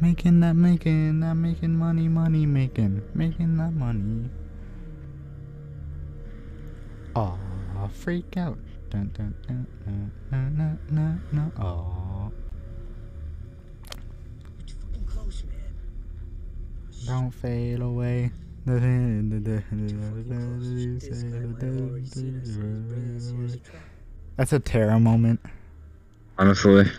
[0.00, 4.30] Making that, making that, making money, money, making, making that money.
[7.16, 7.36] Aw,
[7.92, 8.58] freak out.
[8.88, 11.52] Dun, dun, dun, dun, dun, dun, dun, dun.
[11.58, 12.30] Aw.
[15.06, 15.44] Close.
[17.06, 18.32] Don't fade away.
[24.36, 25.40] That's a Terra moment.
[26.38, 26.90] Honestly.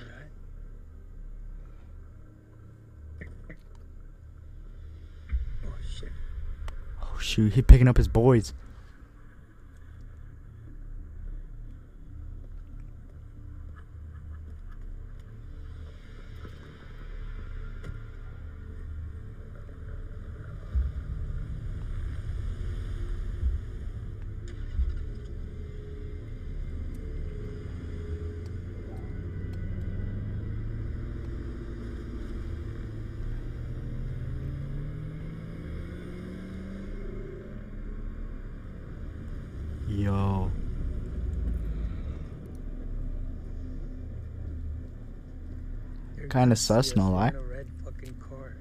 [7.22, 8.53] Shoot, he picking up his boys.
[46.31, 47.31] Kinda sus, no lie.
[47.31, 48.55] Red fucking car.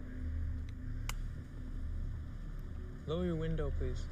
[3.06, 4.06] Lower your window, please.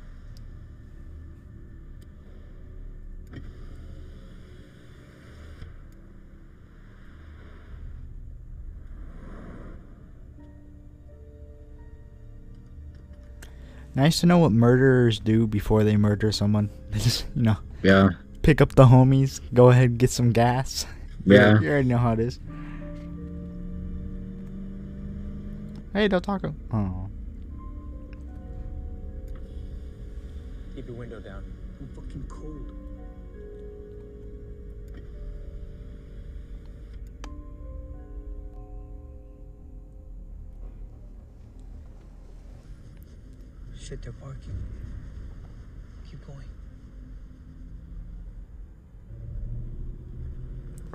[13.95, 16.71] Nice to know what murderers do before they murder someone.
[16.91, 18.11] They just, you know, Yeah.
[18.43, 20.87] pick up the homies, go ahead and get some gas.
[21.27, 21.59] Yeah.
[21.61, 22.41] You already know how it is.
[25.99, 26.55] Hey, Del Taco.
[26.73, 27.09] Oh.
[30.77, 31.43] Keep your window down.
[31.81, 32.71] I'm fucking cold.
[43.77, 44.57] Shit, they're barking.
[46.09, 46.47] Keep going.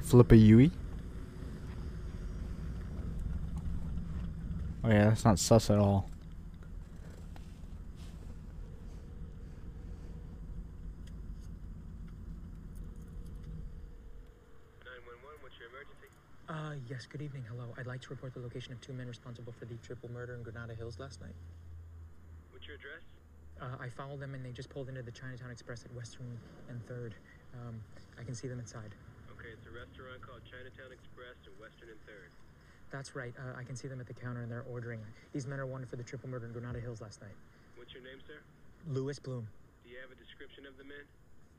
[0.02, 0.72] Flip a Yui.
[4.84, 6.10] Oh yeah, that's not sus at all.
[16.50, 17.44] Uh, yes, good evening.
[17.48, 17.74] Hello.
[17.80, 20.44] I'd like to report the location of two men responsible for the triple murder in
[20.44, 21.34] Granada Hills last night.
[22.52, 23.02] What's your address?
[23.62, 26.38] Uh, I followed them and they just pulled into the Chinatown Express at Western
[26.70, 27.14] and 3rd.
[27.56, 27.80] Um,
[28.20, 28.94] I can see them inside.
[29.40, 32.30] Okay, it's a restaurant called Chinatown Express in Western and Third.
[32.94, 33.34] That's right.
[33.40, 35.00] Uh, I can see them at the counter and they're ordering.
[35.34, 37.34] These men are wanted for the triple murder in Granada Hills last night.
[37.76, 38.36] What's your name, sir?
[38.88, 39.48] Louis Bloom.
[39.84, 40.98] Do you have a description of the men?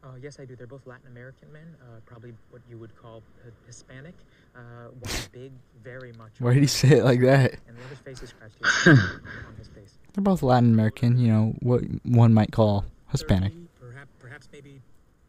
[0.05, 0.55] Uh, yes, I do.
[0.55, 4.15] They're both Latin American men, uh, probably what you would call uh, Hispanic.
[4.55, 4.61] Uh,
[5.01, 5.51] one big,
[5.83, 6.31] very much.
[6.39, 7.55] Why did he say it like that?
[7.67, 8.55] And the other's face is scratched
[8.85, 9.99] here on his face.
[10.13, 13.53] They're both Latin American, you know, what one might call Hispanic.
[13.81, 14.81] Perhaps, perhaps maybe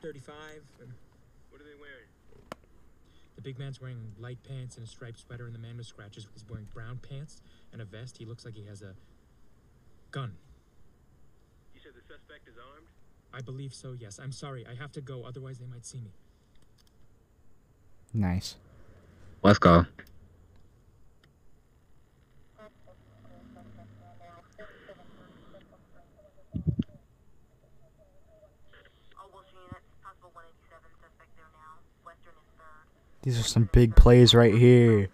[0.04, 0.36] 35.
[0.82, 0.92] and-
[1.50, 2.06] What are they wearing?
[3.35, 6.28] The big man's wearing light pants and a striped sweater, and the man with scratches
[6.36, 8.18] is wearing brown pants and a vest.
[8.18, 8.96] He looks like he has a
[10.10, 10.34] gun.
[11.76, 12.88] You said the suspect is armed?
[13.32, 14.20] I believe so, yes.
[14.22, 14.66] I'm sorry.
[14.66, 16.10] I have to go, otherwise, they might see me.
[18.16, 18.56] Nice.
[19.44, 19.86] Let's go.
[33.26, 35.10] These are some big plays right here.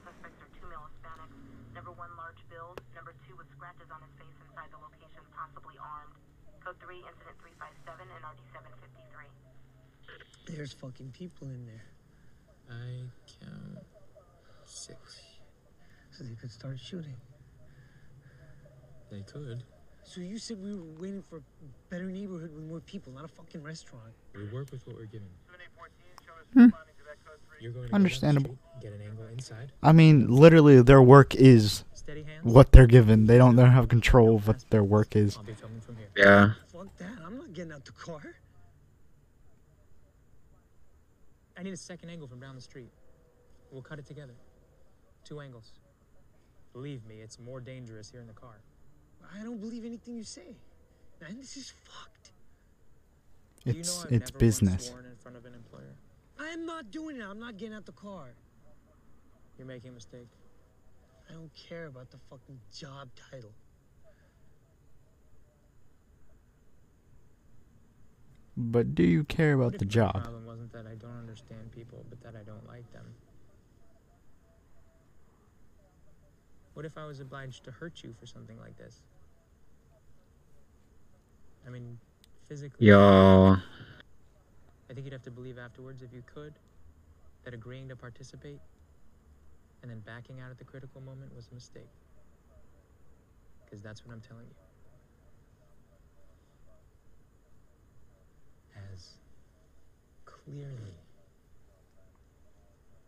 [1.73, 2.81] Number one, large build.
[2.93, 6.11] Number two, with scratches on his face inside the location, possibly armed.
[6.59, 10.51] Code 3, incident 357 and RD 753.
[10.53, 11.88] There's fucking people in there.
[12.67, 13.07] I
[13.39, 13.79] count
[14.65, 15.21] six.
[16.11, 17.15] So they could start shooting.
[19.09, 19.63] They could.
[20.03, 21.43] So you said we were waiting for a
[21.89, 24.11] better neighborhood with more people, not a fucking restaurant.
[24.35, 25.29] We work with what we're given.
[26.53, 26.67] Hmm.
[27.93, 28.57] Understandable.
[28.81, 29.71] get an angle inside.
[29.81, 31.83] I mean, literally, their work is
[32.43, 33.27] what they're given.
[33.27, 35.38] They don't, they don't have control of what their work is.
[35.38, 36.07] I'll be filming from here.
[36.15, 36.51] Yeah.
[36.71, 37.11] Fuck that.
[37.25, 38.21] I'm not getting out the car.
[41.57, 42.89] I need a second angle from down the street.
[43.71, 44.33] We'll cut it together.
[45.23, 45.71] Two angles.
[46.73, 48.61] Believe me, it's more dangerous here in the car.
[49.38, 50.55] I don't believe anything you say.
[51.21, 52.31] Man, this is fucked.
[53.63, 54.91] Do you know It's I've it's never business.
[56.41, 56.65] Once sworn in front of an employer.
[56.65, 57.23] I'm not doing it.
[57.23, 58.34] I'm not getting out the car.
[59.57, 60.27] You're making a mistake.
[61.30, 63.51] I don't care about the fucking job title.
[68.57, 70.23] But do you care about the my job?
[70.23, 73.05] problem wasn't that I don't understand people, but that I don't like them?
[76.73, 79.01] What if I was obliged to hurt you for something like this?
[81.65, 81.97] I mean,
[82.47, 82.88] physically.
[82.88, 83.57] Yo.
[84.91, 86.53] I think you'd have to believe afterwards, if you could,
[87.45, 88.59] that agreeing to participate
[89.81, 91.88] and then backing out at the critical moment was a mistake.
[93.63, 94.53] Because that's what I'm telling you.
[98.91, 99.11] As
[100.26, 100.97] clearly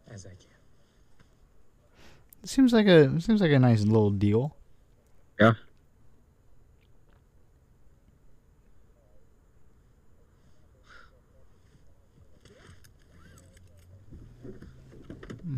[0.10, 0.48] as I can.
[2.46, 4.56] Seems like a seems like a nice little deal.
[5.38, 5.54] Yeah.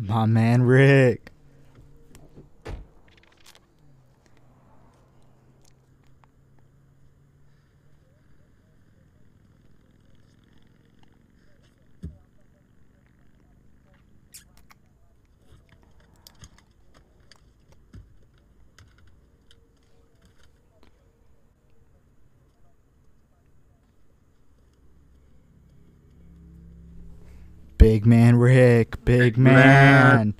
[0.08, 1.32] My man Rick.
[27.86, 29.54] Big man Rick, big man.
[29.54, 30.34] man.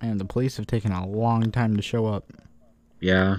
[0.00, 2.32] And the police have taken a long time to show up.
[3.00, 3.38] Yeah.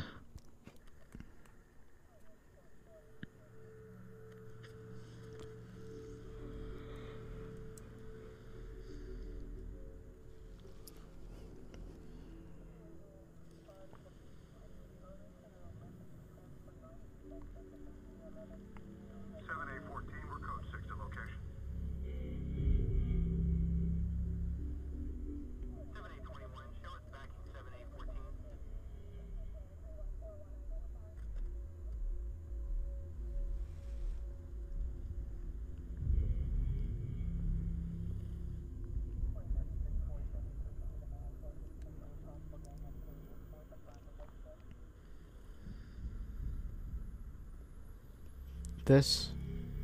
[48.86, 49.32] This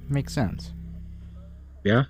[0.10, 0.74] makes sense.
[1.84, 2.04] Yeah.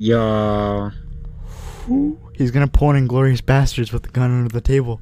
[0.00, 0.67] Yo.
[2.38, 5.00] He's gonna pull an Inglourious Basterds with the gun under the table.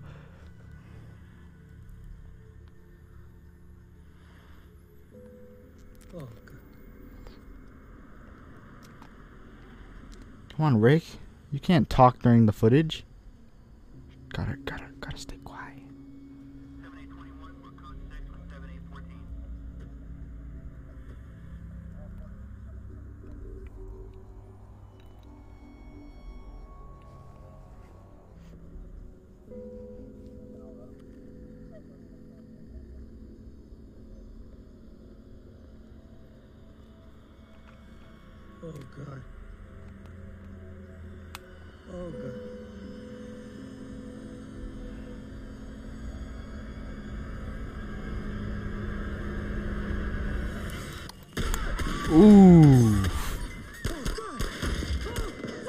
[10.49, 11.05] Come on, Rick.
[11.53, 13.05] You can't talk during the footage.
[14.31, 15.37] Gotta, gotta, gotta stay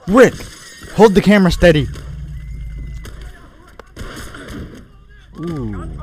[0.08, 0.34] Rick,
[0.94, 1.88] hold the camera steady.
[5.40, 5.98] Ooh.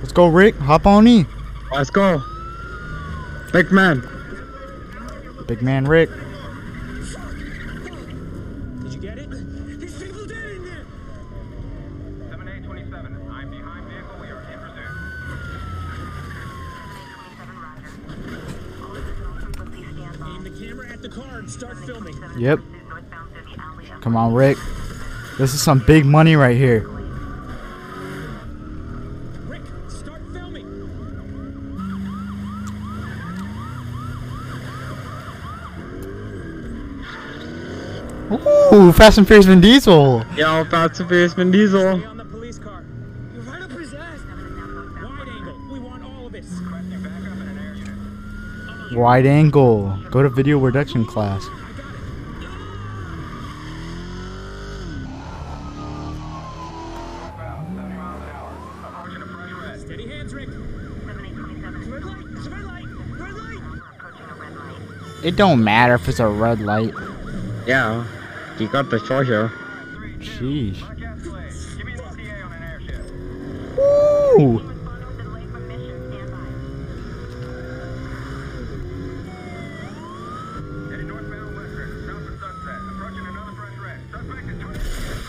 [0.00, 0.56] Let's go, Rick.
[0.56, 1.26] Hop on in.
[1.70, 2.20] Let's go.
[3.52, 4.02] Big man.
[5.46, 6.10] Big man Rick.
[8.82, 9.28] Did you get it?
[20.26, 22.16] Aim the camera at the car and start filming.
[22.36, 22.58] Yep.
[24.00, 24.58] Come on, Rick.
[25.38, 26.86] This is some big money right here.
[29.46, 30.66] Rick, start filming.
[38.72, 40.24] Ooh, Fast and Furious Vin Diesel.
[40.36, 42.04] Yo, Fast and Furious Vin Diesel.
[42.04, 42.84] on the police car.
[43.34, 44.20] You're right up his ass.
[45.02, 45.68] Wide angle.
[45.72, 46.50] We want all of this.
[48.92, 49.96] Wide angle.
[50.10, 51.46] Go to video reduction class.
[65.22, 66.94] It don't matter if it's a red light.
[67.66, 68.06] Yeah,
[68.58, 69.52] he got the charger.
[70.18, 70.80] Sheesh.
[73.78, 74.66] Ooh.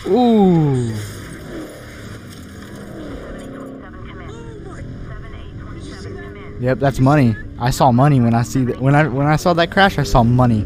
[0.08, 0.94] Ooh.
[6.62, 7.36] Yep, that's money.
[7.62, 10.00] I saw money when I see that when I when I saw that crash.
[10.00, 10.66] I saw money.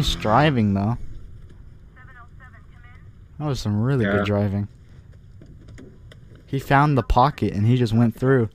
[0.00, 0.96] Nice driving though.
[3.38, 4.12] That was some really Yeah.
[4.12, 4.66] good driving.
[6.46, 8.48] He found the pocket and he just went through.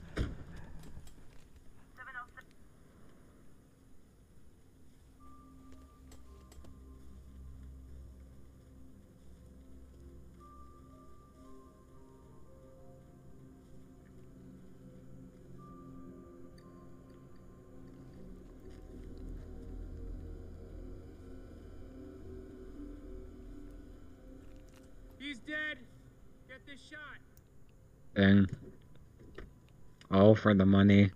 [30.46, 31.10] For the money.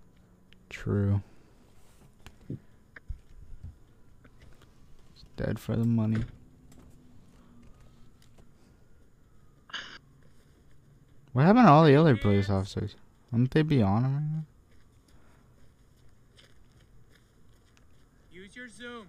[0.70, 1.22] True.
[2.48, 2.58] He's
[5.36, 6.24] dead for the money.
[11.32, 12.96] What happened to all the other police officers?
[13.30, 14.42] Wouldn't they be on him right now?
[18.32, 19.06] Use your zoom.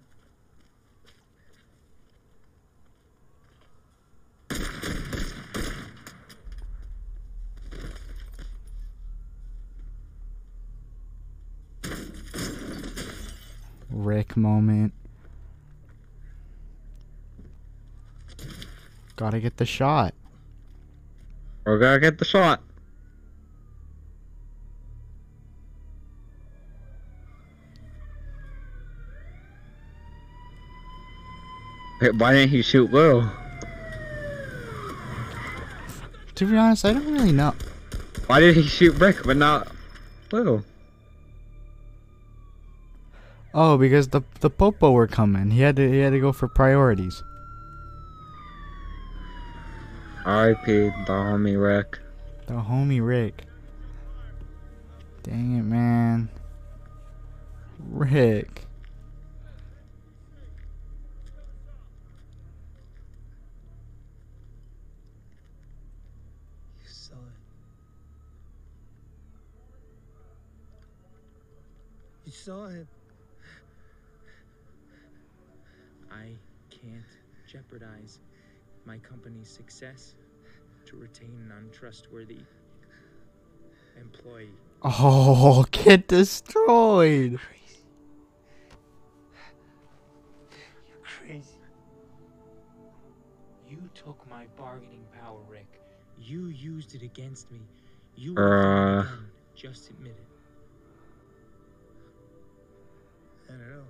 [14.04, 14.92] Rick moment.
[19.16, 20.14] Gotta get the shot.
[21.64, 22.60] We're gonna get the shot.
[32.18, 33.30] Why didn't he shoot Will?
[36.34, 37.54] To be honest, I don't really know.
[38.26, 39.68] Why did he shoot Rick but not
[40.32, 40.64] Will?
[43.54, 45.50] Oh, because the the popo were coming.
[45.50, 47.22] He had to he had to go for priorities.
[50.24, 50.64] R.I.P.
[50.64, 51.98] the homie Rick.
[52.46, 53.44] The homie Rick.
[55.24, 56.28] Dang it, man.
[57.90, 58.66] Rick.
[66.82, 67.18] You saw it.
[72.26, 72.88] You saw him.
[76.12, 76.36] I
[76.70, 77.04] can't
[77.52, 78.20] jeopardize
[78.86, 80.14] my company's success
[80.86, 82.40] to retain an untrustworthy
[84.00, 84.48] employee.
[84.82, 87.38] Oh, get destroyed.
[90.88, 91.58] You're crazy.
[93.68, 95.80] You took my bargaining power, Rick.
[96.18, 97.60] You used it against me.
[98.16, 99.06] You Uh.
[99.54, 100.26] Just admit it.
[103.48, 103.84] I don't know.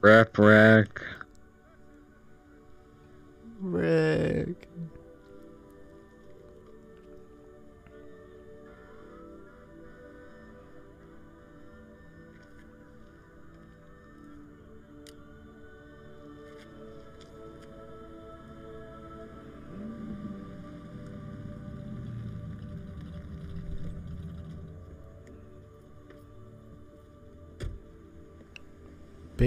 [0.00, 1.00] Rip Rick.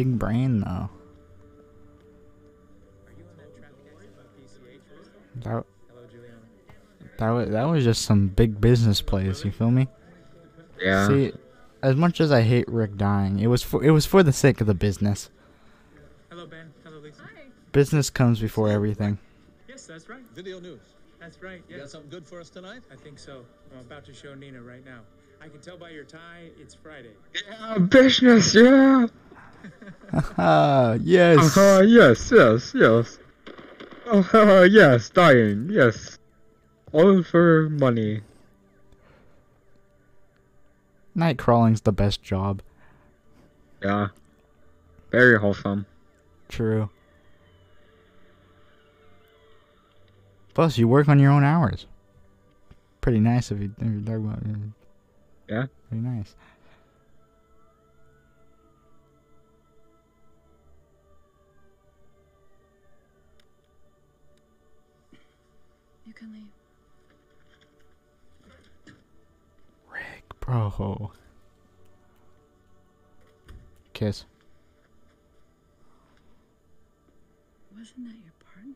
[0.01, 0.89] Big brain though.
[5.43, 5.63] That,
[7.19, 9.45] that was that was just some big business plays.
[9.45, 9.87] You feel me?
[10.81, 11.07] Yeah.
[11.07, 11.33] See,
[11.83, 14.59] as much as I hate Rick dying, it was for it was for the sake
[14.59, 15.29] of the business.
[16.31, 16.73] Hello, Ben.
[16.83, 17.21] Hello, Lisa.
[17.21, 17.43] Hi.
[17.71, 19.19] Business comes before everything.
[19.67, 20.23] Yes, Yes, that's right.
[20.33, 20.81] Video news.
[21.19, 21.61] That's right.
[21.69, 22.81] You got something good for us tonight?
[22.91, 23.45] I think so.
[23.71, 25.01] I'm about to show Nina right now.
[25.39, 27.13] I can tell by your tie, it's Friday.
[27.59, 29.05] Uh, business, yeah.
[30.37, 31.57] Ah, yes.
[31.57, 33.19] Uh, yes, yes, yes.
[34.07, 36.17] Oh, yes, dying, yes.
[36.91, 38.21] All for money.
[41.15, 42.61] Night crawling's the best job.
[43.81, 44.07] Yeah.
[45.11, 45.85] Very wholesome.
[46.49, 46.89] True.
[50.53, 51.85] Plus, you work on your own hours.
[52.99, 54.55] Pretty nice if you, if you talk about it.
[55.49, 55.65] Yeah.
[55.89, 56.35] Pretty nice.
[66.21, 66.45] You can leave.
[70.39, 71.11] Bro.
[73.93, 74.25] Kiss.
[77.75, 78.73] Wasn't that your partner?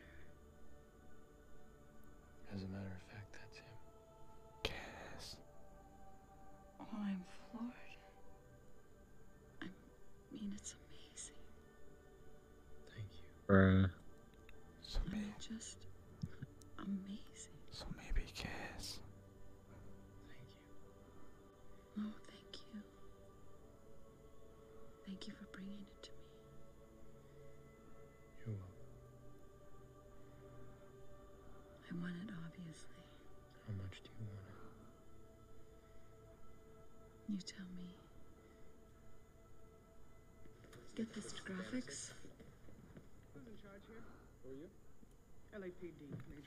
[2.55, 3.65] As a matter of fact, that's him.
[4.63, 5.35] Kiss.
[6.79, 7.73] Oh, I'm floored.
[9.61, 9.65] I
[10.33, 11.35] mean, it's amazing.
[12.95, 13.27] Thank you.
[13.53, 13.94] Bruh.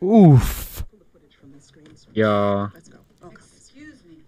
[0.02, 0.84] Oof.
[0.90, 2.06] Pull the footage from the screens.
[2.12, 2.68] Yeah.
[2.74, 2.98] Let's go.
[3.22, 3.56] All copies.
[3.56, 4.18] Excuse me.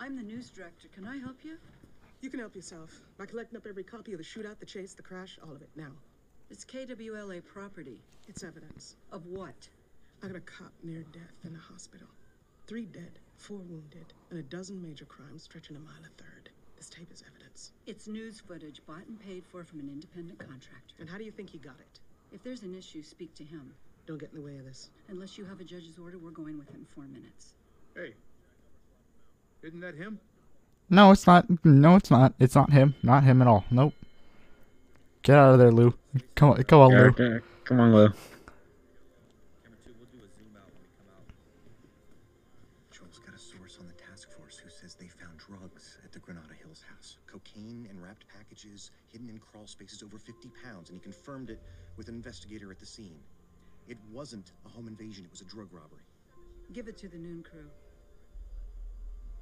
[0.00, 0.88] I'm the news director.
[0.94, 1.56] Can I help you?
[2.20, 5.02] You can help yourself by collecting up every copy of the shootout, the chase, the
[5.02, 5.92] crash, all of it now.
[6.50, 8.00] It's KWLA property.
[8.28, 8.96] It's evidence.
[9.12, 9.68] Of what?
[10.22, 12.08] I got a cop near death in the hospital.
[12.66, 16.50] Three dead, four wounded, and a dozen major crimes stretching a mile a third.
[16.76, 17.72] This tape is evidence.
[17.86, 20.94] It's news footage bought and paid for from an independent contractor.
[20.98, 22.00] And how do you think he got it?
[22.32, 23.72] If there's an issue, speak to him.
[24.06, 24.90] Don't get in the way of this.
[25.08, 27.54] Unless you have a judge's order, we're going within four minutes.
[27.94, 28.14] Hey.
[29.62, 30.20] Isn't that him?
[30.88, 31.46] No, it's not.
[31.64, 32.34] No, it's not.
[32.38, 32.94] It's not him.
[33.02, 33.64] Not him at all.
[33.70, 33.94] Nope.
[35.22, 35.94] Get out of there, Lou.
[36.36, 37.40] Come on, come on, Lou.
[37.64, 38.12] Come on, Lou.
[43.06, 46.18] Patrol's got a source on the task force who says they found drugs at the
[46.18, 47.18] Granada Hills house.
[47.26, 51.60] Cocaine in wrapped packages, hidden in crawl spaces over 50 pounds, and he confirmed it
[51.96, 53.20] with an investigator at the scene.
[53.86, 56.02] It wasn't a home invasion, it was a drug robbery.
[56.72, 57.70] Give it to the noon crew.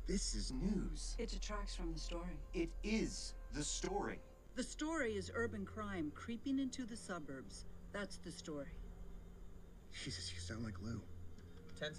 [0.06, 1.16] This is news.
[1.18, 2.36] It detracts from the story.
[2.52, 4.18] It is the story.
[4.56, 7.64] The story is urban crime creeping into the suburbs.
[7.94, 8.74] That's the story.
[9.92, 11.00] Jesus, you sound like Lou.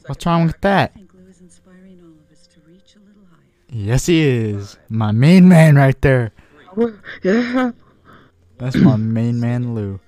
[0.08, 0.94] What's wrong with that?
[0.94, 3.42] think Lou is inspiring all of us to reach a little higher.
[3.70, 4.78] Yes, he is.
[4.90, 6.32] My main man right there.
[7.24, 7.72] Yeah.
[8.58, 10.00] That's my main man, Lou.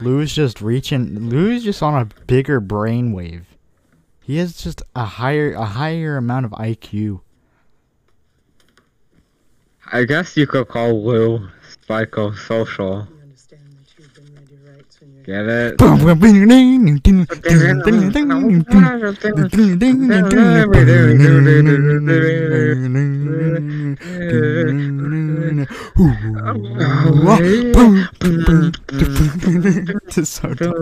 [0.00, 1.28] Lou's just reaching.
[1.28, 3.44] Lou's just on a bigger brainwave.
[4.22, 7.20] He has just a higher, a higher amount of IQ.
[9.92, 11.48] I guess you could call Lou
[11.88, 13.08] psychosocial.
[15.24, 15.76] Get it?
[30.08, 30.74] Just so dumb.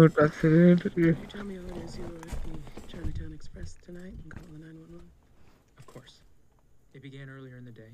[0.97, 4.45] You tell me how it is you were at the Chinatown Express tonight and call
[4.53, 5.01] the 911.
[5.79, 6.21] Of course.
[6.95, 7.93] It began earlier in the day.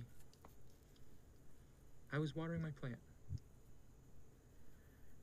[2.13, 2.99] I was watering my plant.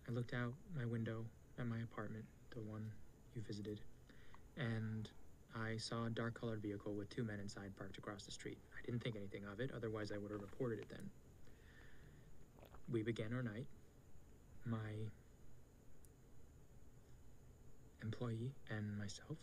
[0.09, 1.25] I looked out my window
[1.59, 2.91] at my apartment, the one
[3.35, 3.79] you visited,
[4.57, 5.09] and
[5.55, 8.57] I saw a dark colored vehicle with two men inside parked across the street.
[8.73, 11.09] I didn't think anything of it, otherwise, I would have reported it then.
[12.91, 13.67] We began our night.
[14.65, 15.09] My
[18.01, 19.37] employee and myself.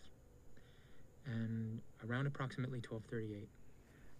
[1.26, 3.48] And around approximately 12:38,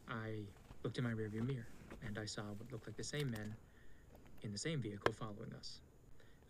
[0.09, 0.47] I
[0.83, 1.67] looked in my rearview mirror
[2.07, 3.57] and I saw what looked like the same men
[4.43, 5.88] in the same vehicle following us.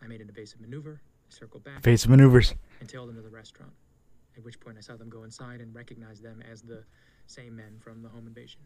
[0.01, 2.53] I made an evasive maneuver, circled back, Evasive maneuvers.
[2.79, 3.71] and tailed into the restaurant.
[4.37, 6.83] At which point I saw them go inside and recognized them as the
[7.27, 8.61] same men from the home invasion.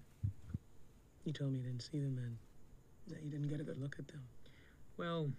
[1.26, 2.38] You told me you didn't see them and
[3.08, 4.22] that you didn't get a good look at them.
[4.98, 5.32] Well,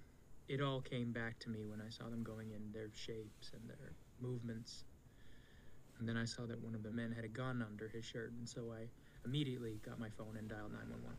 [0.48, 3.68] it all came back to me when I saw them going in, their shapes and
[3.68, 4.84] their movements.
[5.98, 8.32] And then I saw that one of the men had a gun under his shirt,
[8.38, 8.88] and so I
[9.24, 11.16] immediately got my phone and dialed 911.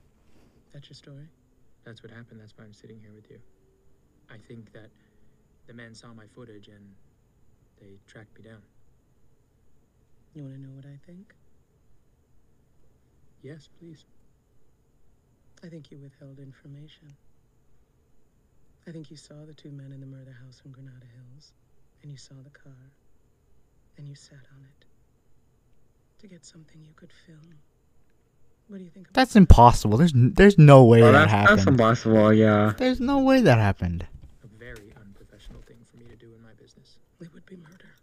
[0.74, 1.28] That's your story?
[1.86, 2.42] That's what happened.
[2.42, 3.40] That's why I'm sitting here with you.
[4.32, 4.90] I think that
[5.68, 6.86] The men saw my footage and
[7.82, 8.62] they tracked me down.
[10.36, 11.34] You want to know what I think?
[13.42, 14.06] Yes, please.
[15.64, 17.16] I think you withheld information.
[18.88, 21.54] I think you saw the two men in the murder house in Granada Hills,
[22.04, 22.92] and you saw the car,
[23.98, 24.86] and you sat on it
[26.22, 27.56] to get something you could film.
[28.68, 29.08] What do you think?
[29.14, 29.98] That's impossible.
[29.98, 31.58] There's n- there's no way Oh, that that's, happened.
[31.60, 32.74] that's impossible, yeah.
[32.78, 34.06] There's no way that happened.
[34.44, 36.98] A very unprofessional thing for me to do in my business.
[37.22, 37.94] It would be murder.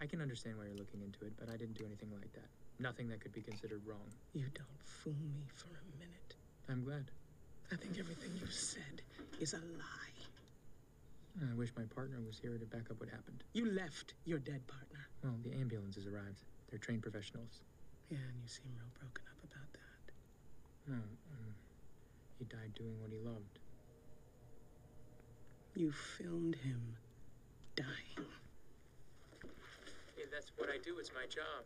[0.00, 2.46] I can understand why you're looking into it, but I didn't do anything like that.
[2.78, 4.06] Nothing that could be considered wrong.
[4.34, 6.30] You don't fool me for a minute.
[6.70, 7.10] I'm glad.
[7.72, 9.02] I think everything you said
[9.40, 10.18] is a lie.
[11.42, 13.42] I wish my partner was here to back up what happened.
[13.52, 15.02] You left your dead partner.
[15.24, 16.46] Well, the ambulance has arrived.
[16.70, 17.62] They're trained professionals.
[18.10, 20.04] Yeah, and you seem real broken up about that.
[20.86, 21.50] No, um,
[22.38, 23.58] he died doing what he loved.
[25.74, 26.96] You filmed him
[27.76, 28.26] dying.
[30.18, 30.98] Yeah, that's what I do.
[30.98, 31.64] It's my job.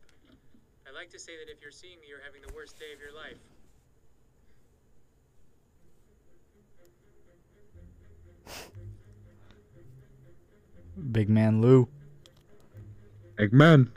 [0.88, 3.00] I like to say that if you're seeing me, you're having the worst day of
[3.00, 3.36] your life.
[11.12, 11.88] Big man Lou.
[13.38, 13.88] Eggman.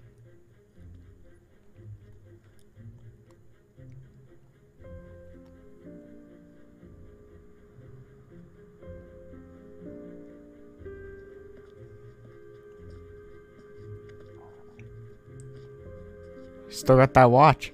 [16.89, 17.71] Still got that watch.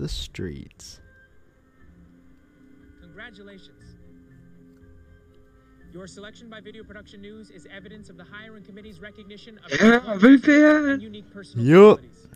[0.00, 0.98] The streets.
[3.02, 3.82] Congratulations.
[5.92, 10.00] Your selection by Video Production News is evidence of the hiring committee's recognition of Yeah,
[10.16, 10.94] VPN.
[10.94, 11.98] and unique personal Yup.
[11.98, 12.26] qualities.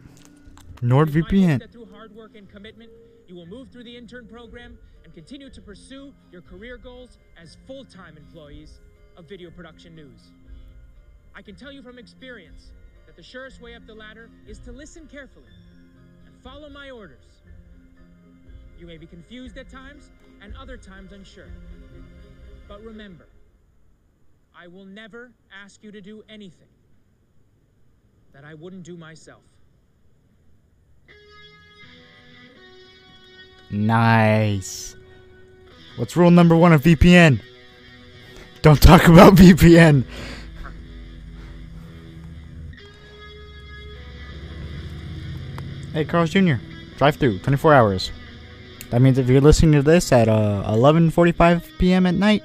[0.83, 1.59] NordVPN.
[1.61, 2.91] that through hard work and commitment,
[3.27, 7.57] you will move through the intern program and continue to pursue your career goals as
[7.67, 8.81] full-time employees
[9.17, 10.33] of Video Production News.
[11.35, 12.73] I can tell you from experience
[13.07, 15.49] that the surest way up the ladder is to listen carefully
[16.27, 17.25] and follow my orders.
[18.79, 20.11] You may be confused at times
[20.43, 21.49] and other times unsure.
[22.69, 23.27] But remember,
[24.57, 25.31] I will never
[25.65, 26.69] ask you to do anything
[28.33, 29.43] that I wouldn't do myself.
[33.71, 34.97] Nice.
[35.97, 37.41] What's rule number one of VPN?
[38.63, 40.05] Don't talk about VPN.
[45.93, 46.55] Hey, Carl's Jr.
[46.97, 48.11] Drive through, 24 hours.
[48.95, 52.07] That means if you're listening to this at uh, 11:45 p.m.
[52.07, 52.45] at night,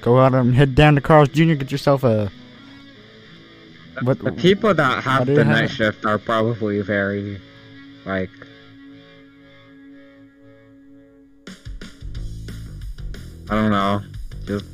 [0.00, 1.52] go out and head down to Carl's Jr.
[1.52, 2.32] Get yourself a.
[4.00, 7.42] What, The people that have the you have night shift are probably very,
[8.06, 8.30] like,
[13.50, 14.00] I don't know,
[14.46, 14.64] just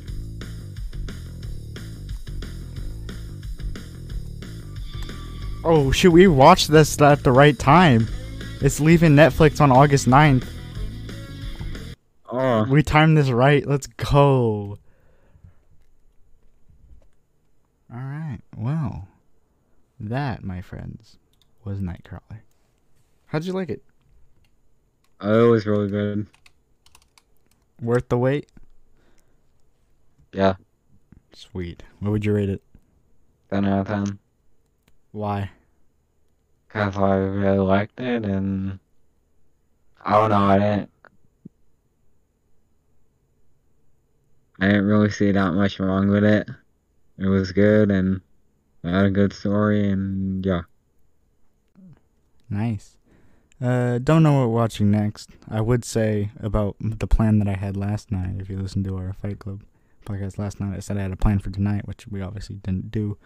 [5.65, 8.07] Oh shoot, we watched this at the right time.
[8.61, 10.47] It's leaving Netflix on August 9th.
[12.31, 12.65] Oh.
[12.69, 13.65] We timed this right.
[13.65, 14.77] Let's go.
[17.93, 19.07] Alright, well.
[19.99, 21.17] That, my friends,
[21.65, 22.39] was Nightcrawler.
[23.27, 23.83] How'd you like it?
[25.19, 26.27] oh, it was really good.
[27.81, 28.49] Worth the wait?
[30.33, 30.55] Yeah,
[31.33, 31.83] Sweet.
[31.99, 32.61] What would you rate it?
[33.49, 34.19] ten out of ten.
[35.11, 35.51] Why?
[36.69, 38.79] Cause I really liked it, and
[40.03, 40.90] I don't know, I didn't.
[44.61, 46.47] I didn't really see that much wrong with it.
[47.17, 48.21] It was good, and
[48.83, 50.61] it had a good story, and yeah.
[52.47, 52.97] Nice.
[53.59, 55.31] Uh, don't know what we're watching next.
[55.49, 58.35] I would say about the plan that I had last night.
[58.39, 59.63] If you listened to our Fight Club
[60.05, 62.91] podcast last night, I said I had a plan for tonight, which we obviously didn't
[62.91, 63.17] do.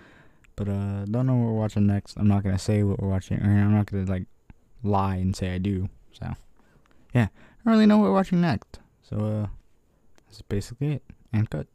[0.55, 2.15] But uh, don't know what we're watching next.
[2.15, 4.27] I'm not gonna say what we're watching, or I'm not gonna like
[4.83, 5.89] lie and say I do.
[6.13, 6.33] So,
[7.13, 8.79] yeah, I don't really know what we're watching next.
[9.01, 9.47] So uh,
[10.27, 11.03] that's basically it.
[11.35, 11.74] And cut.